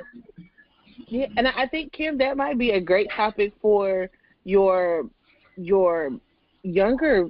[1.08, 4.10] Yeah, and I think Kim, that might be a great topic for
[4.44, 5.04] your
[5.56, 6.10] your
[6.62, 7.28] younger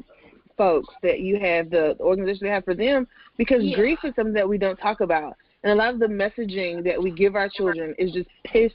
[0.61, 3.09] folks that you have the organization you have for them
[3.39, 3.77] because Yeah.
[3.77, 7.03] grief is something that we don't talk about, and a lot of the messaging that
[7.03, 8.71] we give our children is just piss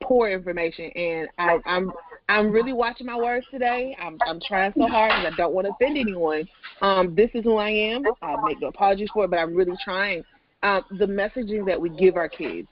[0.00, 0.92] poor information.
[0.92, 1.90] And I, I'm
[2.28, 3.96] I'm really watching my words today.
[4.00, 6.48] I'm I'm trying so hard because I don't want to offend anyone.
[6.82, 8.04] Um, this is who I am.
[8.22, 10.22] I make no apologies for it, but I'm really trying.
[10.62, 12.68] Um, the messaging that we give our kids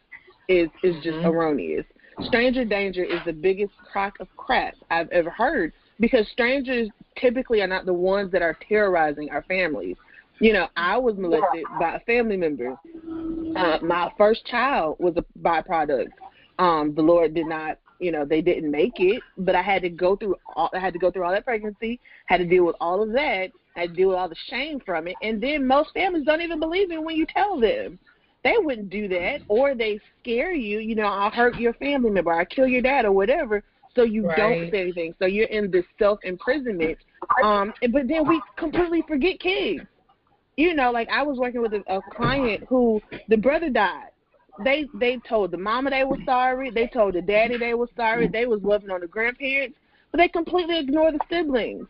[0.49, 1.27] is is just mm-hmm.
[1.27, 1.85] erroneous.
[2.29, 7.67] Stranger danger is the biggest crock of crap I've ever heard because strangers typically are
[7.67, 9.97] not the ones that are terrorizing our families.
[10.39, 12.77] You know, I was molested by a family member.
[13.57, 16.11] Uh, my first child was a byproduct.
[16.59, 19.89] Um, the Lord did not you know they didn't make it but i had to
[19.89, 22.77] go through all i had to go through all that pregnancy had to deal with
[22.81, 25.67] all of that I had to deal with all the shame from it and then
[25.67, 27.99] most families don't even believe it when you tell them
[28.45, 32.33] they wouldn't do that or they scare you you know i'll hurt your family member
[32.33, 33.63] i'll kill your dad or whatever
[33.97, 34.37] so you right.
[34.37, 36.97] don't say anything so you're in this self imprisonment
[37.43, 39.83] um and, but then we completely forget kids
[40.57, 44.11] you know like i was working with a, a client who the brother died
[44.65, 46.71] they they told the mama they were sorry.
[46.71, 48.29] They told the daddy they were sorry.
[48.29, 49.77] They was loving on the grandparents,
[50.11, 51.87] but they completely ignore the siblings.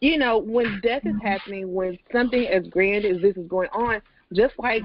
[0.00, 4.00] You know, when death is happening, when something as grand as this is going on,
[4.32, 4.82] just like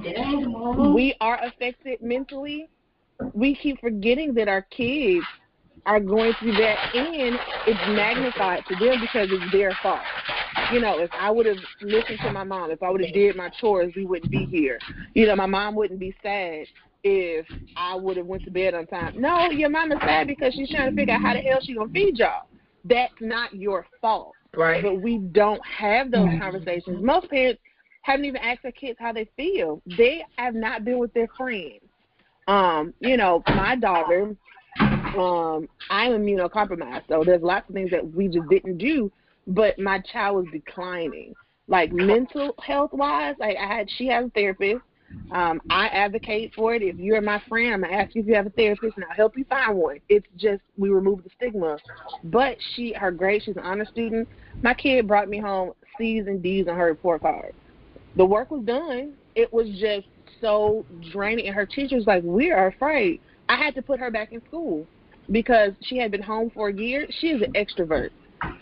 [0.77, 2.69] we are affected mentally,
[3.34, 5.26] we keep forgetting that our kids
[5.86, 10.02] are going through that, and it's magnified to them because it's their fault.
[10.72, 13.36] You know, if I would have listened to my mom, if I would have did
[13.36, 14.80] my chores, we wouldn't be here.
[15.14, 16.66] You know, my mom wouldn't be sad
[17.03, 17.45] if
[17.78, 19.20] I would have went to bed on time.
[19.20, 21.91] No, your mama's sad because she's trying to figure out how the hell she gonna
[21.91, 22.48] feed y'all.
[22.84, 24.34] That's not your fault.
[24.56, 24.82] Right.
[24.82, 27.03] But we don't have those conversations.
[27.03, 27.62] Most parents
[28.02, 29.82] haven't even asked their kids how they feel.
[29.98, 31.82] They have not been with their friends.
[32.48, 34.36] Um, you know, my daughter,
[35.17, 39.11] um, I'm immunocompromised, so there's lots of things that we just didn't do.
[39.47, 41.33] But my child was declining,
[41.67, 43.35] like mental health wise.
[43.39, 44.81] Like I had, she has a therapist
[45.31, 46.81] um, I advocate for it.
[46.81, 49.15] If you're my friend, I'm gonna ask you if you have a therapist, and I'll
[49.15, 49.99] help you find one.
[50.07, 51.77] It's just we remove the stigma.
[52.23, 54.27] But she, her grade, she's an honor student.
[54.61, 57.53] My kid brought me home C's and D's on her report card.
[58.15, 59.13] The work was done.
[59.35, 60.07] It was just
[60.41, 63.19] so draining, and her teacher was like, "We are afraid."
[63.49, 64.87] I had to put her back in school
[65.31, 67.07] because she had been home for a year.
[67.19, 68.10] She is an extrovert.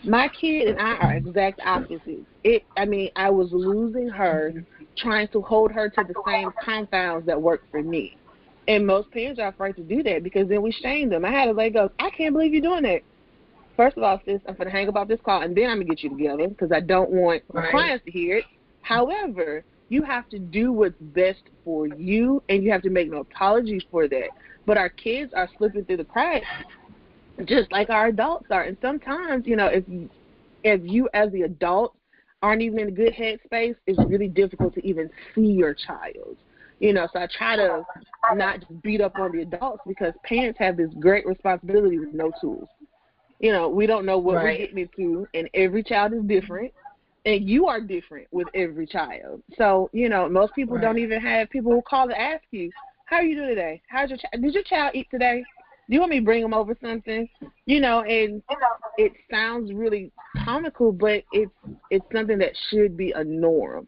[0.04, 2.26] My kid and I are exact opposites.
[2.42, 4.52] It, I mean, I was losing her
[4.96, 8.16] trying to hold her to the same confounds that work for me.
[8.66, 11.24] And most parents are afraid to do that because then we shame them.
[11.24, 11.90] I had to let go.
[11.98, 13.02] I can't believe you're doing that.
[13.76, 15.78] First of all, sis, I'm going to hang up off this call and then I'm
[15.78, 17.70] going to get you together because I don't want right.
[17.70, 18.44] clients to hear it.
[18.82, 23.18] However, you have to do what's best for you and you have to make no
[23.18, 24.28] apologies for that.
[24.66, 26.46] But our kids are slipping through the cracks
[27.44, 28.62] just like our adults are.
[28.62, 29.84] And sometimes, you know, if
[30.62, 31.94] if you as the adult
[32.42, 36.36] aren't even in a good headspace, it's really difficult to even see your child.
[36.80, 37.82] You know, so I try to
[38.34, 42.32] not just beat up on the adults because parents have this great responsibility with no
[42.40, 42.68] tools.
[43.40, 44.44] You know, we don't know what right.
[44.44, 46.72] we're getting into, and every child is different,
[47.24, 49.42] and you are different with every child.
[49.56, 50.82] So, you know, most people right.
[50.82, 52.70] don't even have people who call to ask you,
[53.06, 53.82] "How are you doing today?
[53.88, 54.42] How's your child?
[54.42, 55.44] Did your child eat today?
[55.88, 57.28] Do you want me to bring them over something?
[57.66, 58.42] You know, and
[58.96, 60.10] it sounds really
[60.44, 61.52] comical, but it's
[61.90, 63.86] it's something that should be a norm.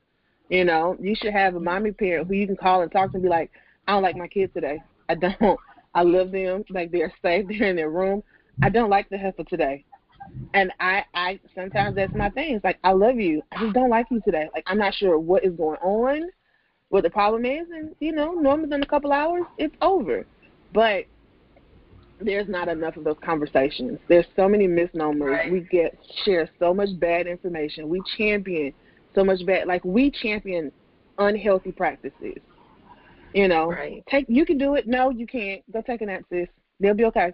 [0.49, 3.17] You know, you should have a mommy parent who you can call and talk to
[3.17, 3.51] and be like,
[3.89, 4.83] I don't like my kids today.
[5.09, 5.61] I don't.
[5.95, 6.65] I love them.
[6.69, 7.47] Like they're safe.
[7.49, 8.23] They're in their room.
[8.63, 9.85] I don't like the heifer today.
[10.55, 12.57] And I, I sometimes that's my thing.
[12.57, 13.43] It's like I love you.
[13.53, 14.49] I just don't like you today.
[14.53, 16.29] Like I'm not sure what is going on,
[16.89, 20.27] what the problem is, and you know, normally in a couple hours it's over.
[20.73, 21.05] But
[22.21, 23.99] there's not enough of those conversations.
[24.09, 25.31] There's so many misnomers.
[25.31, 25.53] Right.
[25.53, 27.89] We get share so much bad information.
[27.89, 28.73] We champion
[29.15, 30.73] so much bad like we champion
[31.19, 32.39] unhealthy practices.
[33.35, 34.03] You know, right.
[34.09, 34.87] take you can do it.
[34.87, 35.61] No, you can't.
[35.73, 36.49] Go take a nap, sis.
[36.81, 37.33] They'll be okay.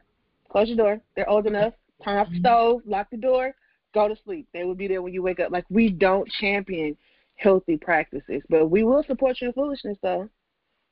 [0.51, 1.01] Close your door.
[1.15, 1.74] They're old enough.
[2.05, 2.43] Turn off the mm-hmm.
[2.43, 2.83] stove.
[2.87, 3.55] Lock the door.
[3.95, 4.49] Go to sleep.
[4.53, 5.53] They will be there when you wake up.
[5.53, 6.97] Like we don't champion
[7.43, 10.28] healthy practices, but we will support your foolishness though.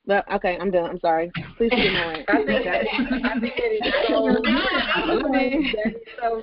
[0.07, 0.91] But okay, I'm done.
[0.91, 1.31] I'm sorry.
[1.57, 2.31] Please forgive my rant.
[2.31, 2.87] I think that,
[3.25, 4.23] I think it is so,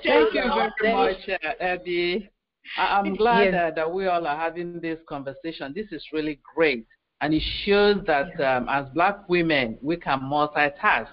[0.04, 0.42] Thank you
[0.80, 2.30] very much, uh, Abby.
[2.76, 3.52] I, am glad yes.
[3.52, 5.72] that, that we all are having this conversation.
[5.74, 6.86] This is really great.
[7.20, 11.08] And it shows that um, as black women, we can multitask.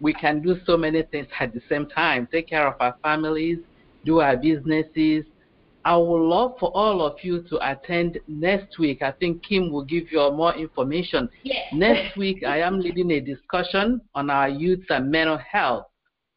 [0.00, 3.58] We can do so many things at the same time take care of our families,
[4.04, 5.24] do our businesses,
[5.84, 9.02] I would love for all of you to attend next week.
[9.02, 11.28] I think Kim will give you more information.
[11.42, 11.66] Yes.
[11.72, 15.86] Next week, I am leading a discussion on our youth and mental health.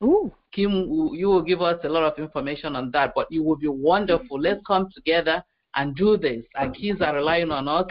[0.04, 0.32] Ooh.
[0.52, 0.72] Kim,
[1.14, 4.40] you will give us a lot of information on that, but it will be wonderful.
[4.40, 5.44] Let's come together
[5.76, 6.44] and do this.
[6.56, 7.88] Our kids are relying on us.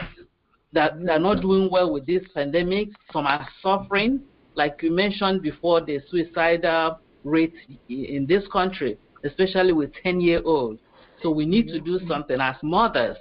[0.73, 2.89] That they're not doing well with this pandemic.
[3.13, 4.21] Some are suffering,
[4.55, 7.53] like you mentioned before, the suicidal rate
[7.87, 10.79] in this country especially with 10 year olds.
[11.21, 13.17] So we need to do something as mothers,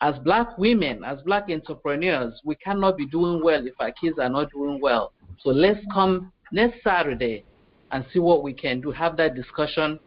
[0.00, 2.40] as black women, as black entrepreneurs.
[2.44, 5.12] We cannot be doing well if our kids are not doing well.
[5.40, 7.44] So let's come next Saturday
[7.92, 9.98] and see what we can do, have that discussion,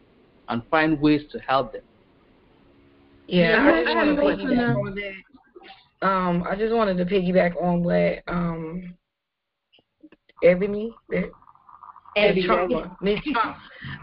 [0.48, 1.82] and find ways to help them.
[3.26, 5.14] Yeah, I just wanted to piggyback on that.
[6.06, 8.94] Um, I just wanted to piggyback on what um,
[10.42, 10.94] Ebony,
[12.44, 13.56] Trauma, Miss Trauma.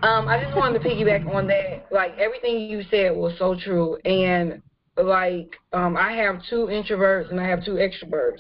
[0.03, 1.88] Um, I just wanted to piggyback on that.
[1.91, 4.61] Like everything you said was so true, and
[4.97, 8.39] like um, I have two introverts and I have two extroverts.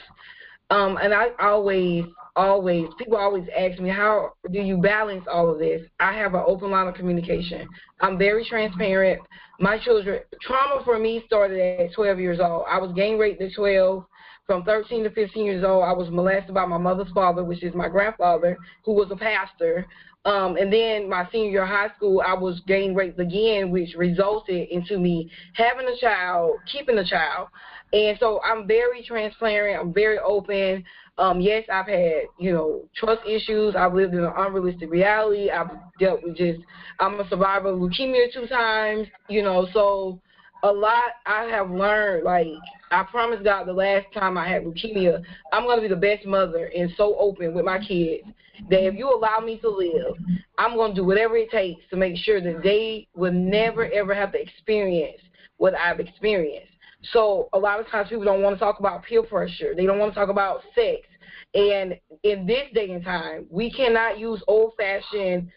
[0.71, 2.05] Um, and I always,
[2.37, 5.81] always, people always ask me, how do you balance all of this?
[5.99, 7.67] I have an open line of communication.
[7.99, 9.21] I'm very transparent.
[9.59, 12.63] My children, trauma for me started at 12 years old.
[12.69, 14.05] I was gang raped at 12.
[14.51, 17.73] From 13 to 15 years old, I was molested by my mother's father, which is
[17.73, 19.87] my grandfather, who was a pastor.
[20.25, 23.95] Um, and then my senior year of high school, I was gang raped again, which
[23.95, 27.47] resulted into me having a child, keeping a child.
[27.93, 29.79] And so I'm very transparent.
[29.79, 30.83] I'm very open.
[31.17, 33.77] Um, yes, I've had, you know, trust issues.
[33.77, 35.49] I've lived in an unrealistic reality.
[35.49, 36.59] I've dealt with just,
[36.99, 40.19] I'm a survivor of leukemia two times, you know, so
[40.63, 42.47] a lot I have learned, like,
[42.91, 45.23] I promised God the last time I had leukemia,
[45.53, 48.23] I'm going to be the best mother and so open with my kids
[48.69, 50.15] that if you allow me to live,
[50.57, 54.13] I'm going to do whatever it takes to make sure that they will never, ever
[54.13, 55.21] have to experience
[55.57, 56.71] what I've experienced.
[57.13, 59.73] So a lot of times people don't want to talk about peer pressure.
[59.75, 61.07] They don't want to talk about sex.
[61.53, 65.49] And in this day and time, we cannot use old fashioned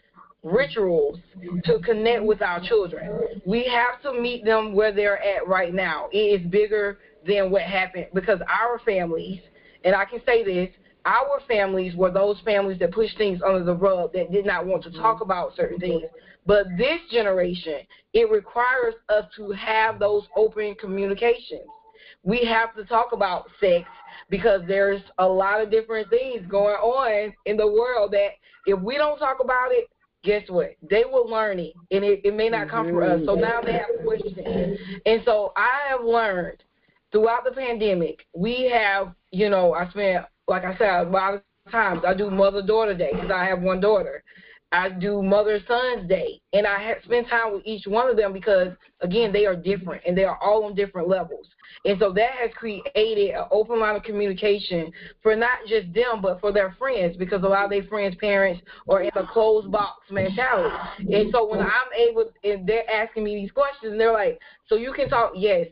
[0.43, 1.19] rituals
[1.65, 3.41] to connect with our children.
[3.45, 6.07] We have to meet them where they're at right now.
[6.11, 9.41] It is bigger than what happened because our families,
[9.83, 10.69] and I can say this,
[11.05, 14.83] our families were those families that pushed things under the rug that did not want
[14.83, 15.01] to mm-hmm.
[15.01, 16.03] talk about certain things.
[16.47, 17.79] But this generation,
[18.13, 21.67] it requires us to have those open communications.
[22.23, 23.87] We have to talk about sex
[24.29, 28.29] because there's a lot of different things going on in the world that
[28.65, 29.89] if we don't talk about it,
[30.23, 30.75] guess what?
[30.89, 33.19] They will learn it, and it, it may not come from us.
[33.25, 33.41] So mm-hmm.
[33.41, 34.79] now they have questions.
[35.05, 36.63] And so I have learned
[37.15, 41.41] throughout the pandemic, we have, you know, I spent, like I said, a lot of
[41.71, 44.21] times I do mother daughter day because I have one daughter.
[44.73, 48.33] I do Mother Son's Day, and I have spend time with each one of them
[48.33, 48.69] because
[48.99, 51.47] again they are different and they are all on different levels,
[51.85, 54.91] and so that has created an open line of communication
[55.23, 58.61] for not just them but for their friends because a lot of their friends' parents
[58.89, 60.75] are in a closed box mentality,
[61.13, 64.75] and so when I'm able and they're asking me these questions and they're like, so
[64.75, 65.67] you can talk, yes,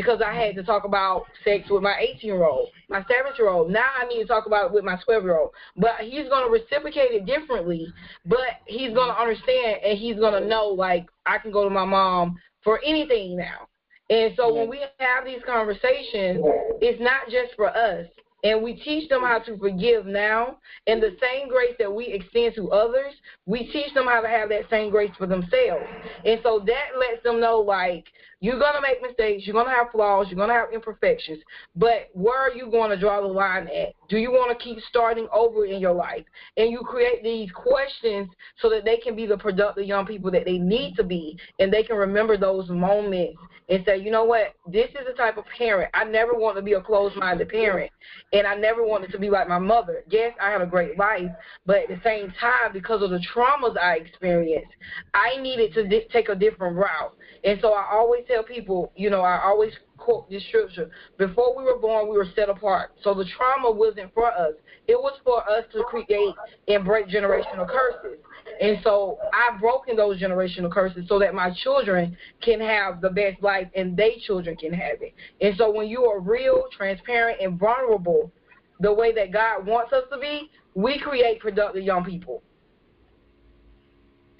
[0.00, 3.48] because I had to talk about sex with my 18 year old, my 7 year
[3.48, 3.70] old.
[3.70, 5.50] Now I need to talk about it with my 12 year old.
[5.76, 7.86] But he's going to reciprocate it differently,
[8.24, 11.70] but he's going to understand and he's going to know, like, I can go to
[11.70, 13.68] my mom for anything now.
[14.08, 16.42] And so when we have these conversations,
[16.80, 18.06] it's not just for us.
[18.42, 20.56] And we teach them how to forgive now.
[20.86, 23.12] And the same grace that we extend to others,
[23.46, 25.84] we teach them how to have that same grace for themselves.
[26.24, 28.06] And so that lets them know, like,
[28.40, 29.46] you're going to make mistakes.
[29.46, 30.26] You're going to have flaws.
[30.28, 31.40] You're going to have imperfections.
[31.76, 33.92] But where are you going to draw the line at?
[34.08, 36.24] Do you want to keep starting over in your life?
[36.56, 38.30] And you create these questions
[38.60, 41.38] so that they can be the productive young people that they need to be.
[41.58, 43.38] And they can remember those moments
[43.68, 44.54] and say, you know what?
[44.66, 45.90] This is the type of parent.
[45.94, 47.92] I never want to be a closed minded parent.
[48.32, 50.02] And I never wanted to be like my mother.
[50.08, 51.30] Yes, I had a great life.
[51.66, 54.72] But at the same time, because of the traumas I experienced,
[55.14, 57.14] I needed to take a different route.
[57.44, 60.90] And so I always tell people, you know, I always quote this scripture.
[61.18, 62.92] Before we were born, we were set apart.
[63.02, 64.54] So the trauma wasn't for us.
[64.86, 66.34] It was for us to create
[66.68, 68.18] and break generational curses.
[68.60, 73.42] And so I've broken those generational curses so that my children can have the best
[73.42, 75.14] life and they children can have it.
[75.40, 78.32] And so when you are real, transparent, and vulnerable
[78.80, 82.42] the way that God wants us to be, we create productive young people.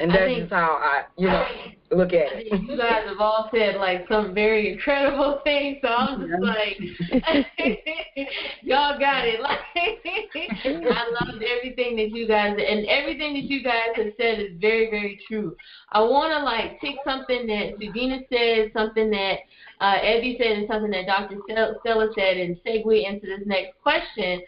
[0.01, 1.45] And that's just how I, you know,
[1.91, 2.47] look at it.
[2.51, 6.79] You guys have all said like some very incredible things, so I'm just like,
[8.63, 9.41] y'all got it.
[9.43, 14.53] Like, I loved everything that you guys and everything that you guys have said is
[14.59, 15.55] very, very true.
[15.93, 19.41] I want to like take something that Sudina said, something that
[19.81, 21.37] uh, Evie said, and something that Dr.
[21.81, 24.41] Stella said, and segue into this next question,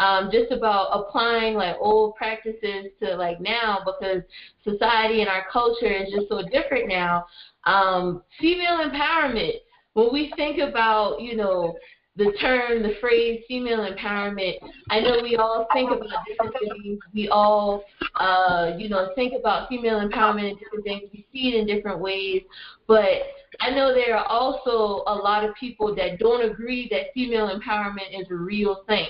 [0.00, 4.22] um, just about applying like old practices to like now because
[4.64, 7.26] society and our culture is just so different now.
[7.64, 9.52] Um, female empowerment.
[9.92, 11.76] When we think about, you know,
[12.16, 14.54] the term, the phrase female empowerment,
[14.88, 16.98] I know we all think about different things.
[17.12, 17.82] We all,
[18.14, 21.02] uh, you know, think about female empowerment and different things.
[21.12, 22.42] We see it in different ways.
[22.86, 23.22] But
[23.60, 28.18] I know there are also a lot of people that don't agree that female empowerment
[28.18, 29.08] is a real thing.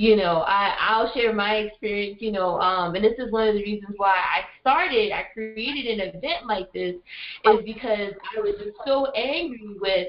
[0.00, 3.54] You know, I, I'll share my experience, you know, um, and this is one of
[3.54, 6.94] the reasons why I started, I created an event like this,
[7.44, 10.08] is because I was just so angry with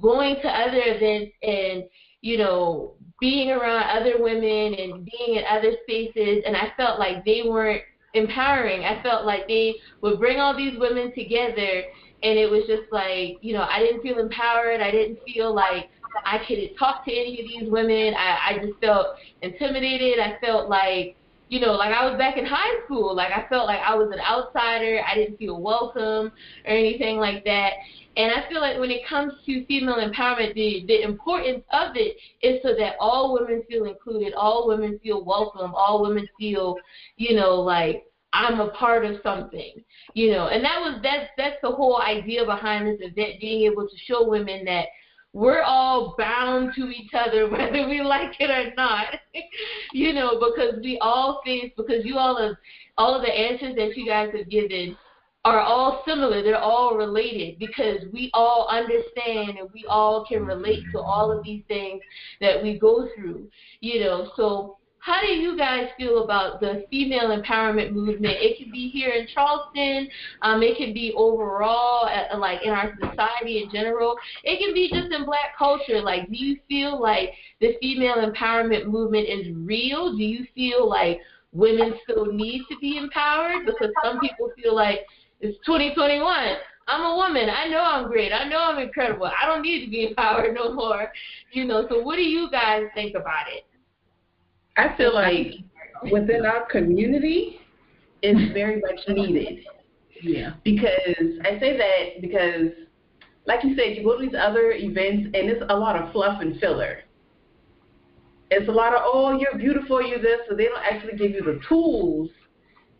[0.00, 1.82] going to other events and
[2.20, 7.24] you know being around other women and being in other spaces and I felt like
[7.24, 7.82] they weren't
[8.14, 8.84] empowering.
[8.84, 11.82] I felt like they would bring all these women together
[12.22, 14.80] and it was just like, you know, I didn't feel empowered.
[14.80, 15.90] I didn't feel like
[16.24, 18.14] I couldn't talk to any of these women.
[18.14, 20.18] I, I just felt intimidated.
[20.18, 21.16] I felt like,
[21.48, 23.14] you know, like I was back in high school.
[23.14, 25.02] Like I felt like I was an outsider.
[25.06, 26.32] I didn't feel welcome
[26.66, 27.72] or anything like that.
[28.16, 32.16] And I feel like when it comes to female empowerment, the, the importance of it
[32.42, 36.76] is so that all women feel included, all women feel welcome, all women feel,
[37.16, 39.82] you know, like I'm a part of something,
[40.14, 40.48] you know.
[40.48, 44.28] And that was that's that's the whole idea behind this event, being able to show
[44.28, 44.86] women that
[45.32, 49.06] we're all bound to each other whether we like it or not,
[49.92, 52.56] you know, because we all face because you all have
[52.98, 54.96] all of the answers that you guys have given
[55.44, 56.42] are all similar.
[56.42, 61.06] They're all related because we all understand and we all can relate to mm-hmm.
[61.06, 62.00] all of these things
[62.40, 63.48] that we go through.
[63.80, 68.36] You know, so how do you guys feel about the female empowerment movement?
[68.38, 70.08] It can be here in Charleston.
[70.42, 74.14] Um, it can be overall, at, like in our society in general.
[74.44, 76.00] It can be just in Black culture.
[76.00, 77.30] Like, do you feel like
[77.60, 80.16] the female empowerment movement is real?
[80.16, 81.18] Do you feel like
[81.50, 83.66] women still need to be empowered?
[83.66, 85.00] Because some people feel like
[85.40, 86.54] it's 2021.
[86.86, 87.50] I'm a woman.
[87.50, 88.32] I know I'm great.
[88.32, 89.26] I know I'm incredible.
[89.26, 91.10] I don't need to be empowered no more.
[91.50, 93.64] You know, so what do you guys think about it?
[94.76, 95.54] I feel like
[96.10, 97.60] within our community,
[98.22, 99.64] it's very much needed.
[100.22, 100.54] Yeah.
[100.64, 102.70] Because I say that because,
[103.46, 106.40] like you said, you go to these other events and it's a lot of fluff
[106.40, 107.00] and filler.
[108.50, 111.42] It's a lot of, oh, you're beautiful, you're this, so they don't actually give you
[111.42, 112.30] the tools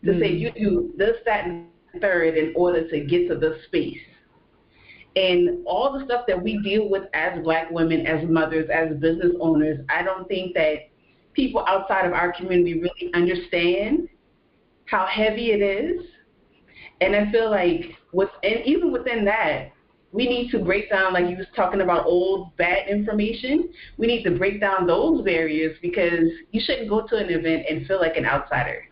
[0.03, 0.19] to mm.
[0.19, 1.67] say you do this, that, and
[2.01, 3.99] third in order to get to this space.
[5.15, 9.31] And all the stuff that we deal with as black women, as mothers, as business
[9.39, 10.89] owners, I don't think that
[11.33, 14.07] people outside of our community really understand
[14.85, 16.01] how heavy it is.
[17.01, 19.71] And I feel like within even within that,
[20.11, 23.69] we need to break down like you was talking about old bad information.
[23.97, 27.85] We need to break down those barriers because you shouldn't go to an event and
[27.87, 28.85] feel like an outsider.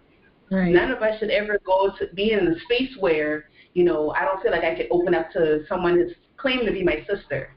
[0.49, 0.73] Right.
[0.73, 4.25] None of us should ever go to be in a space where, you know, I
[4.25, 7.55] don't feel like I could open up to someone who's claimed to be my sister.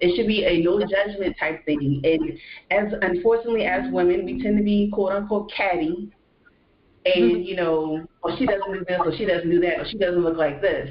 [0.00, 2.00] It should be a no judgment type thing.
[2.04, 2.38] And
[2.70, 6.10] as unfortunately as women, we tend to be quote unquote catty.
[7.06, 7.42] And mm-hmm.
[7.42, 10.22] you know, oh she doesn't do this, or she doesn't do that, or she doesn't
[10.22, 10.90] look like this.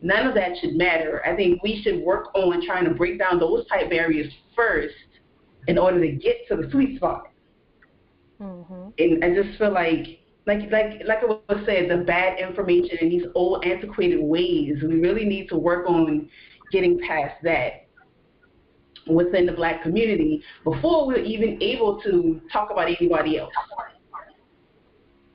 [0.00, 1.22] None of that should matter.
[1.24, 4.94] I think we should work on trying to break down those type barriers first
[5.68, 7.28] in order to get to the sweet spot.
[8.40, 8.88] Mm-hmm.
[8.98, 13.12] And I just feel like like like like I was saying, the bad information and
[13.12, 14.76] these old antiquated ways.
[14.82, 16.28] We really need to work on
[16.72, 17.81] getting past that
[19.06, 23.52] within the black community before we're even able to talk about anybody else.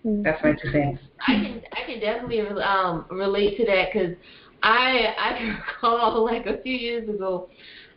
[0.04, 1.02] That's my two cents.
[1.28, 4.16] I can I can definitely um, relate to that because
[4.64, 7.50] I I can recall like a few years ago.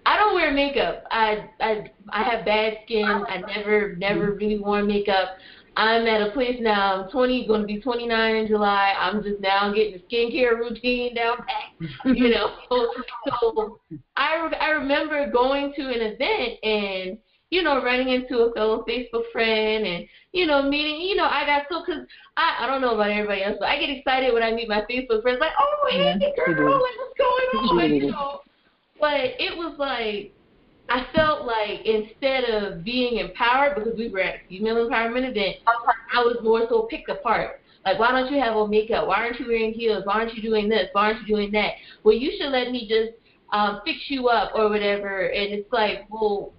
[0.06, 1.04] I don't wear makeup.
[1.10, 3.06] I I I have bad skin.
[3.06, 5.36] I never never really wore makeup.
[5.80, 7.04] I'm at a place now.
[7.04, 8.92] I'm 20, going to be 29 in July.
[8.98, 11.88] I'm just now getting the skincare routine down pat.
[12.04, 12.52] You know,
[13.40, 13.80] so
[14.14, 18.84] I re- I remember going to an event and you know running into a fellow
[18.86, 21.00] Facebook friend and you know meeting.
[21.00, 22.04] You know, I got so because
[22.36, 24.82] I I don't know about everybody else, but I get excited when I meet my
[24.82, 25.38] Facebook friends.
[25.40, 27.90] Like, oh hey girl, like what's going on?
[27.94, 28.40] You know,
[29.00, 30.34] but it was like
[30.90, 35.58] I felt like instead of being empowered, because we were at a female empowerment event,
[36.12, 37.60] I was more so picked apart.
[37.84, 39.06] Like, why don't you have on makeup?
[39.06, 40.02] Why aren't you wearing heels?
[40.04, 40.88] Why aren't you doing this?
[40.92, 41.74] Why aren't you doing that?
[42.02, 43.12] Well, you should let me just
[43.52, 45.28] um, fix you up or whatever.
[45.28, 46.52] And it's like, well,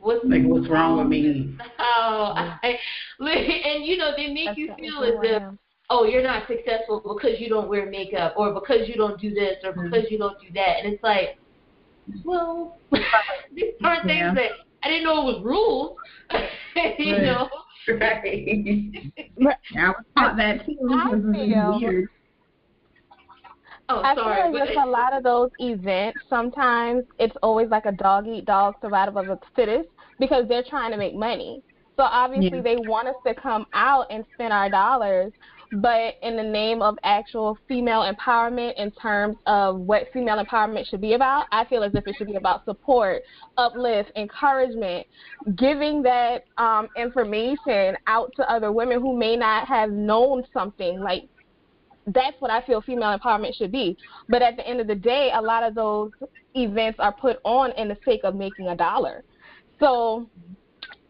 [0.00, 1.56] what's like what's wrong with me?
[1.78, 2.78] Oh, I,
[3.20, 5.42] and you know they make That's you feel as if
[5.90, 9.56] oh you're not successful because you don't wear makeup or because you don't do this
[9.64, 10.12] or because mm-hmm.
[10.12, 10.78] you don't do that.
[10.82, 11.38] And it's like
[12.24, 12.78] well,
[13.54, 14.34] these aren't things yeah.
[14.34, 14.50] that
[14.82, 15.96] I didn't know it was rules.
[16.98, 17.22] you right.
[17.22, 17.48] know.
[17.88, 19.56] Right.
[19.78, 20.76] I was taught that too.
[20.92, 22.08] I feel, weird.
[23.88, 24.42] Oh, I sorry.
[24.42, 28.44] feel like with a lot of those events, sometimes it's always like a dog eat
[28.44, 31.62] dog survival of the fittest because they're trying to make money.
[31.96, 32.62] So obviously Yeah.
[32.62, 35.32] they want us to come out and spend our dollars,
[35.72, 41.00] but in the name of actual female empowerment in terms of what female empowerment should
[41.00, 43.22] be about, I feel as if it should be about support,
[43.56, 45.06] uplift, encouragement,
[45.56, 51.28] giving that um, information out to other women who may not have known something like
[52.14, 53.96] that's what I feel female empowerment should be.
[54.28, 56.10] But at the end of the day, a lot of those
[56.54, 59.24] events are put on in the sake of making a dollar.
[59.78, 60.28] So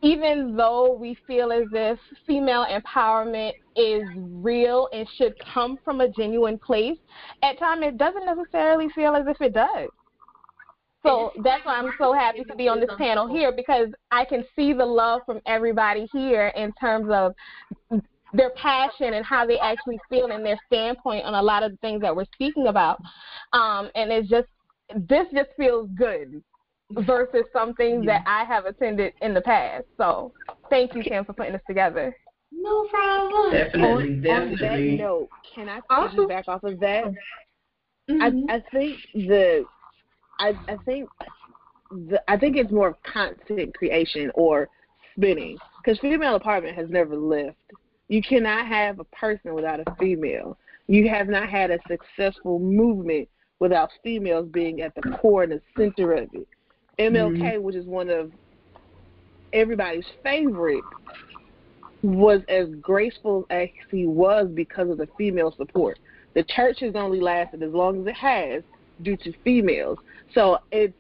[0.03, 6.09] even though we feel as if female empowerment is real and should come from a
[6.09, 6.99] genuine place,
[7.43, 9.89] at times it doesn't necessarily feel as if it does.
[11.05, 14.45] So that's why I'm so happy to be on this panel here because I can
[14.57, 17.35] see the love from everybody here in terms of
[18.33, 21.77] their passion and how they actually feel and their standpoint on a lot of the
[21.79, 23.01] things that we're speaking about.
[23.53, 24.49] Um, and it's just
[25.09, 26.43] this just feels good
[26.90, 29.85] versus something that I have attended in the past.
[29.97, 30.32] So
[30.70, 32.16] thank you, Kim, for putting this together.
[32.51, 33.52] No problem.
[33.52, 34.97] Definitely, on, on that definitely.
[34.97, 37.05] note, can I Also- back off of that?
[38.09, 38.44] Mhm.
[38.48, 39.66] I I think the
[40.40, 41.10] I I think
[41.90, 44.69] the I think it's more of content creation or
[45.15, 47.56] spinning because female empowerment has never left.
[48.09, 50.56] You cannot have a person without a female.
[50.86, 53.28] You have not had a successful movement
[53.60, 56.48] without females being at the core and the center of it.
[56.99, 57.62] MLK, mm-hmm.
[57.62, 58.33] which is one of
[59.53, 60.85] everybody's favorite,
[62.03, 65.99] was as graceful as he was because of the female support.
[66.35, 68.62] The church has only lasted as long as it has
[69.03, 69.99] due to females.
[70.35, 70.95] So it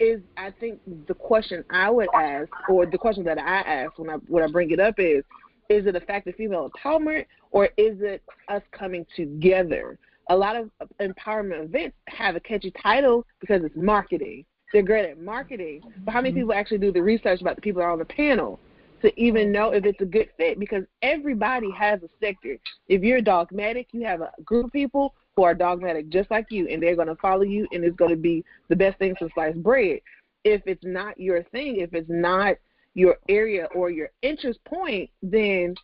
[0.00, 4.10] is I think the question I would ask or the question that I ask when
[4.10, 5.22] I when I bring it up is
[5.68, 9.98] is it a fact of female empowerment or is it us coming together?
[10.30, 10.70] A lot of
[11.00, 14.44] empowerment events have a catchy title because it's marketing.
[14.72, 16.40] They're great at marketing, but how many mm-hmm.
[16.40, 18.58] people actually do the research about the people that are on the panel
[19.02, 20.58] to even know if it's a good fit?
[20.58, 22.56] Because everybody has a sector.
[22.88, 26.68] If you're dogmatic, you have a group of people who are dogmatic just like you,
[26.68, 29.32] and they're going to follow you, and it's going to be the best thing since
[29.34, 30.00] sliced bread.
[30.44, 32.56] If it's not your thing, if it's not
[32.94, 35.74] your area or your interest point, then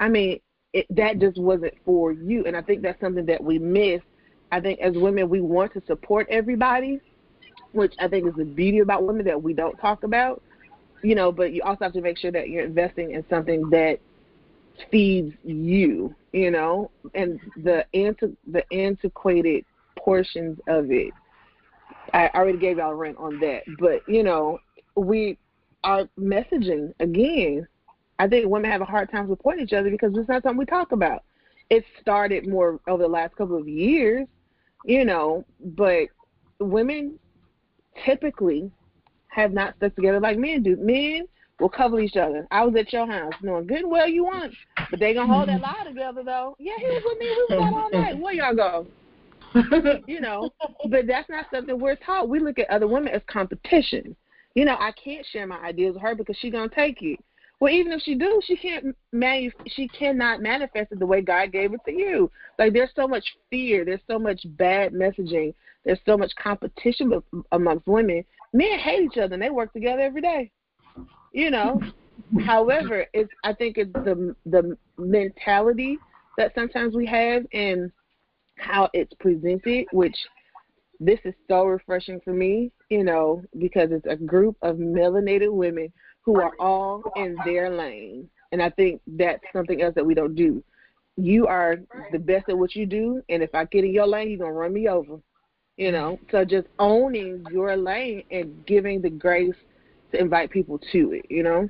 [0.00, 0.40] I mean,
[0.72, 2.44] it, that just wasn't for you.
[2.44, 4.02] And I think that's something that we miss.
[4.52, 7.00] I think as women, we want to support everybody,
[7.76, 10.42] which I think is the beauty about women that we don't talk about.
[11.02, 14.00] You know, but you also have to make sure that you're investing in something that
[14.90, 16.14] feeds you.
[16.32, 19.64] You know, and the anti- the antiquated
[19.96, 21.12] portions of it.
[22.12, 24.58] I already gave y'all a rent on that, but you know,
[24.96, 25.38] we
[25.84, 27.66] are messaging again.
[28.18, 30.64] I think women have a hard time supporting each other because it's not something we
[30.64, 31.22] talk about.
[31.68, 34.26] It started more over the last couple of years,
[34.84, 36.08] you know, but
[36.60, 37.18] women
[38.04, 38.70] typically
[39.28, 40.76] have not stuck together like men do.
[40.76, 41.26] Men
[41.60, 42.46] will cover each other.
[42.50, 44.54] I was at your house knowing good and well you want,
[44.90, 45.78] but they gonna hold that mm-hmm.
[45.78, 46.56] lie together though.
[46.58, 47.26] Yeah, he was with me.
[47.26, 48.18] We was out all night.
[48.18, 48.86] Where y'all go?
[50.06, 50.50] you know,
[50.90, 52.28] but that's not something we're taught.
[52.28, 54.14] We look at other women as competition.
[54.54, 57.18] You know, I can't share my ideas with her because she's gonna take it.
[57.58, 61.52] Well, even if she do, she can't manu- she cannot manifest it the way God
[61.52, 62.30] gave it to you.
[62.58, 65.54] Like there's so much fear, there's so much bad messaging,
[65.84, 68.24] there's so much competition be- amongst women.
[68.52, 70.50] Men hate each other and they work together every day.
[71.32, 71.80] You know.
[72.44, 75.98] However, it's I think it's the the mentality
[76.36, 77.90] that sometimes we have and
[78.58, 80.16] how it's presented, which
[81.00, 85.92] this is so refreshing for me, you know, because it's a group of melanated women
[86.26, 88.28] who are all in their lane.
[88.52, 90.62] And I think that's something else that we don't do.
[91.16, 91.76] You are
[92.12, 94.50] the best at what you do, and if I get in your lane, you're going
[94.50, 95.18] to run me over.
[95.78, 99.54] You know, so just owning your lane and giving the grace
[100.12, 101.68] to invite people to it, you know?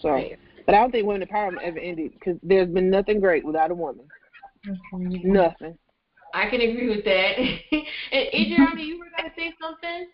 [0.00, 0.22] So,
[0.66, 3.74] but I don't think women empowerment ever ended because there's been nothing great without a
[3.74, 4.06] woman.
[4.66, 5.32] Mm-hmm.
[5.32, 5.78] Nothing.
[6.34, 7.38] I can agree with that.
[8.12, 10.08] and Adriana, you were gonna say something?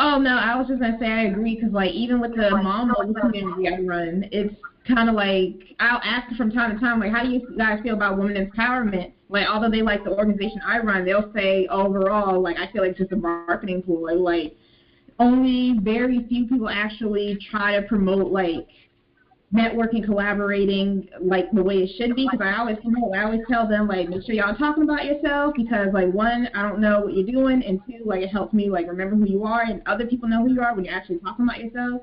[0.00, 2.92] Oh no, I was just gonna say I agree because like even with the mom
[3.20, 4.54] community I run, it's
[4.86, 7.94] kind of like I'll ask from time to time like, how do you guys feel
[7.94, 9.12] about women empowerment?
[9.28, 12.92] Like although they like the organization I run, they'll say overall like I feel like
[12.92, 14.14] it's just a marketing ploy.
[14.14, 14.56] Like
[15.18, 18.68] only very few people actually try to promote like
[19.52, 22.28] networking, collaborating like the way it should be.
[22.30, 25.54] Because I always promote, I always tell them like make sure y'all talking about yourself
[25.56, 28.68] because like one, I don't know what you're doing, and two, like it helps me
[28.70, 31.18] like remember who you are, and other people know who you are when you're actually
[31.18, 32.02] talking about yourself,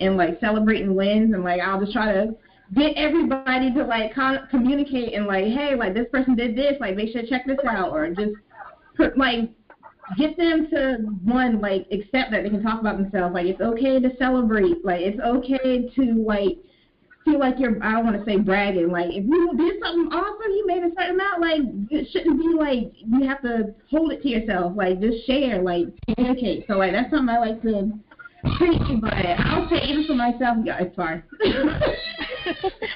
[0.00, 2.34] and like celebrating wins, and like I'll just try to
[2.74, 6.96] get everybody to like con- communicate and like hey like this person did this like
[6.96, 8.32] they should check this out or just
[8.96, 9.50] put like
[10.16, 13.34] get them to one like accept that they can talk about themselves.
[13.34, 14.84] Like it's okay to celebrate.
[14.84, 16.58] Like it's okay to like
[17.24, 18.90] feel like you're I don't want to say bragging.
[18.90, 21.40] Like if you did something awesome, you made a certain amount.
[21.40, 24.74] Like it shouldn't be like you have to hold it to yourself.
[24.76, 25.62] Like just share.
[25.62, 26.64] Like communicate.
[26.66, 27.92] So like that's something I like to
[28.56, 29.00] preach.
[29.00, 30.58] But I'll say even for myself.
[30.64, 31.22] Yeah, sorry.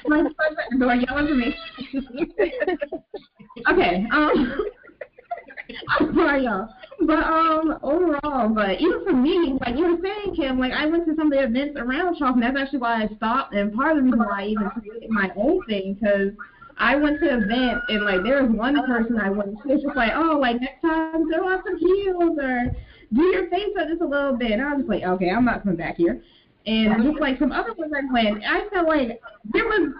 [0.07, 1.55] My son's at the door yelling for me.
[3.71, 4.05] okay.
[4.11, 4.61] Um.
[5.99, 6.69] I'm sorry, y'all.
[6.99, 11.05] But um, overall, but even for me, like you were saying, Kim, like I went
[11.05, 12.41] to some of the events around Charleston.
[12.41, 15.31] That's actually why I stopped, and part of the reason why I even created my
[15.35, 16.31] own thing, because
[16.79, 19.95] I went to events and like there was one person I went to, was just
[19.95, 22.75] like, oh, like next time throw on some heels or
[23.13, 24.51] do your face up just a little bit.
[24.51, 26.21] And I was like, okay, I'm not coming back here.
[26.67, 29.21] And just like some other ones I went, I felt like
[29.53, 29.93] there was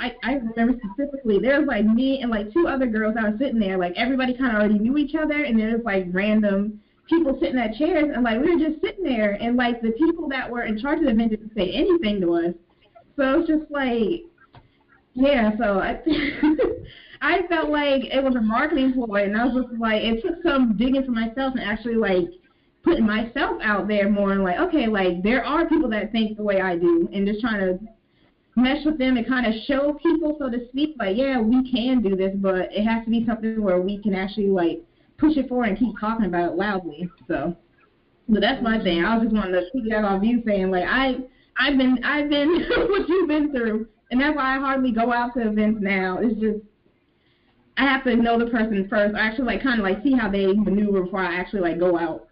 [0.00, 3.38] I I remember specifically there was like me and like two other girls I was
[3.38, 3.76] sitting there.
[3.76, 6.80] Like everybody kind of already knew each other, and there was like random
[7.10, 10.26] people sitting at chairs, and like we were just sitting there, and like the people
[10.30, 12.54] that were in charge of the event didn't say anything to us.
[13.16, 14.22] So it's just like,
[15.12, 15.50] yeah.
[15.58, 16.00] So I
[17.20, 20.42] I felt like it was a marketing ploy, and I was just like, it took
[20.42, 22.28] some digging for myself and actually like
[22.84, 26.42] putting myself out there more and like, okay, like there are people that think the
[26.42, 27.78] way I do and just trying to
[28.56, 32.02] mesh with them and kind of show people, so to speak, like, yeah, we can
[32.02, 34.82] do this, but it has to be something where we can actually like
[35.18, 37.10] push it forward and keep talking about it loudly.
[37.26, 37.56] So,
[38.28, 39.04] but that's my thing.
[39.04, 41.16] I was just wanting to piggyback off you saying like I
[41.58, 42.48] I've been I've been
[42.88, 46.18] what you've been through, and that's why I hardly go out to events now.
[46.20, 46.58] It's just
[47.76, 49.14] I have to know the person first.
[49.14, 51.98] I actually like kind of like see how they maneuver before I actually like go
[51.98, 52.28] out.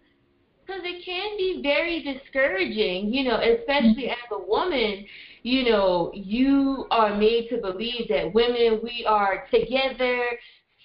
[0.65, 5.05] Because it can be very discouraging, you know, especially as a woman.
[5.43, 10.23] You know, you are made to believe that women, we are together,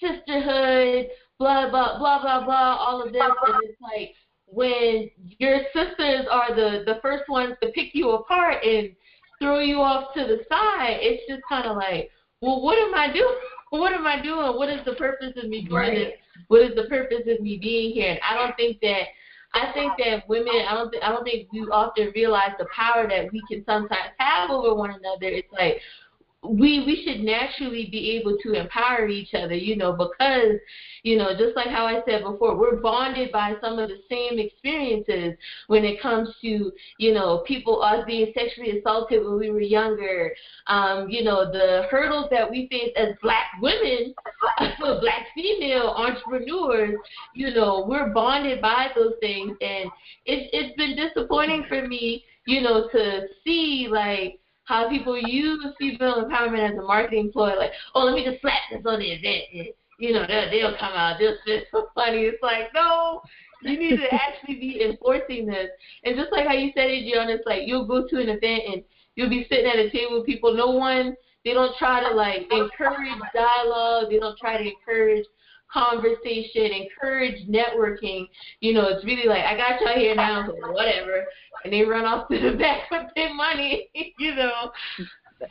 [0.00, 1.06] sisterhood,
[1.38, 3.22] blah, blah, blah, blah, blah, all of this.
[3.22, 4.14] And it's like
[4.46, 8.90] when your sisters are the, the first ones to pick you apart and
[9.40, 12.10] throw you off to the side, it's just kind of like,
[12.40, 13.34] well, what am I doing?
[13.70, 14.56] What am I doing?
[14.56, 15.94] What is the purpose of me doing right.
[15.94, 16.12] this?
[16.46, 18.12] What is the purpose of me being here?
[18.12, 19.02] And I don't think that
[19.54, 23.08] I think that women, I don't, th- I don't think we often realize the power
[23.08, 25.26] that we can sometimes have over one another.
[25.26, 25.80] It's like
[26.42, 30.58] we we should naturally be able to empower each other, you know, because
[31.08, 34.38] you know, just like how I said before, we're bonded by some of the same
[34.38, 39.62] experiences when it comes to, you know, people us being sexually assaulted when we were
[39.62, 40.34] younger,
[40.66, 44.14] um, you know, the hurdles that we face as black women,
[45.00, 46.94] black female entrepreneurs,
[47.34, 49.56] you know, we're bonded by those things.
[49.62, 49.90] And
[50.26, 56.22] it's it's been disappointing for me, you know, to see like how people use female
[56.26, 59.74] empowerment as a marketing ploy, like, oh, let me just slap this on the event.
[59.98, 62.22] You know, they'll, they'll come out, they'll fit so funny.
[62.22, 63.22] It's like, no,
[63.62, 65.68] you need to actually be enforcing this.
[66.04, 68.62] And just like how you said it, John, it's like you'll go to an event
[68.72, 68.82] and
[69.16, 70.54] you'll be sitting at a table with people.
[70.54, 74.10] No one, they don't try to like encourage dialogue.
[74.10, 75.24] They don't try to encourage
[75.72, 78.28] conversation, encourage networking.
[78.60, 81.24] You know, it's really like I got y'all here now, so whatever,
[81.64, 83.90] and they run off to the back with their money.
[84.18, 84.72] You know,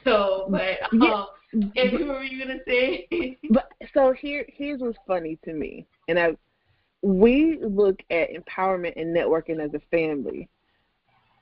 [0.03, 1.25] so but um, yeah.
[1.75, 3.07] and what were you gonna say?
[3.51, 6.35] but so here, here's what's funny to me, and I,
[7.01, 10.49] we look at empowerment and networking as a family.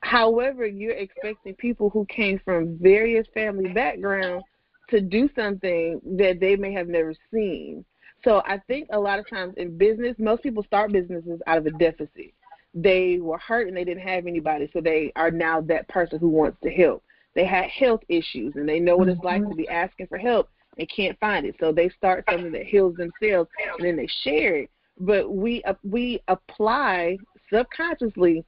[0.00, 4.44] However, you're expecting people who came from various family backgrounds
[4.90, 7.84] to do something that they may have never seen
[8.26, 11.66] so I think a lot of times in business, most people start businesses out of
[11.66, 12.34] a deficit.
[12.74, 16.28] They were hurt and they didn't have anybody, so they are now that person who
[16.28, 17.04] wants to help.
[17.36, 20.48] They had health issues and they know what it's like to be asking for help
[20.78, 21.54] and can't find it.
[21.60, 24.70] So they start something that heals themselves and then they share it.
[24.98, 27.18] But we uh, we apply
[27.52, 28.42] subconsciously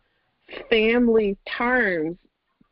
[0.71, 2.17] family terms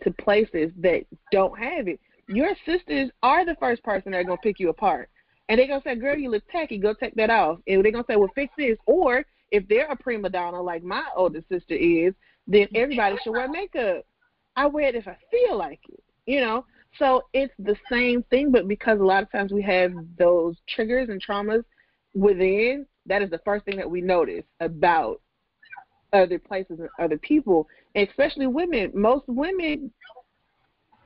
[0.02, 2.00] to places that don't have it.
[2.28, 5.10] Your sisters are the first person that are gonna pick you apart.
[5.50, 7.58] And they're gonna say, Girl, you look tacky, go take that off.
[7.66, 11.04] And they're gonna say, Well, fix this or if they're a prima donna like my
[11.14, 12.14] older sister is,
[12.46, 14.06] then everybody should wear makeup.
[14.56, 16.02] I wear it if I feel like it.
[16.26, 16.66] You know?
[16.98, 21.08] So it's the same thing, but because a lot of times we have those triggers
[21.08, 21.64] and traumas
[22.14, 25.20] within, that is the first thing that we notice about
[26.12, 28.90] other places and other people, and especially women.
[28.94, 29.92] Most women,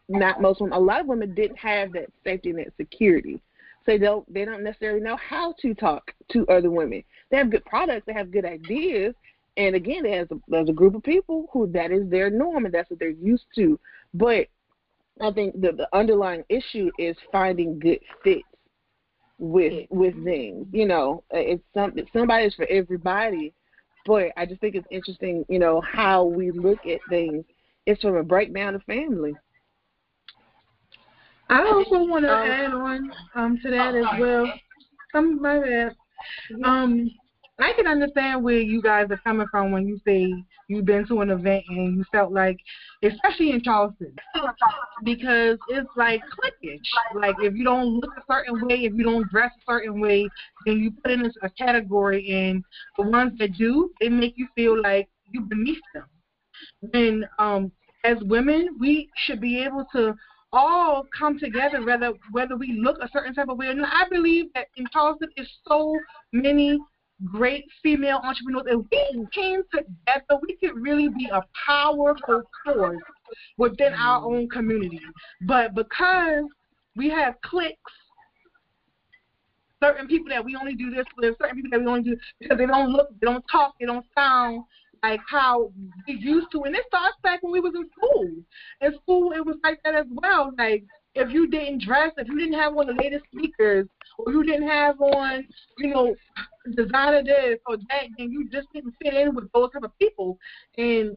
[0.09, 3.43] not most women, a lot of women didn't have that safety net security.
[3.85, 7.03] So they don't they don't necessarily know how to talk to other women.
[7.31, 9.15] They have good products, they have good ideas,
[9.57, 12.75] and again, there's a, there's a group of people who that is their norm and
[12.75, 13.79] that's what they're used to.
[14.15, 14.47] But
[15.23, 18.43] I think the, the underlying issue is finding good fits.
[19.39, 20.67] with with things.
[20.73, 23.53] You know, it's some somebody's for everybody,
[24.07, 25.45] but I just think it's interesting.
[25.49, 27.45] You know how we look at things.
[27.87, 29.35] It's from a breakdown of family.
[31.49, 34.53] I also want to um, add on um, to that as well.
[35.15, 35.97] Um, my bad.
[36.65, 37.11] Um,
[37.63, 40.33] I can understand where you guys are coming from when you say
[40.69, 42.59] you've been to an event and you felt like,
[43.03, 44.15] especially in Charleston,
[45.05, 46.89] because it's like clickage.
[47.15, 50.29] Like if you don't look a certain way, if you don't dress a certain way,
[50.65, 52.65] then you put in a category, and
[52.97, 56.07] the ones that do, they make you feel like you're beneath them.
[56.95, 57.73] And um,
[58.05, 60.15] as women, we should be able to
[60.53, 63.69] all come together, whether whether we look a certain type of way.
[63.69, 65.97] And I believe that in Charleston is so
[66.33, 66.79] many
[67.25, 68.65] great female entrepreneurs.
[68.67, 73.03] If we came together, we could really be a powerful force
[73.59, 74.33] within our mm.
[74.33, 75.01] own community.
[75.43, 76.45] But because
[76.97, 77.77] we have cliques,
[79.83, 82.59] certain people that we only do this with, certain people that we only do because
[82.59, 84.65] they don't look, they don't talk, they don't sound
[85.03, 85.73] like how
[86.07, 86.63] we used to.
[86.63, 88.29] And it starts back when we was in school.
[88.81, 90.53] In school, it was like that as well.
[90.59, 90.85] Like
[91.15, 93.87] if you didn't dress, if you didn't have one of the latest sneakers,
[94.19, 95.47] or you didn't have on,
[95.79, 96.15] you know,
[96.77, 100.39] designer this or that, then you just didn't fit in with those type of people.
[100.79, 101.17] And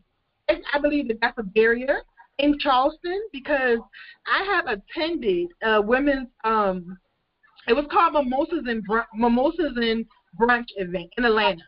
[0.49, 2.01] I believe that that's a barrier
[2.39, 3.79] in Charleston because
[4.25, 6.97] I have attended uh, women's um
[7.67, 10.05] it was called Mimosas and Br- Mimosas and
[10.39, 11.61] Brunch event in Atlanta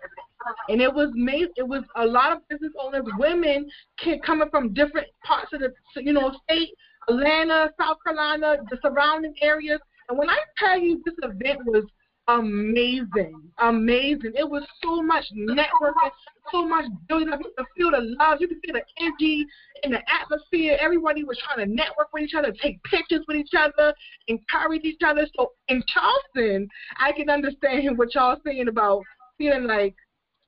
[0.69, 1.49] and it was made.
[1.56, 3.69] It was a lot of business owners, women,
[3.99, 6.69] can, coming from different parts of the, you know, state,
[7.10, 9.80] Atlanta, South Carolina, the surrounding areas.
[10.10, 11.84] And when I tell you this event was
[12.27, 14.34] amazing, amazing.
[14.36, 16.11] It was so much networking,
[16.52, 17.40] so much building up.
[17.40, 19.45] You could feel the love, you could feel the energy
[19.84, 20.77] in the atmosphere.
[20.80, 23.94] Everybody was trying to network with each other, take pictures with each other,
[24.27, 25.27] encourage each other.
[25.36, 26.68] So in Charleston,
[26.98, 29.03] I can understand what y'all saying about
[29.38, 29.95] feeling like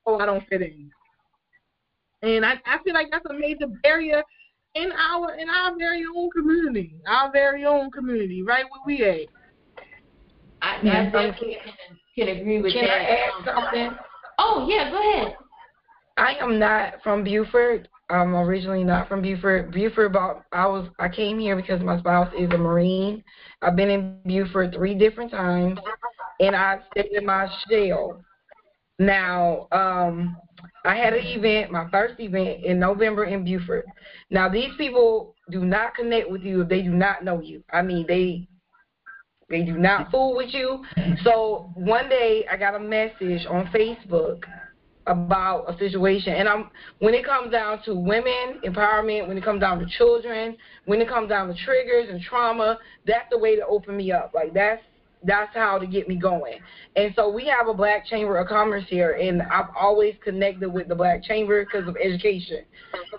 [0.08, 0.90] oh, I don't fit in.
[2.22, 4.22] And I, I feel like that's a major barrier
[4.82, 9.28] in our in our very own community, our very own community, right where we at.
[10.60, 11.56] I, I definitely
[12.16, 12.98] can, can agree with can that.
[12.98, 13.98] Can I add something?
[14.38, 15.36] Oh yeah, go ahead.
[16.16, 17.88] I am not from Beaufort.
[18.10, 19.70] I'm originally not from Beaufort.
[19.70, 23.22] Beaufort, about I was I came here because my spouse is a Marine.
[23.62, 25.78] I've been in Beaufort three different times,
[26.40, 28.24] and I stayed in my shell
[28.98, 30.36] now, um,
[30.88, 33.84] I had an event, my first event in November in Beaufort.
[34.30, 37.62] Now, these people do not connect with you if they do not know you.
[37.70, 38.48] I mean, they
[39.50, 40.82] they do not fool with you.
[41.24, 44.44] So one day I got a message on Facebook
[45.06, 49.60] about a situation and I'm when it comes down to women empowerment, when it comes
[49.60, 50.56] down to children,
[50.86, 54.32] when it comes down to triggers and trauma, that's the way to open me up.
[54.34, 54.82] Like that's
[55.24, 56.58] that's how to get me going.
[56.96, 60.88] And so we have a Black Chamber of Commerce here, and I've always connected with
[60.88, 62.64] the Black Chamber because of education.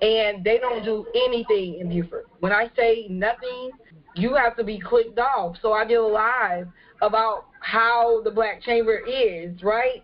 [0.02, 2.28] And they don't do anything in Beaufort.
[2.40, 3.72] When I say nothing,
[4.16, 5.58] you have to be clicked off.
[5.62, 6.68] So I did a live
[7.02, 10.04] about how the Black Chamber is, right?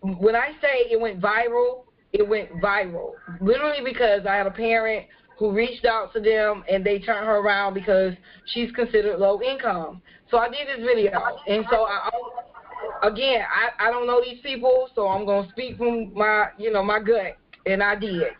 [0.00, 3.12] When I say it went viral, it went viral.
[3.40, 5.06] Literally because I had a parent
[5.38, 8.14] who reached out to them and they turned her around because
[8.46, 10.02] she's considered low income.
[10.30, 11.12] So I did this video,
[11.46, 12.10] and so I
[13.02, 16.82] again I I don't know these people, so I'm gonna speak from my you know
[16.82, 17.36] my gut,
[17.66, 18.32] and I did.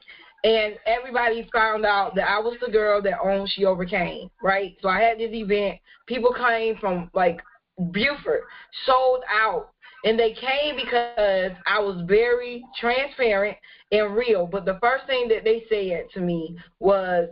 [0.45, 4.77] And everybody found out that I was the girl that owned She Overcame, right?
[4.83, 5.79] So I had this event.
[6.07, 7.41] People came from like
[7.79, 8.43] Beaufort,
[8.87, 9.71] sold out.
[10.05, 13.57] And they came because I was very transparent
[13.91, 14.47] and real.
[14.47, 17.29] But the first thing that they said to me was,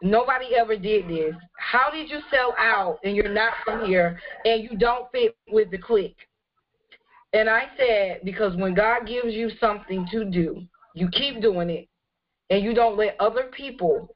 [0.00, 1.34] Nobody ever did this.
[1.56, 5.70] How did you sell out and you're not from here and you don't fit with
[5.70, 6.16] the clique?
[7.32, 10.62] And I said, because when God gives you something to do,
[10.94, 11.88] you keep doing it
[12.48, 14.08] and you don't let other people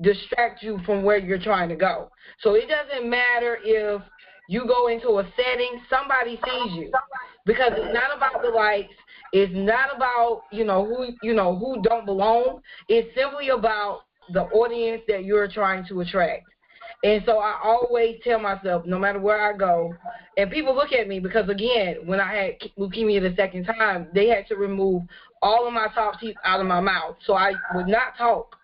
[0.00, 2.10] distract you from where you're trying to go.
[2.40, 4.02] So it doesn't matter if
[4.50, 6.90] you go into a setting, somebody sees you.
[7.46, 8.92] Because it's not about the likes,
[9.32, 12.60] it's not about, you know, who you know, who don't belong.
[12.88, 14.02] It's simply about
[14.32, 16.46] the audience that you're trying to attract.
[17.04, 19.94] And so I always tell myself, no matter where I go,
[20.36, 24.26] and people look at me because again, when I had leukemia the second time, they
[24.26, 25.04] had to remove
[25.42, 28.56] all of my top teeth out of my mouth, so I would not talk.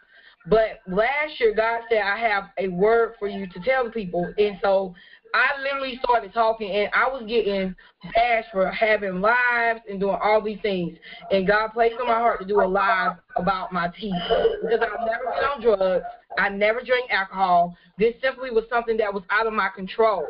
[0.49, 4.33] But last year, God said, I have a word for you to tell the people,
[4.39, 4.95] and so
[5.35, 7.75] I literally started talking, and I was getting
[8.15, 10.97] bashed for having lives and doing all these things.
[11.31, 14.15] And God placed on my heart to do a live about my teeth
[14.63, 16.05] because I've never been on drugs.
[16.39, 17.77] I never drank alcohol.
[17.99, 20.27] This simply was something that was out of my control.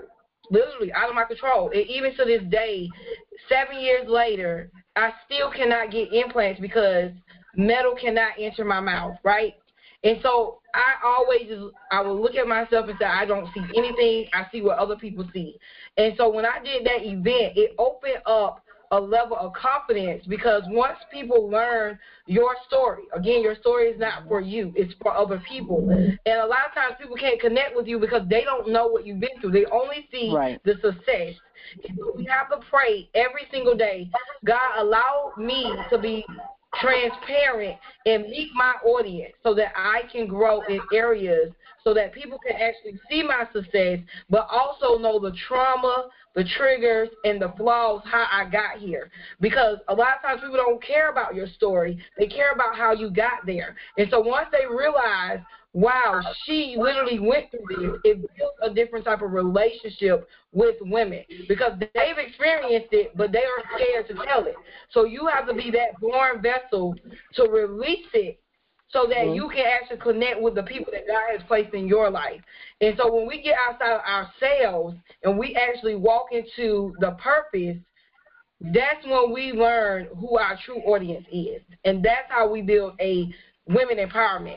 [0.51, 1.70] literally out of my control.
[1.70, 2.89] And even to this day,
[3.48, 7.10] seven years later, I still cannot get implants because
[7.56, 9.55] metal cannot enter my mouth, right?
[10.05, 13.62] And so I always just I would look at myself and say I don't see
[13.77, 14.27] anything.
[14.32, 15.59] I see what other people see.
[15.97, 18.62] And so when I did that event, it opened up
[18.93, 24.27] a level of confidence because once people learn your story, again, your story is not
[24.28, 25.89] for you, it's for other people.
[25.90, 29.06] And a lot of times people can't connect with you because they don't know what
[29.06, 29.52] you've been through.
[29.52, 30.60] They only see right.
[30.64, 31.35] the success.
[31.89, 34.10] And we have to pray every single day.
[34.44, 36.24] God, allow me to be
[36.81, 41.53] transparent and meet my audience so that I can grow in areas
[41.86, 47.09] so that people can actually see my success, but also know the trauma, the triggers,
[47.23, 49.09] and the flaws, how I got here.
[49.40, 52.93] Because a lot of times people don't care about your story, they care about how
[52.93, 53.77] you got there.
[53.98, 55.39] And so once they realize
[55.77, 58.01] wow, she literally went through this.
[58.03, 63.44] It built a different type of relationship with women because they've experienced it, but they
[63.44, 64.55] are scared to tell it.
[64.93, 66.94] So you have to be that born vessel
[67.35, 68.40] to release it
[68.89, 69.35] so that mm-hmm.
[69.35, 72.40] you can actually connect with the people that God has placed in your life.
[72.81, 77.77] And so when we get outside of ourselves and we actually walk into the purpose,
[78.73, 81.61] that's when we learn who our true audience is.
[81.85, 83.28] And that's how we build a
[83.69, 84.57] women empowerment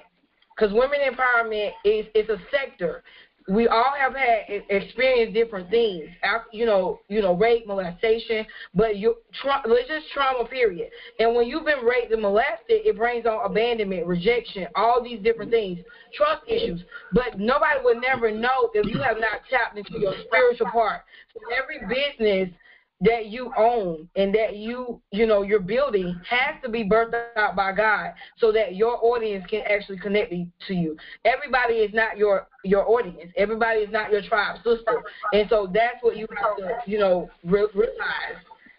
[0.60, 3.03] because women empowerment is is a sector.
[3.48, 6.07] We all have had experienced different things,
[6.53, 8.45] you know, you know, rape, molestation,
[8.76, 10.91] but you tra- religious trauma, period.
[11.18, 15.49] And when you've been raped and molested, it brings on abandonment, rejection, all these different
[15.49, 15.80] things,
[16.14, 16.81] trust issues.
[17.11, 21.02] But nobody would never know if you have not tapped into your spiritual part.
[21.34, 22.53] So every business
[23.02, 27.56] that you own and that you you know you're building has to be birthed out
[27.56, 30.34] by God so that your audience can actually connect
[30.68, 30.98] to you.
[31.24, 33.32] Everybody is not your your audience.
[33.38, 35.02] Everybody is not your tribe sister,
[35.32, 38.36] and so that's what you have to you know realize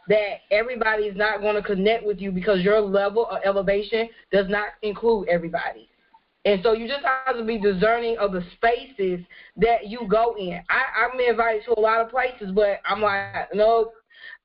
[0.09, 4.49] that everybody is not going to connect with you because your level of elevation does
[4.49, 5.89] not include everybody.
[6.45, 9.21] And so you just have to be discerning of the spaces
[9.59, 10.63] that you go in.
[10.71, 13.93] I, I'm invited to a lot of places, but I'm like, no,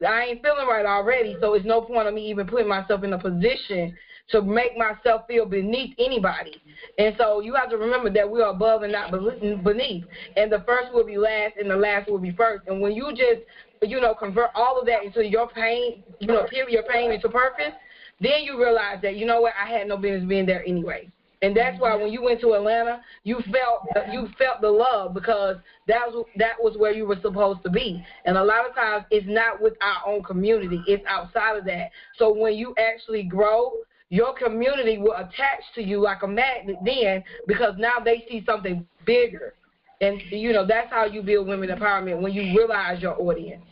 [0.06, 3.14] I ain't feeling right already, so it's no point of me even putting myself in
[3.14, 3.96] a position
[4.30, 6.62] to make myself feel beneath anybody.
[6.98, 10.06] And so you have to remember that we are above and not beneath.
[10.36, 12.68] And the first will be last, and the last will be first.
[12.68, 13.42] And when you just,
[13.84, 17.30] you know, convert all of that into your pain, you know, period your pain into
[17.30, 17.74] purpose,
[18.20, 21.12] then you realize that you know what, I had no business being there anyway.
[21.46, 25.58] And that's why when you went to Atlanta, you felt you felt the love because
[25.88, 28.04] that was that was where you were supposed to be.
[28.26, 31.92] And a lot of times it's not with our own community; it's outside of that.
[32.18, 33.74] So when you actually grow,
[34.10, 38.84] your community will attach to you like a magnet then because now they see something
[39.06, 39.54] bigger.
[40.02, 43.64] And you know that's how you build women empowerment when you realize your audience.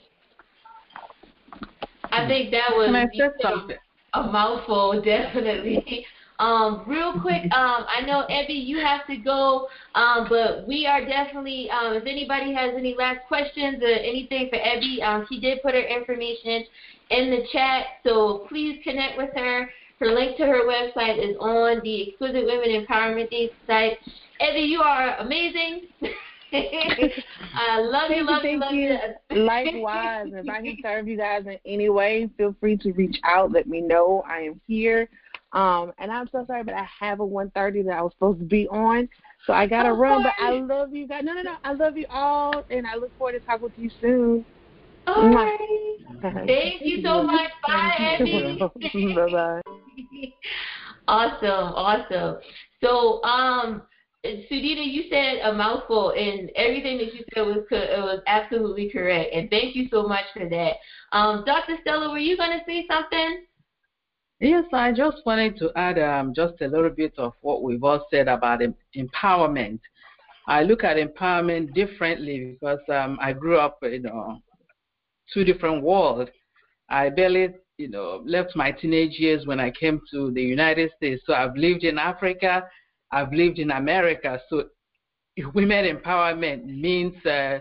[2.11, 2.89] I think that was
[4.13, 6.05] a mouthful, definitely.
[6.43, 11.05] Um, real quick, um, I know Evie, you have to go, um, but we are
[11.05, 11.69] definitely.
[11.69, 15.73] Um, if anybody has any last questions or anything for Evie, um, she did put
[15.73, 16.65] her information
[17.11, 19.69] in the chat, so please connect with her.
[20.01, 23.99] Her link to her website is on the Exquisite Women Empowerment Day site.
[24.41, 25.83] Evie, you are amazing.
[26.51, 28.97] I love you, love you, love you.
[29.31, 33.53] Likewise, if I can serve you guys in any way, feel free to reach out.
[33.53, 34.25] Let me know.
[34.27, 35.07] I am here.
[35.53, 38.45] Um, and I'm so sorry, but I have a 1:30 that I was supposed to
[38.45, 39.07] be on,
[39.45, 40.23] so I gotta oh, run.
[40.23, 41.23] But I love you guys.
[41.23, 41.55] No, no, no.
[41.63, 44.45] I love you all, and I look forward to talking with you soon.
[45.05, 45.97] All right.
[46.47, 47.51] Thank you so much.
[47.67, 48.59] Bye, Abby.
[49.15, 49.61] bye bye.
[51.07, 52.37] awesome, awesome.
[52.81, 53.83] So, um,
[54.25, 59.33] Sudita, you said a mouthful, and everything that you said was it was absolutely correct.
[59.33, 60.75] And thank you so much for that.
[61.11, 61.75] Um, Dr.
[61.81, 63.45] Stella, were you gonna say something?
[64.39, 68.05] Yes, I just wanted to add um, just a little bit of what we've all
[68.11, 69.79] said about em- empowerment.
[70.47, 74.35] I look at empowerment differently because um, I grew up in uh,
[75.33, 76.31] two different worlds.
[76.89, 81.23] I barely, you know, left my teenage years when I came to the United States.
[81.25, 82.63] So I've lived in Africa,
[83.11, 84.41] I've lived in America.
[84.49, 84.65] So
[85.53, 87.59] women empowerment means uh,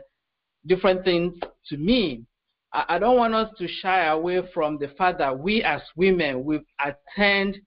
[0.66, 1.35] different things
[1.69, 2.24] to me.
[2.74, 6.65] I don't want us to shy away from the fact that we as women, we've
[6.81, 7.59] attained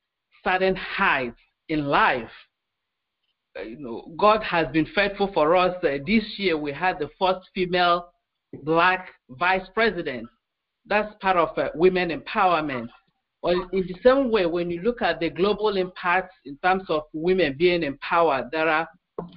[0.44, 1.38] certain heights
[1.70, 2.30] in life.
[3.58, 5.76] Uh, you know, God has been faithful for us.
[5.84, 8.10] Uh, this year we had the first female
[8.64, 10.28] black vice president.
[10.88, 12.90] That's part of uh, women empowerment.
[13.44, 17.04] Well, in the same way, when you look at the global impact in terms of
[17.14, 18.88] women being empowered, there are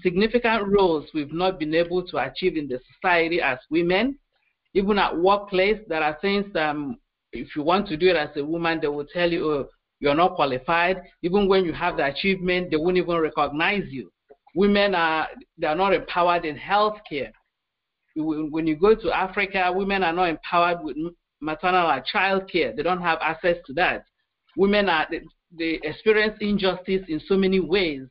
[0.02, 4.18] significant roles we've not been able to achieve in the society as women.
[4.78, 6.98] Even at workplace, there are things um,
[7.32, 9.68] if you want to do it as a woman, they will tell you, oh,
[9.98, 11.02] you're not qualified.
[11.22, 14.12] Even when you have the achievement, they won't even recognize you.
[14.54, 15.26] Women are
[15.58, 17.32] they are not empowered in healthcare.
[18.14, 20.96] When you go to Africa, women are not empowered with
[21.40, 22.72] maternal and child care.
[22.72, 24.04] They don't have access to that.
[24.56, 25.22] Women are they,
[25.58, 28.02] they experience injustice in so many ways.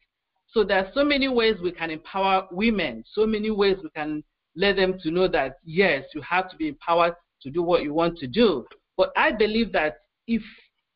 [0.52, 3.06] So there are so many ways we can empower women.
[3.14, 4.24] So many ways we can
[4.58, 7.14] let them to know that yes, you have to be empowered
[7.44, 8.66] to do what you want to do.
[8.98, 9.98] But I believe that
[10.28, 10.42] if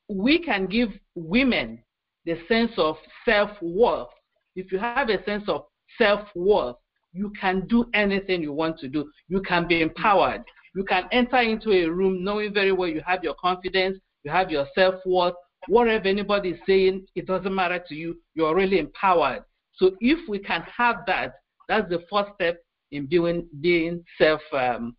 [0.10, 1.84] we can give women
[2.26, 4.10] the sense of self worth,
[4.56, 5.66] if you have a sense of
[5.98, 6.76] self worth,
[7.14, 9.10] you can do anything you want to do.
[9.28, 10.44] You can be empowered.
[10.76, 14.50] You can enter into a room knowing very well you have your confidence, you have
[14.50, 15.36] your self worth.
[15.68, 18.18] Whatever anybody is saying, it doesn't matter to you.
[18.34, 19.44] You're really empowered.
[19.76, 21.36] So if we can have that,
[21.68, 22.60] that's the first step
[22.92, 24.96] in being being self um,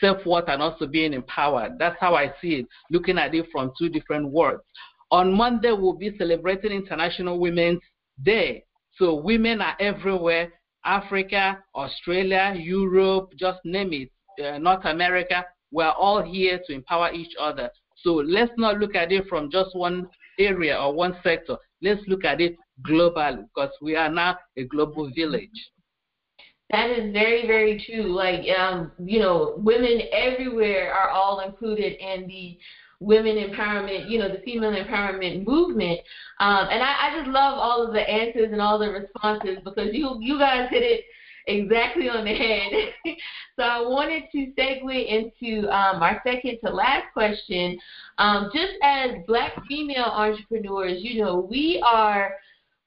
[0.00, 1.78] self worth and also being empowered.
[1.78, 4.62] That's how I see it, looking at it from two different worlds.
[5.10, 7.80] On Monday, we'll be celebrating International Women's
[8.22, 8.64] Day.
[8.96, 10.52] So women are everywhere
[10.84, 14.10] Africa, Australia, Europe, just name it,
[14.44, 15.44] uh, North America.
[15.72, 17.70] We're all here to empower each other.
[17.96, 20.08] So let's not look at it from just one
[20.38, 21.56] area or one sector.
[21.82, 25.70] Let's look at it globally because we are now a global village.
[26.70, 28.14] That is very, very true.
[28.14, 32.58] Like, um, you know, women everywhere are all included in the
[33.00, 35.98] women empowerment, you know, the female empowerment movement.
[36.38, 39.88] Um, and I, I just love all of the answers and all the responses because
[39.92, 41.04] you you guys hit it
[41.46, 42.70] exactly on the head.
[43.56, 47.78] so I wanted to segue into um, our second to last question.
[48.18, 52.34] Um, just as black female entrepreneurs, you know, we are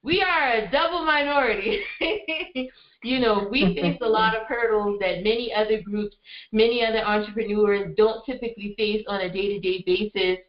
[0.04, 1.82] we are a double minority.
[3.04, 6.16] you know, we face a lot of hurdles that many other groups,
[6.52, 10.40] many other entrepreneurs don't typically face on a day-to-day basis.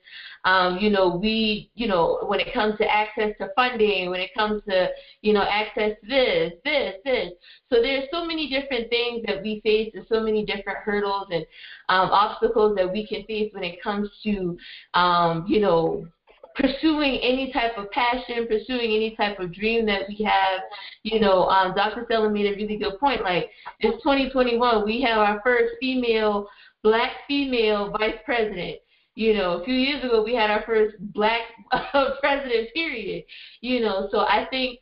[0.45, 4.31] Um, you know, we, you know, when it comes to access to funding, when it
[4.37, 4.89] comes to,
[5.23, 7.31] you know, access to this, this, this.
[7.71, 11.47] So there's so many different things that we face and so many different hurdles and
[11.89, 14.57] um, obstacles that we can face when it comes to,
[14.93, 16.07] um, you know,
[16.55, 20.61] pursuing any type of passion, pursuing any type of dream that we have.
[21.03, 22.05] You know, um, Dr.
[22.07, 23.23] Stella made a really good point.
[23.23, 23.51] Like,
[23.81, 24.85] it's 2021.
[24.85, 26.49] We have our first female,
[26.83, 28.79] black female vice president.
[29.17, 33.25] You know, a few years ago, we had our first black uh, president, period.
[33.61, 34.81] You know, so I think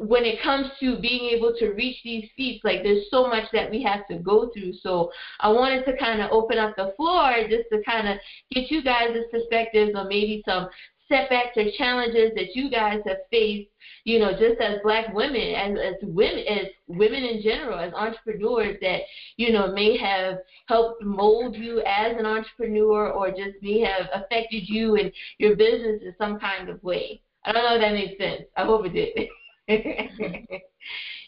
[0.00, 3.70] when it comes to being able to reach these seats, like there's so much that
[3.70, 4.72] we have to go through.
[4.82, 8.16] So I wanted to kind of open up the floor just to kind of
[8.50, 10.68] get you guys' perspectives on maybe some
[11.10, 13.68] setbacks or challenges that you guys have faced,
[14.04, 18.78] you know, just as black women, as, as women, as women in general, as entrepreneurs
[18.80, 19.00] that,
[19.36, 24.68] you know, may have helped mold you as an entrepreneur or just may have affected
[24.68, 27.20] you and your business in some kind of way.
[27.44, 28.42] I don't know if that makes sense.
[28.56, 29.28] I hope it did.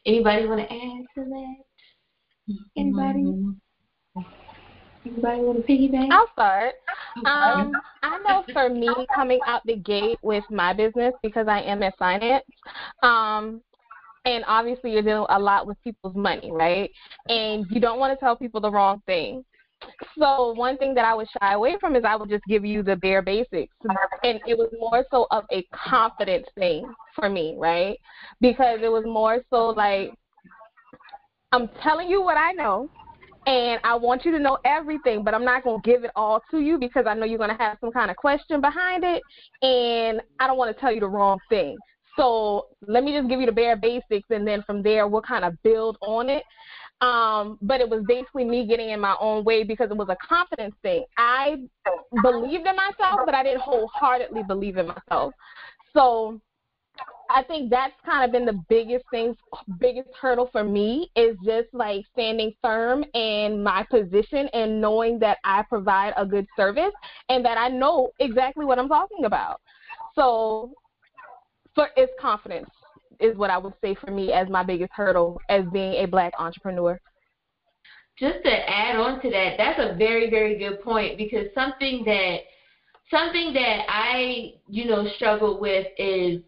[0.07, 1.55] Anybody want to add to that?
[2.49, 2.55] Mm-hmm.
[2.77, 3.25] Anybody?
[3.25, 4.21] Mm-hmm.
[5.05, 6.11] Anybody want to piggyback?
[6.11, 6.75] I'll start.
[7.27, 7.73] Um,
[8.03, 11.93] I know for me, coming out the gate with my business because I am in
[11.99, 12.45] finance,
[13.03, 13.61] um,
[14.25, 16.91] and obviously you're dealing a lot with people's money, right?
[17.29, 19.45] And you don't want to tell people the wrong thing.
[20.17, 22.85] So one thing that I would shy away from is I would just give you
[22.85, 23.75] the bare basics,
[24.23, 27.99] and it was more so of a confidence thing for me, right?
[28.41, 30.13] Because it was more so like
[31.51, 32.89] I'm telling you what I know
[33.47, 36.43] and I want you to know everything, but I'm not going to give it all
[36.51, 39.23] to you because I know you're going to have some kind of question behind it,
[39.63, 41.77] and I don't want to tell you the wrong thing.
[42.17, 45.45] So let me just give you the bare basics, and then from there we'll kind
[45.45, 46.45] of build on it.
[47.01, 50.17] Um, but it was basically me getting in my own way because it was a
[50.25, 51.05] confidence thing.
[51.19, 51.57] I
[52.23, 55.35] believed in myself, but I didn't wholeheartedly believe in myself.
[55.95, 56.41] So
[57.35, 59.37] I think that's kind of been the biggest thing,
[59.79, 65.39] biggest hurdle for me is just like standing firm in my position and knowing that
[65.45, 66.93] I provide a good service
[67.29, 69.61] and that I know exactly what I'm talking about.
[70.15, 70.73] So,
[71.75, 72.71] for it's confidence
[73.19, 76.35] is what I would say for me as my biggest hurdle as being a black
[76.39, 77.01] entrepreneur.
[78.19, 82.41] Just to add on to that, that's a very very good point because something that
[83.11, 86.43] something that I you know struggle with is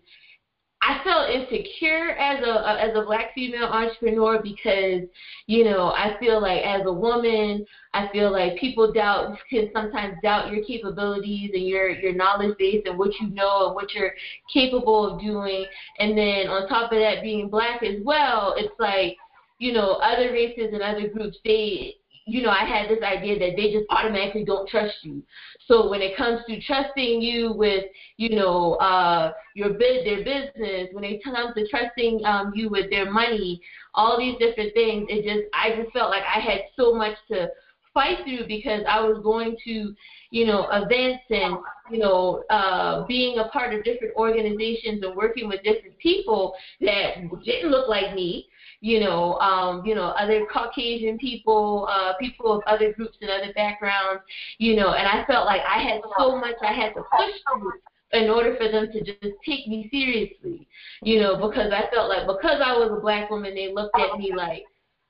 [0.86, 5.08] I felt insecure as a as a black female entrepreneur because
[5.46, 7.64] you know I feel like as a woman
[7.94, 12.82] I feel like people doubt can sometimes doubt your capabilities and your your knowledge base
[12.84, 14.12] and what you know and what you're
[14.52, 15.64] capable of doing.
[16.00, 19.16] And then on top of that being black as well it's like
[19.58, 21.96] you know other races and other groups they
[22.26, 25.22] you know, I had this idea that they just automatically don't trust you.
[25.66, 27.84] So when it comes to trusting you with,
[28.16, 32.88] you know, uh, your bid, their business, when it comes to trusting um, you with
[32.88, 33.60] their money,
[33.94, 37.48] all these different things, it just, I just felt like I had so much to
[37.92, 39.94] fight through because I was going to,
[40.30, 41.58] you know, events and,
[41.90, 47.16] you know, uh, being a part of different organizations and working with different people that
[47.44, 48.48] didn't look like me
[48.84, 53.50] you know, um, you know, other Caucasian people, uh, people of other groups and other
[53.54, 54.20] backgrounds,
[54.58, 57.72] you know, and I felt like I had so much I had to push through
[58.12, 60.68] in order for them to just take me seriously,
[61.00, 64.18] you know, because I felt like because I was a black woman, they looked at
[64.18, 64.64] me like,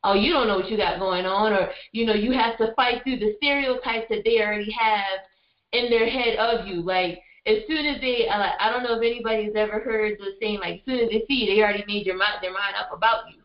[0.04, 2.72] oh, you don't know what you got going on, or you know, you have to
[2.76, 5.18] fight through the stereotypes that they already have
[5.72, 7.18] in their head of you, like.
[7.46, 10.76] As soon as they, uh, I don't know if anybody's ever heard the saying, like,
[10.76, 13.28] as soon as they see you, they already made your mind, their mind up about
[13.28, 13.43] you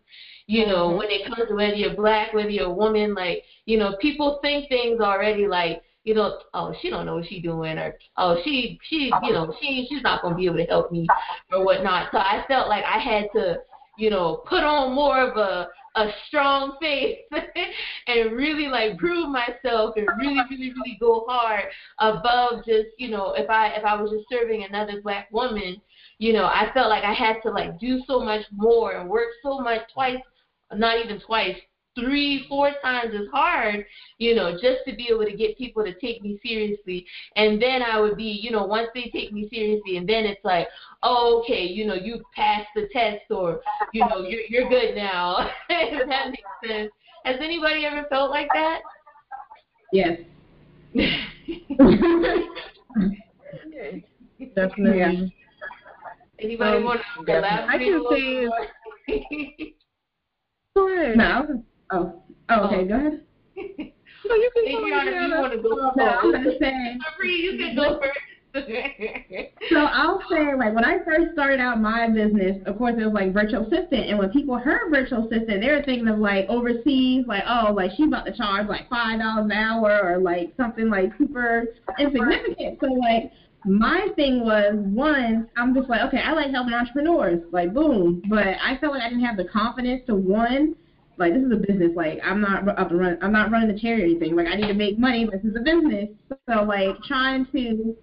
[0.50, 0.98] you know, mm-hmm.
[0.98, 4.40] when it comes to whether you're black, whether you're a woman, like, you know, people
[4.42, 8.42] think things already like, you know, oh, she don't know what she's doing, or oh,
[8.44, 11.06] she, she, you know, she, she's not gonna be able to help me,
[11.52, 12.10] or whatnot.
[12.12, 13.58] So I felt like I had to,
[14.00, 17.20] you know, put on more of a a strong face
[18.08, 21.66] and really like prove myself and really, really, really go hard
[22.00, 25.80] above just, you know, if I if I was just serving another black woman,
[26.18, 29.30] you know, I felt like I had to like do so much more and work
[29.44, 30.18] so much twice
[30.74, 31.56] not even twice,
[32.00, 33.86] three, four times as hard,
[34.18, 37.06] you know, just to be able to get people to take me seriously.
[37.36, 40.44] And then I would be, you know, once they take me seriously, and then it's
[40.44, 40.68] like,
[41.04, 43.62] oh, okay, you know, you passed the test, or
[43.94, 45.50] you know, you're you're good now.
[45.70, 46.92] if that makes sense.
[47.26, 48.80] Has anybody ever felt like that?
[49.92, 50.20] Yes.
[54.56, 55.00] Definitely.
[55.00, 55.26] Yeah.
[56.42, 57.70] Anybody um, want to elaborate?
[57.70, 59.74] I can say.
[60.76, 61.18] Go ahead.
[61.18, 61.64] No.
[61.92, 62.22] Oh.
[62.50, 62.82] Oh, okay.
[62.82, 62.88] Oh.
[62.88, 63.22] Go ahead.
[64.26, 65.14] no, you can go ahead.
[65.14, 65.98] you want to go first.
[65.98, 67.00] No, I'm just saying.
[67.24, 68.20] you can go first.
[69.70, 73.14] so I'll say, like, when I first started out my business, of course, it was
[73.14, 74.10] like virtual assistant.
[74.10, 77.92] And when people heard virtual assistant, they were thinking of like overseas, like, oh, like
[77.96, 81.68] she's about to charge like $5 an hour or like something like super
[82.00, 82.80] insignificant.
[82.82, 83.32] So, like,
[83.66, 88.22] my thing was one, I'm just like, okay, I like helping entrepreneurs, like boom.
[88.30, 90.76] But I felt like I didn't have the confidence to one,
[91.18, 93.80] like this is a business, like I'm not up and run, I'm not running the
[93.80, 94.36] charity or anything.
[94.36, 95.28] Like I need to make money.
[95.30, 96.10] This is a business.
[96.50, 97.96] So like trying to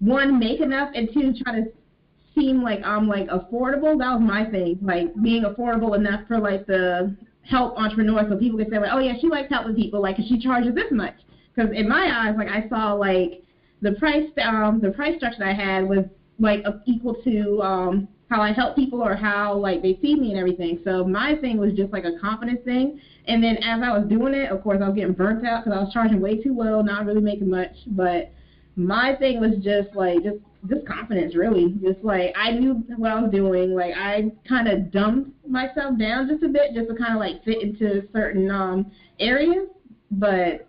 [0.00, 1.66] one make enough and two try to
[2.34, 3.98] seem like I'm like affordable.
[3.98, 8.58] That was my thing, like being affordable enough for like the help entrepreneurs, so people
[8.58, 11.14] can say like, oh yeah, she likes helping people, like cause she charges this much.
[11.54, 13.42] Because in my eyes, like I saw like
[13.82, 16.04] the price um the price structure I had was
[16.38, 20.38] like equal to um how I help people or how like they see me and
[20.38, 20.80] everything.
[20.84, 23.00] So my thing was just like a confidence thing.
[23.26, 25.78] And then as I was doing it, of course, I was getting burnt out because
[25.78, 27.74] I was charging way too low, not really making much.
[27.88, 28.32] But
[28.74, 30.38] my thing was just like just
[30.68, 31.74] just confidence, really.
[31.82, 33.74] Just like I knew what I was doing.
[33.74, 37.44] Like I kind of dumbed myself down just a bit, just to kind of like
[37.44, 38.90] fit into certain um
[39.20, 39.68] areas.
[40.10, 40.66] But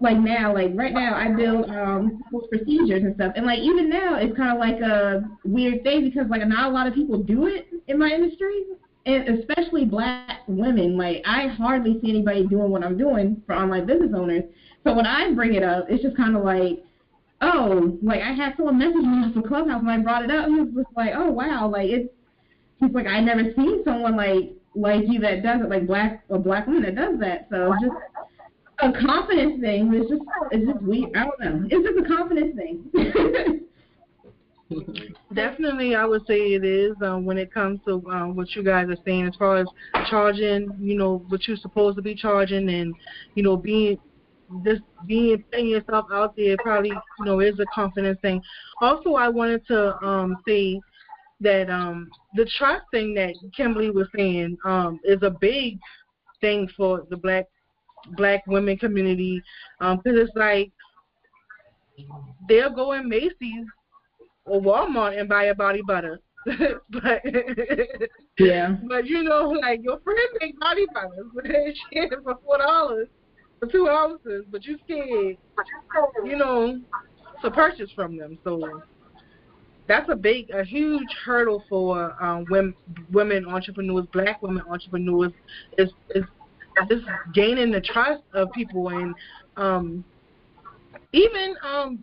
[0.00, 4.16] like now, like right now, I build um procedures and stuff, and like even now,
[4.16, 7.46] it's kind of like a weird thing because like not a lot of people do
[7.46, 8.64] it in my industry,
[9.06, 10.96] and especially black women.
[10.96, 14.44] Like I hardly see anybody doing what I'm doing for online business owners.
[14.84, 16.84] So when I bring it up, it's just kind of like,
[17.40, 20.46] oh, like I had someone message me the clubhouse when I brought it up.
[20.46, 22.08] and He was just like, oh wow, like it's.
[22.80, 26.38] He's like, I never seen someone like like you that does it, like black a
[26.38, 27.46] black woman that does that.
[27.50, 27.94] So just
[28.80, 29.92] a confidence thing.
[29.94, 31.16] It's just it's just weird.
[31.16, 31.68] I don't know.
[31.70, 33.66] It's just a confidence thing.
[35.34, 38.88] Definitely, I would say it is um, when it comes to um, what you guys
[38.88, 39.66] are saying as far as
[40.08, 40.70] charging.
[40.80, 42.94] You know what you're supposed to be charging, and
[43.34, 43.98] you know being
[44.64, 48.42] just being putting yourself out there probably you know is a confidence thing.
[48.80, 50.80] Also, I wanted to um, say
[51.40, 55.78] that um, the trust thing that Kimberly was saying um, is a big
[56.40, 57.46] thing for the black
[58.16, 59.42] black women community
[59.78, 60.70] because um, it's like
[62.48, 63.66] they'll go in Macy's
[64.44, 66.20] or Walmart and buy a body butter.
[66.46, 67.22] but
[68.38, 73.08] yeah, but you know, like your friend make body butter, but she for four dollars
[73.60, 75.38] for two ounces, but you scared,
[76.24, 76.80] you know,
[77.42, 78.38] to purchase from them.
[78.44, 78.82] So
[79.86, 82.74] that's a big, a huge hurdle for um, women,
[83.12, 85.32] women entrepreneurs, black women entrepreneurs,
[85.78, 86.24] is is
[86.90, 89.14] is gaining the trust of people and
[89.56, 90.04] um,
[91.12, 91.98] even um,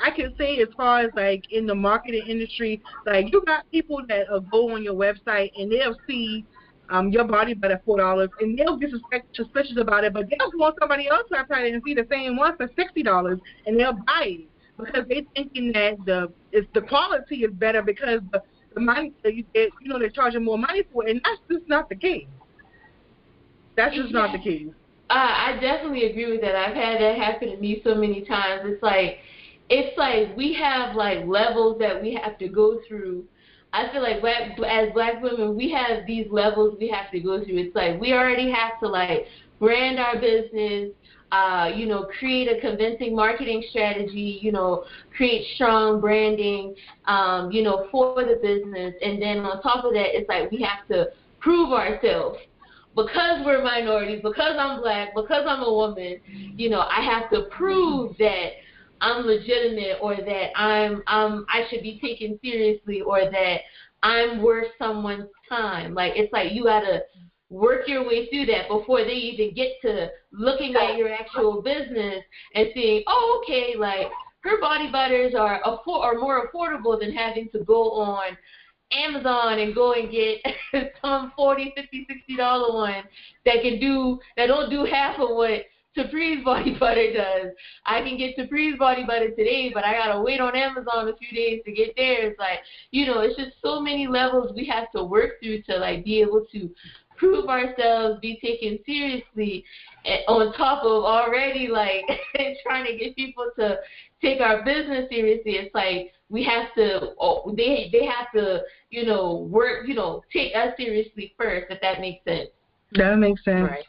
[0.00, 4.00] I can say as far as like in the marketing industry, like you got people
[4.08, 6.44] that will go on your website and they'll see
[6.90, 8.90] um, your body butter at four dollars, and they'll get
[9.34, 12.56] suspicious about it, but they'll go on somebody else's website and see the same one
[12.56, 17.44] for sixty dollars, and they'll buy it because they're thinking that the it's the quality
[17.44, 18.42] is better because the,
[18.74, 21.68] the money you get, you know, they're charging more money for it, and that's just
[21.68, 22.26] not the case.
[23.78, 24.68] That's just not the case.
[25.10, 26.54] Uh, I definitely agree with that.
[26.54, 28.62] I've had that happen to me so many times.
[28.66, 29.18] It's like,
[29.70, 33.24] it's like we have like levels that we have to go through.
[33.72, 37.42] I feel like black, as black women, we have these levels we have to go
[37.44, 37.58] through.
[37.58, 39.26] It's like we already have to like
[39.58, 40.92] brand our business,
[41.32, 44.84] uh, you know, create a convincing marketing strategy, you know,
[45.16, 46.74] create strong branding,
[47.06, 48.94] um, you know, for the business.
[49.02, 51.06] And then on top of that, it's like we have to
[51.40, 52.38] prove ourselves.
[52.98, 56.18] Because we're minorities, because I'm black, because I'm a woman,
[56.56, 58.50] you know, I have to prove that
[59.00, 63.58] I'm legitimate or that I'm um I should be taken seriously or that
[64.02, 65.94] I'm worth someone's time.
[65.94, 67.02] Like it's like you gotta
[67.50, 72.22] work your way through that before they even get to looking at your actual business
[72.54, 74.08] and seeing, oh, okay, like
[74.40, 78.36] her body butters are afford are more affordable than having to go on
[78.92, 80.38] Amazon and go and get
[81.02, 83.04] some forty, fifty, sixty dollar one
[83.44, 85.62] that can do that don't do half of what
[85.96, 87.52] Supreme's body butter does.
[87.84, 91.36] I can get Supreme's body butter today, but I gotta wait on Amazon a few
[91.36, 92.28] days to get there.
[92.30, 92.60] It's like,
[92.90, 96.20] you know, it's just so many levels we have to work through to like be
[96.20, 96.70] able to
[97.16, 99.64] prove ourselves, be taken seriously,
[100.04, 102.04] eh, on top of already like
[102.62, 103.78] trying to get people to
[104.22, 105.52] take our business seriously.
[105.52, 108.60] It's like we have to, oh, they they have to,
[108.90, 111.66] you know, work, you know, take us seriously first.
[111.70, 112.50] If that makes sense.
[112.92, 113.70] That makes sense.
[113.70, 113.84] Right.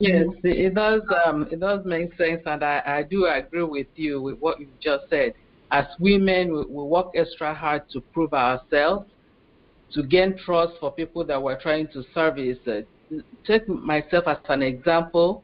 [0.00, 1.02] Yes, it does.
[1.26, 4.68] Um, it does make sense, and I, I do agree with you with what you
[4.80, 5.34] just said.
[5.72, 9.06] As women, we, we work extra hard to prove ourselves
[9.92, 12.58] to gain trust for people that we're trying to service.
[12.66, 12.82] Uh,
[13.46, 15.42] take myself as an example.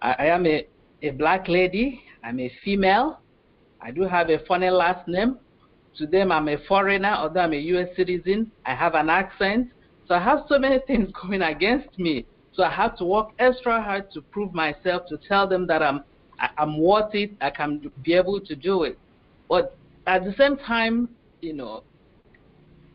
[0.00, 0.66] I, I am a,
[1.02, 2.02] a black lady.
[2.24, 3.20] I'm a female.
[3.82, 5.38] I do have a funny last name.
[5.96, 7.88] To them, I'm a foreigner, although I'm a U.S.
[7.96, 8.50] citizen.
[8.64, 9.68] I have an accent.
[10.06, 12.26] So I have so many things going against me.
[12.52, 16.02] So I have to work extra hard to prove myself, to tell them that I'm
[16.56, 17.32] I'm worth it.
[17.40, 18.98] I can be able to do it.
[19.48, 21.10] But at the same time,
[21.42, 21.82] you know,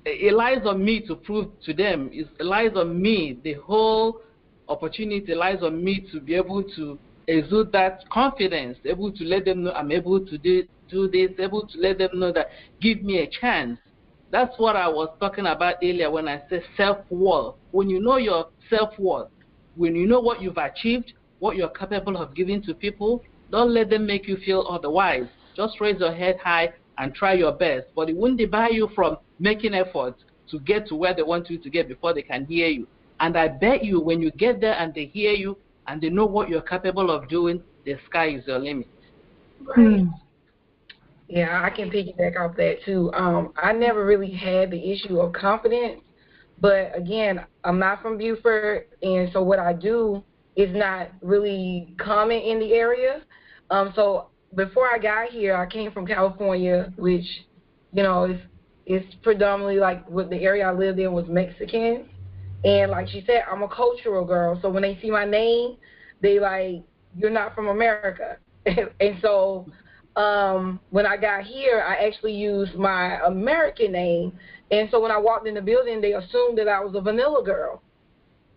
[0.06, 2.10] it lies on me to prove to them.
[2.12, 3.38] It lies on me.
[3.44, 4.22] The whole
[4.68, 9.64] opportunity lies on me to be able to exude that confidence, able to let them
[9.64, 12.50] know I'm able to do, do this, able to let them know that
[12.82, 13.80] give me a chance.
[14.32, 17.56] That's what I was talking about earlier when I said self-worth.
[17.72, 19.30] When you know your self-worth,
[19.76, 23.90] when you know what you've achieved, what you're capable of giving to people, don't let
[23.90, 25.28] them make you feel otherwise.
[25.56, 27.88] Just raise your head high and try your best.
[27.96, 31.58] But it won't debar you from making efforts to get to where they want you
[31.58, 32.88] to get before they can hear you.
[33.20, 35.58] And I bet you when you get there and they hear you
[35.88, 38.88] and they know what you're capable of doing, the sky is your limit.
[39.64, 40.06] Right.
[41.28, 43.12] Yeah, I can piggyback off that too.
[43.14, 46.02] Um, I never really had the issue of confidence,
[46.62, 50.24] but again, I'm not from Beaufort, and so what I do
[50.56, 53.22] is not really common in the area.
[53.72, 57.26] Um, so before I got here, I came from California, which
[57.92, 58.40] you know is
[58.86, 62.08] it's predominantly like what the area I lived in was Mexican.
[62.64, 64.60] And like she said, I'm a cultural girl.
[64.62, 65.78] So when they see my name,
[66.22, 66.84] they like,
[67.18, 68.38] you're not from America.
[68.66, 69.68] and so
[70.16, 74.34] um, when I got here, I actually used my American name.
[74.72, 77.44] And so when I walked in the building, they assumed that I was a vanilla
[77.44, 77.82] girl.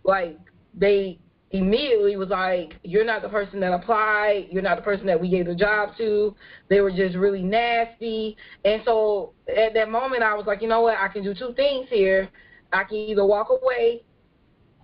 [0.04, 0.38] Like
[0.74, 1.18] they
[1.50, 5.28] immediately was like, You're not the person that applied, you're not the person that we
[5.28, 6.34] gave the job to.
[6.68, 8.36] They were just really nasty.
[8.64, 11.52] And so at that moment I was like, you know what, I can do two
[11.54, 12.28] things here.
[12.72, 14.04] I can either walk away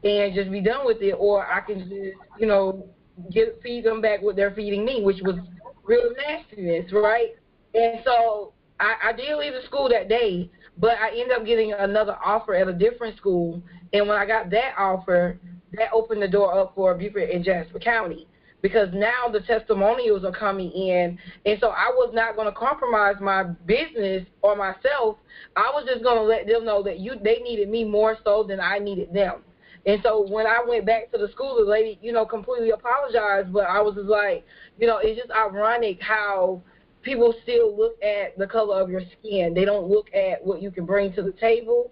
[0.03, 1.91] and just be done with it or I can just,
[2.39, 2.89] you know,
[3.31, 5.37] get feed them back what they're feeding me, which was
[5.85, 7.31] real nastiness, right?
[7.75, 11.73] And so I, I did leave the school that day, but I ended up getting
[11.73, 13.63] another offer at a different school.
[13.93, 15.39] And when I got that offer,
[15.73, 18.27] that opened the door up for Beaufort and Jasper County
[18.63, 23.17] because now the testimonials are coming in and so I was not going to compromise
[23.21, 25.19] my business or myself.
[25.55, 28.43] I was just going to let them know that you they needed me more so
[28.43, 29.43] than I needed them.
[29.87, 33.53] And so when I went back to the school, the lady, you know, completely apologized,
[33.53, 34.47] but I was just like,
[34.79, 36.63] you know, it's just ironic how
[37.03, 39.55] people still look at the color of your skin.
[39.55, 41.91] They don't look at what you can bring to the table.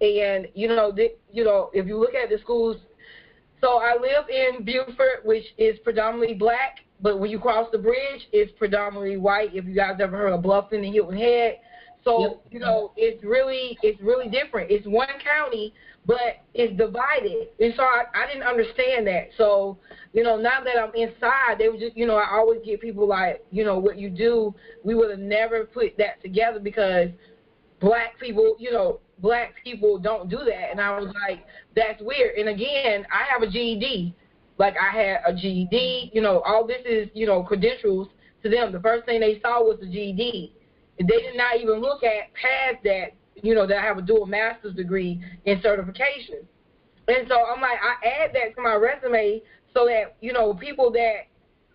[0.00, 2.76] And you know, they, you know, if you look at the schools,
[3.60, 8.26] so I live in Beaufort, which is predominantly black, but when you cross the bridge,
[8.32, 9.54] it's predominantly white.
[9.54, 11.58] If you guys ever heard of Bluffton and Hilton Head,
[12.02, 12.40] so yep.
[12.50, 14.70] you know, it's really it's really different.
[14.70, 15.74] It's one county,
[16.10, 17.50] but it's divided.
[17.60, 19.28] And so I, I didn't understand that.
[19.38, 19.78] So,
[20.12, 23.06] you know, now that I'm inside, they were just, you know, I always get people
[23.06, 27.10] like, you know, what you do, we would have never put that together because
[27.80, 30.72] black people, you know, black people don't do that.
[30.72, 31.44] And I was like,
[31.76, 32.36] that's weird.
[32.36, 34.12] And again, I have a GED.
[34.58, 38.08] Like I had a GED, you know, all this is, you know, credentials
[38.42, 38.72] to them.
[38.72, 40.56] The first thing they saw was the GED.
[40.98, 44.26] They did not even look at past that you know, that I have a dual
[44.26, 46.46] master's degree in certification.
[47.08, 49.42] And so I'm like, I add that to my resume
[49.74, 51.26] so that, you know, people that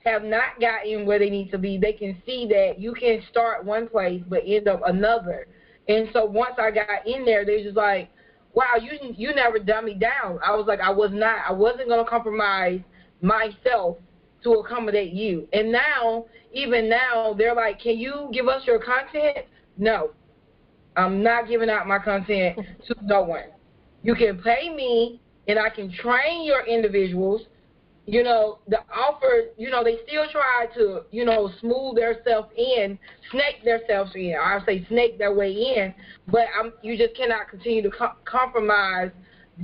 [0.06, 3.66] have not gotten where they need to be, they can see that you can start
[3.66, 5.48] one place but end up another.
[5.88, 8.09] And so once I got in there, they just like,
[8.53, 10.40] wow, you you never dumb me down.
[10.43, 11.40] I was like, I was not.
[11.48, 12.80] I wasn't going to compromise
[13.22, 13.98] myself
[14.43, 15.48] to accommodate you.
[15.53, 19.45] And now, even now, they're like, can you give us your content?
[19.77, 20.11] No.
[20.95, 22.57] I'm not giving out my content
[22.88, 23.45] to no one.
[24.03, 27.41] You can pay me and I can train your individuals.
[28.06, 32.99] You know, the offer, you know, they still try to, you know, smooth themselves in,
[33.32, 34.35] snake themselves in.
[34.40, 35.93] I say snake their way in,
[36.27, 39.09] but I'm, you just cannot continue to co- compromise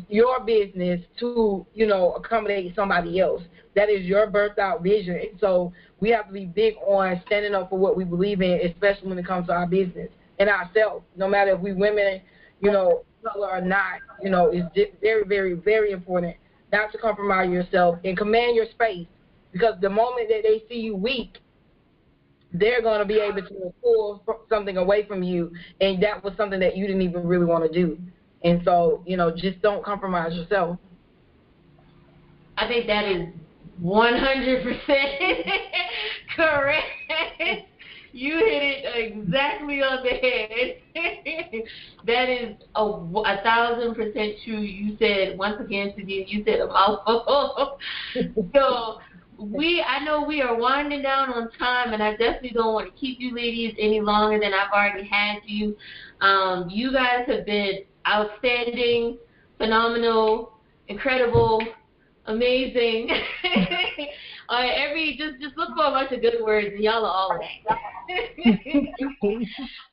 [0.09, 3.43] your business to, you know, accommodate somebody else.
[3.75, 5.21] That is your birthed out vision.
[5.39, 9.09] So we have to be big on standing up for what we believe in, especially
[9.09, 10.09] when it comes to our business
[10.41, 12.21] in ourselves, no matter if we women,
[12.61, 14.63] you know, color or not, you know, is
[15.01, 16.35] very, very, very important
[16.71, 19.05] not to compromise yourself and command your space
[19.51, 21.37] because the moment that they see you weak,
[22.53, 26.59] they're going to be able to pull something away from you, and that was something
[26.59, 27.97] that you didn't even really want to do.
[28.43, 30.77] And so, you know, just don't compromise yourself.
[32.57, 33.27] I think that is
[33.81, 34.79] 100%
[36.35, 37.70] correct.
[38.13, 41.63] You hit it exactly on the head.
[42.05, 44.59] that is a, a thousand percent true.
[44.59, 47.77] You said once again, Sadie, you said a mouthful.
[48.53, 48.99] so
[49.39, 52.99] we, I know we are winding down on time, and I definitely don't want to
[52.99, 55.75] keep you ladies any longer than I've already had you.
[56.21, 59.17] Um, you guys have been outstanding,
[59.57, 60.53] phenomenal,
[60.87, 61.61] incredible,
[62.25, 63.09] amazing.
[64.51, 67.39] Uh, every just just look for a bunch of good words, and y'all are all
[67.39, 67.77] that.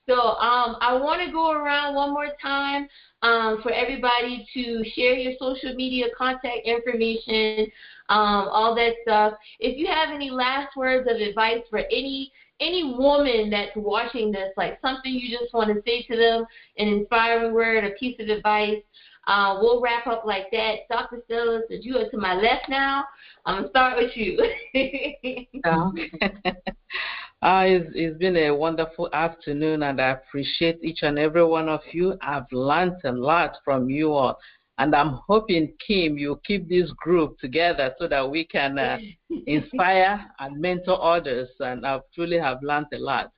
[0.09, 2.89] so um, I want to go around one more time
[3.23, 7.70] um, for everybody to share your social media contact information,
[8.09, 9.35] um, all that stuff.
[9.61, 14.53] If you have any last words of advice for any any woman that's watching this,
[14.57, 16.45] like something you just want to say to them,
[16.78, 18.83] an inspiring word, a piece of advice,
[19.28, 20.89] uh, we'll wrap up like that.
[20.91, 21.23] Dr.
[21.27, 23.05] Stella, since you are to my left now,
[23.49, 24.39] I'm to start with you.
[24.77, 25.49] okay.
[25.62, 25.62] Uh,
[27.67, 32.18] it's, it's been a wonderful afternoon, and I appreciate each and every one of you.
[32.20, 34.39] I've learned a lot from you all,
[34.77, 38.99] and I'm hoping, Kim, you keep this group together so that we can uh,
[39.47, 41.49] inspire and mentor others.
[41.59, 43.33] And I truly have learned a lot.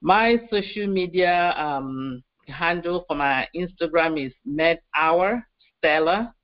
[0.00, 5.42] My social media um, handle for my Instagram is MedHour
[5.76, 6.34] Stella.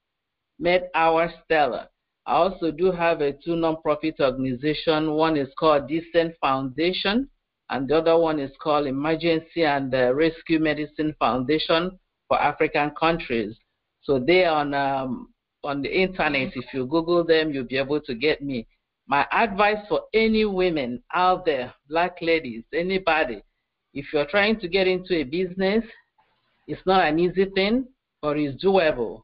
[0.61, 1.89] MedHour Stella.
[2.27, 5.13] I also do have a two nonprofit organization.
[5.13, 7.29] One is called Decent Foundation,
[7.71, 11.97] and the other one is called Emergency and uh, Rescue Medicine Foundation
[12.27, 13.57] for African countries.
[14.03, 15.33] So they are on um,
[15.63, 16.53] on the internet.
[16.57, 18.67] If you Google them, you'll be able to get me.
[19.07, 23.41] My advice for any women out there, black ladies, anybody,
[23.95, 25.85] if you're trying to get into a business,
[26.67, 27.87] it's not an easy thing,
[28.21, 29.23] but it's doable.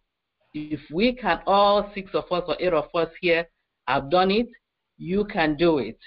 [0.55, 3.47] If we can, all six of us or eight of us here
[3.89, 4.49] have done it,
[4.99, 5.99] you can do it.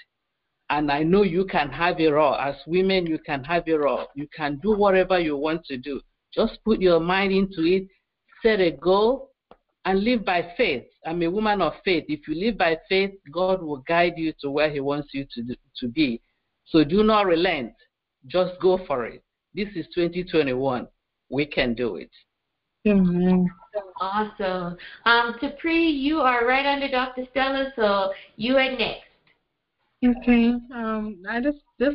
[0.70, 2.34] And I know you can have it all.
[2.34, 4.08] As women, you can have it all.
[4.14, 6.00] You can do whatever you want to do.
[6.34, 7.88] Just put your mind into it,
[8.42, 9.30] set a goal,
[9.84, 10.84] and live by faith.
[11.06, 12.04] I'm a woman of faith.
[12.08, 15.56] If you live by faith, God will guide you to where He wants you to,
[15.80, 16.20] to be.
[16.66, 17.72] So do not relent.
[18.26, 19.22] Just go for it.
[19.54, 20.88] This is 2021.
[21.30, 22.10] We can do it.
[22.86, 23.50] Amen.
[24.00, 24.76] Awesome.
[25.04, 27.26] Um, Tapri, you are right under Dr.
[27.30, 29.02] Stella, so you are next.
[30.04, 30.54] Okay.
[30.74, 31.94] Um, I just this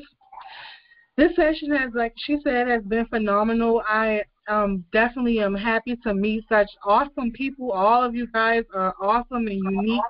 [1.18, 3.84] this session has, like she said, has been phenomenal.
[3.88, 7.72] I um, definitely am happy to meet such awesome people.
[7.72, 10.02] All of you guys are awesome and unique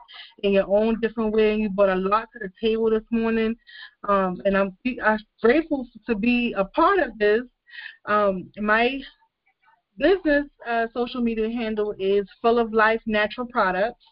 [0.44, 3.56] in your own different way, and you brought a lot to the table this morning.
[4.08, 7.42] Um, and I'm, I'm grateful to be a part of this.
[8.06, 9.00] Um, my
[10.02, 14.04] business uh, social media handle is Full of Life Natural Products,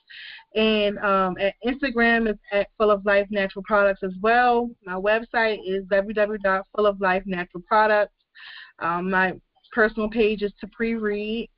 [0.55, 4.69] and um, at Instagram is at Full of Life Natural Products as well.
[4.85, 8.07] My website is www.fulloflifenaturalproducts.
[8.79, 9.33] Um, my
[9.73, 11.49] personal page is to pre-read.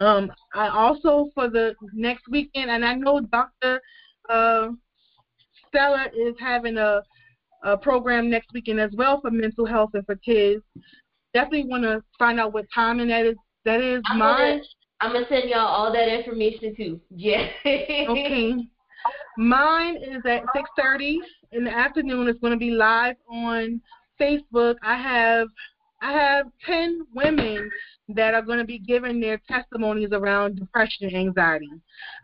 [0.00, 3.80] Um, I also for the next weekend, and I know Dr.
[4.28, 4.68] Uh,
[5.68, 7.02] Stella is having a,
[7.64, 10.62] a program next weekend as well for mental health and for kids.
[11.32, 13.36] Definitely want to find out what time and that is.
[13.64, 14.36] That is I'm mine.
[14.38, 14.62] Gonna,
[15.00, 17.00] I'm gonna send y'all all that information too.
[17.14, 17.48] Yeah.
[18.08, 18.54] okay.
[19.36, 21.18] Mine is at 6:30
[21.52, 22.28] in the afternoon.
[22.28, 23.80] It's going to be live on
[24.20, 24.76] Facebook.
[24.82, 25.48] I have
[26.02, 27.70] I have 10 women
[28.08, 31.70] that are going to be giving their testimonies around depression and anxiety.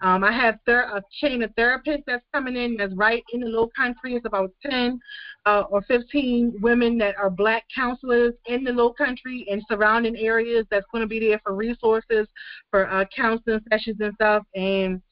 [0.01, 3.47] Um, I have ther- a chain of therapists that's coming in that's right in the
[3.47, 4.15] low country.
[4.15, 4.99] It's about 10
[5.45, 10.67] uh, or 15 women that are black counselors in the low country and surrounding areas
[10.71, 12.27] that's going to be there for resources,
[12.71, 14.45] for uh, counseling sessions and stuff.
[14.55, 15.03] And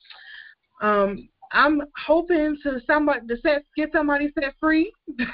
[0.81, 4.93] um, I'm hoping to somebody to set, get somebody set free.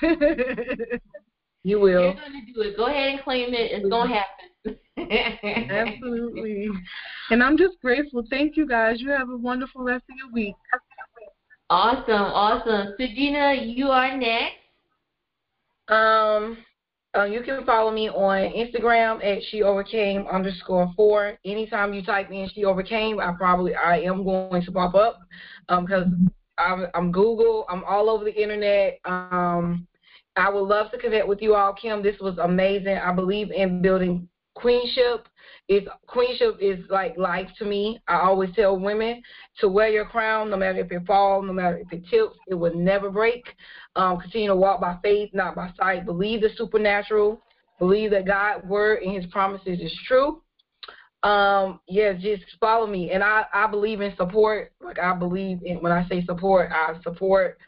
[1.63, 2.03] You will.
[2.03, 2.77] You're gonna do it.
[2.77, 3.73] Go ahead and claim it.
[3.73, 4.79] It's gonna happen.
[5.71, 6.69] Absolutely.
[7.31, 8.25] And I'm just grateful.
[8.31, 9.01] Thank you guys.
[9.01, 10.55] You have a wonderful rest of your week.
[11.69, 12.95] Awesome, awesome.
[12.99, 14.57] So Gina, you are next.
[15.89, 16.59] Um,
[17.17, 21.39] uh, you can follow me on Instagram at she overcame underscore four.
[21.45, 25.19] Anytime you type in she overcame, I probably I am going to pop up
[25.69, 27.67] because um, I'm, I'm Google.
[27.69, 28.99] I'm all over the internet.
[29.05, 29.87] Um,
[30.37, 32.03] I would love to connect with you all, Kim.
[32.03, 32.97] This was amazing.
[32.97, 35.27] I believe in building queenship.
[35.69, 38.01] Is queenship is like life to me.
[38.09, 39.23] I always tell women
[39.61, 42.55] to wear your crown, no matter if it falls, no matter if it tilts, it
[42.55, 43.45] will never break.
[43.97, 46.07] Um, continue to walk by faith, not by sight.
[46.07, 47.43] Believe the supernatural.
[47.79, 50.43] Believe that God's word and His promises is true.
[51.23, 53.11] Um, yeah, just follow me.
[53.11, 54.73] And I, I believe in support.
[54.83, 57.59] Like I believe in when I say support, I support.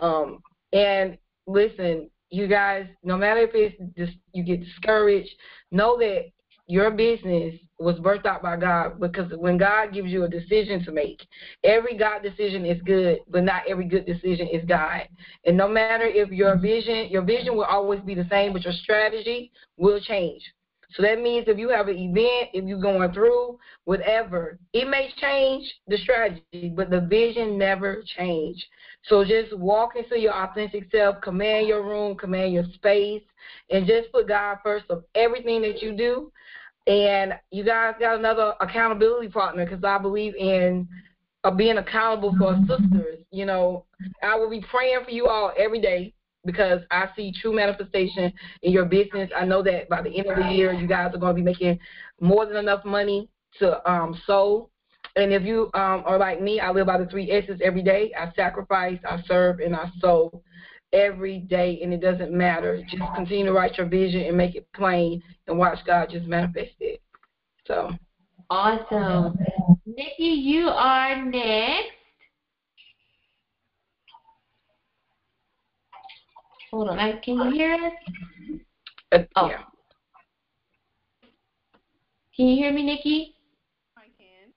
[0.00, 0.42] Um,
[0.72, 5.30] and listen, you guys, no matter if it's just you get discouraged,
[5.70, 6.30] know that
[6.66, 10.92] your business was birthed out by God because when God gives you a decision to
[10.92, 11.20] make,
[11.64, 15.02] every God decision is good, but not every good decision is God.
[15.44, 18.72] And no matter if your vision, your vision will always be the same, but your
[18.72, 20.42] strategy will change.
[20.94, 25.10] So that means if you have an event, if you're going through whatever, it may
[25.20, 28.64] change the strategy, but the vision never change.
[29.08, 33.22] So just walk into your authentic self, command your room, command your space,
[33.70, 36.32] and just put God first of everything that you do.
[36.86, 40.88] And you guys got another accountability partner because I believe in
[41.44, 43.20] uh, being accountable for sisters.
[43.30, 43.86] You know,
[44.22, 46.14] I will be praying for you all every day
[46.44, 48.32] because I see true manifestation
[48.62, 49.30] in your business.
[49.36, 51.44] I know that by the end of the year, you guys are going to be
[51.44, 51.78] making
[52.20, 54.70] more than enough money to um, sow.
[55.16, 58.12] And if you um, are like me, I live by the three S's every day.
[58.18, 60.42] I sacrifice, I serve, and I sow
[60.92, 62.82] every day, and it doesn't matter.
[62.88, 66.74] Just continue to write your vision and make it plain, and watch God just manifest
[66.80, 67.00] it.
[67.66, 67.90] So
[68.48, 69.36] awesome,
[69.84, 71.90] Nikki, you are next.
[76.70, 77.92] Hold on, I, can you hear us?
[79.12, 79.48] Uh, oh.
[79.48, 79.62] Yeah.
[82.34, 83.34] Can you hear me, Nikki?
[83.98, 84.52] I can.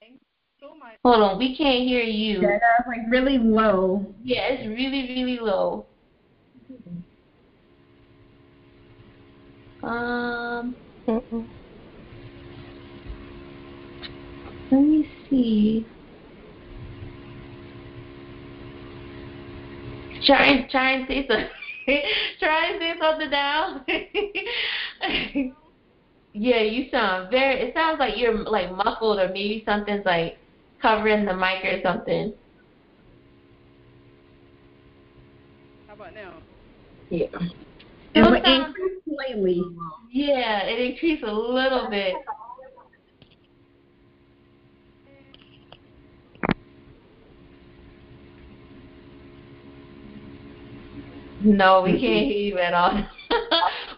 [0.00, 0.24] Thanks
[0.60, 0.89] so much.
[1.02, 2.42] Hold on, we can't hear you.
[2.42, 4.04] Yeah, that's like really low.
[4.22, 5.86] Yeah, it's really, really low.
[9.82, 11.22] Um, let
[14.72, 15.86] me see.
[20.26, 21.48] Try and try and say something.
[22.40, 23.84] try and say something now.
[26.34, 27.62] yeah, you sound very.
[27.62, 30.36] It sounds like you're like muffled, or maybe something's like
[30.80, 32.34] covering the mic or something.
[35.86, 36.34] How about now?
[37.10, 37.26] Yeah.
[37.32, 37.52] It
[38.10, 39.62] Still would increase slightly.
[40.10, 42.14] Yeah, it increased a little bit.
[51.42, 53.06] No, we can't hear you at all.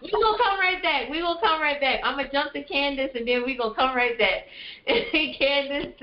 [0.03, 1.09] We gonna come right back.
[1.09, 2.01] We gonna come right back.
[2.03, 4.45] I'm gonna jump to Candace and then we gonna come right back.
[5.39, 5.93] Candace.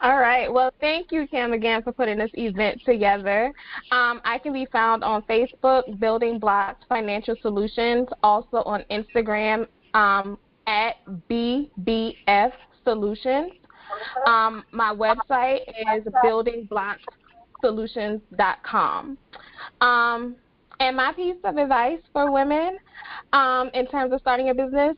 [0.00, 0.50] All right.
[0.50, 3.52] Well, thank you, Kim, again for putting this event together.
[3.92, 10.38] Um, I can be found on Facebook, Building Blocks Financial Solutions, also on Instagram um,
[10.66, 10.96] at
[11.28, 12.52] BBF
[12.84, 13.52] Solutions.
[14.26, 19.18] Um, my website is buildingblocksolutions.com.
[19.80, 20.36] Um,
[20.80, 22.78] and my piece of advice for women
[23.32, 24.96] um, in terms of starting a business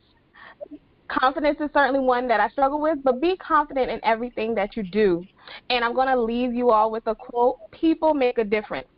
[1.13, 4.83] confidence is certainly one that I struggle with, but be confident in everything that you
[4.83, 5.25] do.
[5.71, 8.89] And I'm going to leave you all with a quote People make a difference.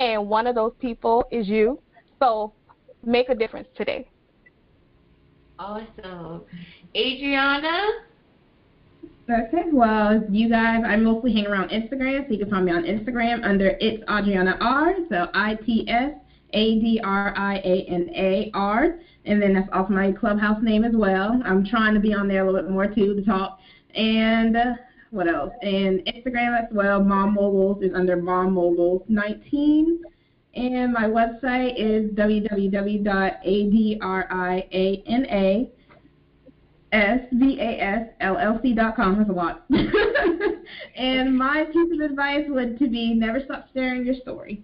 [0.00, 1.80] And one of those people is you.
[2.20, 2.52] So
[3.04, 4.08] make a difference today.
[5.58, 6.42] Awesome.
[6.96, 7.88] Adriana?
[9.30, 12.82] Okay, well, you guys, I mostly hang around Instagram, so you can find me on
[12.82, 16.12] Instagram under It's Adriana R, so I T S
[16.54, 20.84] A D R I A N A R, and then that's also my clubhouse name
[20.84, 21.42] as well.
[21.44, 23.58] I'm trying to be on there a little bit more too to talk.
[23.94, 24.74] And uh,
[25.10, 25.52] what else?
[25.62, 30.02] And Instagram as well, Mom Moguls is under Mom Moguls 19.
[30.54, 33.34] And my website is www.adriana
[36.94, 39.18] S-V-A-S-L-L-C.com.
[39.18, 39.64] That's a lot.
[40.96, 44.62] and my piece of advice would to be never stop sharing your story.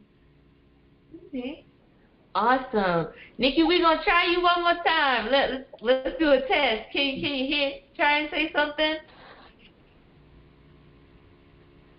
[1.27, 1.67] Okay.
[2.35, 3.09] Awesome.
[3.39, 5.31] Nikki, we're going to try you one more time.
[5.31, 6.91] Let, let's, let's do a test.
[6.93, 8.97] Can you, can you hear, try and say something?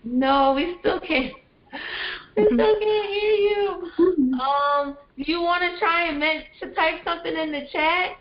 [0.03, 1.33] No, we still can't.
[2.37, 3.91] We still can't hear you.
[4.31, 8.11] Um, do you want to try and men- to type something in the chat?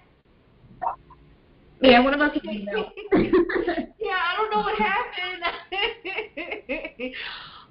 [1.81, 2.91] Yeah, what about the email?
[3.15, 5.43] yeah, I don't know what happened.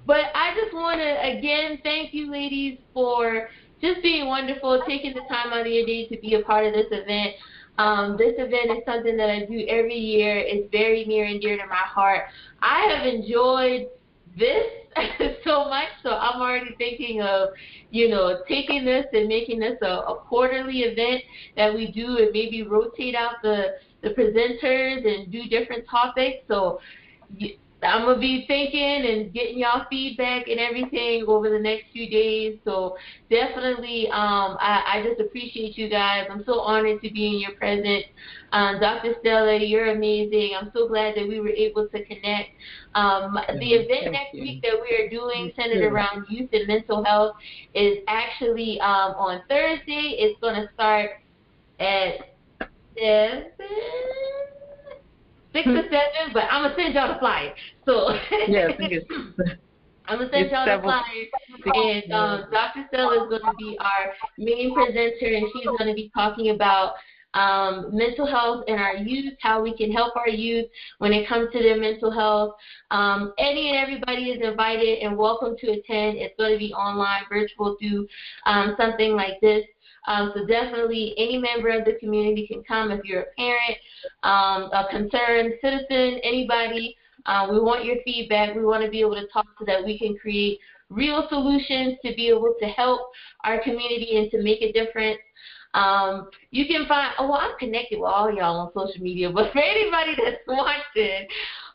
[0.06, 3.48] but I just want to again thank you, ladies, for
[3.80, 6.72] just being wonderful, taking the time out of your day to be a part of
[6.72, 7.34] this event.
[7.78, 10.36] Um, this event is something that I do every year.
[10.36, 12.24] It's very near and dear to my heart.
[12.60, 13.88] I have enjoyed
[14.38, 14.66] this
[15.44, 17.50] so much, so I'm already thinking of,
[17.90, 21.22] you know, taking this and making this a, a quarterly event
[21.56, 26.44] that we do and maybe rotate out the the presenters and do different topics.
[26.48, 26.80] So
[27.82, 32.58] I'm gonna be thinking and getting y'all feedback and everything over the next few days.
[32.64, 32.96] So
[33.30, 36.26] definitely, um, I, I just appreciate you guys.
[36.30, 38.04] I'm so honored to be in your presence.
[38.52, 39.14] Um, Dr.
[39.20, 40.52] Stella, you're amazing.
[40.60, 42.50] I'm so glad that we were able to connect.
[42.94, 47.36] Um, the event next week that we are doing, centered around youth and mental health,
[47.74, 50.16] is actually um, on Thursday.
[50.18, 51.12] It's going to start
[51.78, 52.34] at
[52.98, 53.44] seven,
[55.52, 57.52] six or seven, but I'm gonna send y'all the flyer.
[57.84, 58.10] So
[58.48, 58.72] Yes,
[60.06, 61.04] I'm gonna send It's y'all the flyer,
[61.74, 62.86] and um, Dr.
[62.88, 66.94] Stella is gonna be our main presenter, and she's gonna be talking about
[67.34, 70.66] um, mental health and our youth, how we can help our youth
[70.98, 72.54] when it comes to their mental health.
[72.90, 76.18] Um, any and everybody is invited and welcome to attend.
[76.18, 78.08] It's going to be online, virtual through
[78.46, 79.64] um, something like this.
[80.06, 83.78] Um, so definitely any member of the community can come if you're a parent,
[84.22, 86.96] um, a concerned citizen, anybody.
[87.26, 88.54] Uh, we want your feedback.
[88.54, 92.14] We want to be able to talk so that we can create real solutions to
[92.14, 93.10] be able to help
[93.44, 95.18] our community and to make a difference.
[95.72, 99.52] Um, you can find, oh, well, I'm connected with all y'all on social media, but
[99.52, 101.28] for anybody that's watching,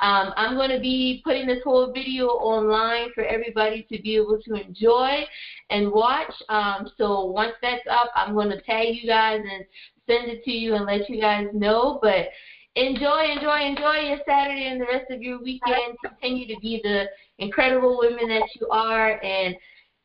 [0.00, 4.40] Um, I'm going to be putting this whole video online for everybody to be able
[4.42, 5.24] to enjoy
[5.70, 6.32] and watch.
[6.48, 9.64] Um, so once that's up, I'm going to tag you guys and
[10.06, 11.98] send it to you and let you guys know.
[12.02, 12.28] But
[12.76, 15.96] enjoy, enjoy, enjoy your Saturday and the rest of your weekend.
[16.04, 17.06] Continue to be the
[17.38, 19.22] incredible women that you are.
[19.22, 19.56] And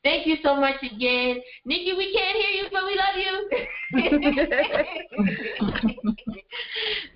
[0.03, 1.41] thank you so much again.
[1.65, 3.49] Nikki, we can't hear you, but we love you.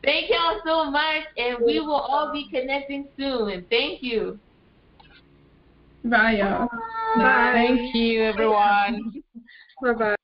[0.03, 1.23] thank y'all so much.
[1.37, 3.65] And we will all be connecting soon.
[3.69, 4.39] Thank you.
[6.03, 6.67] Bye, y'all.
[7.15, 7.51] Bye.
[7.53, 9.23] Thank you, everyone.
[9.81, 10.15] Bye bye.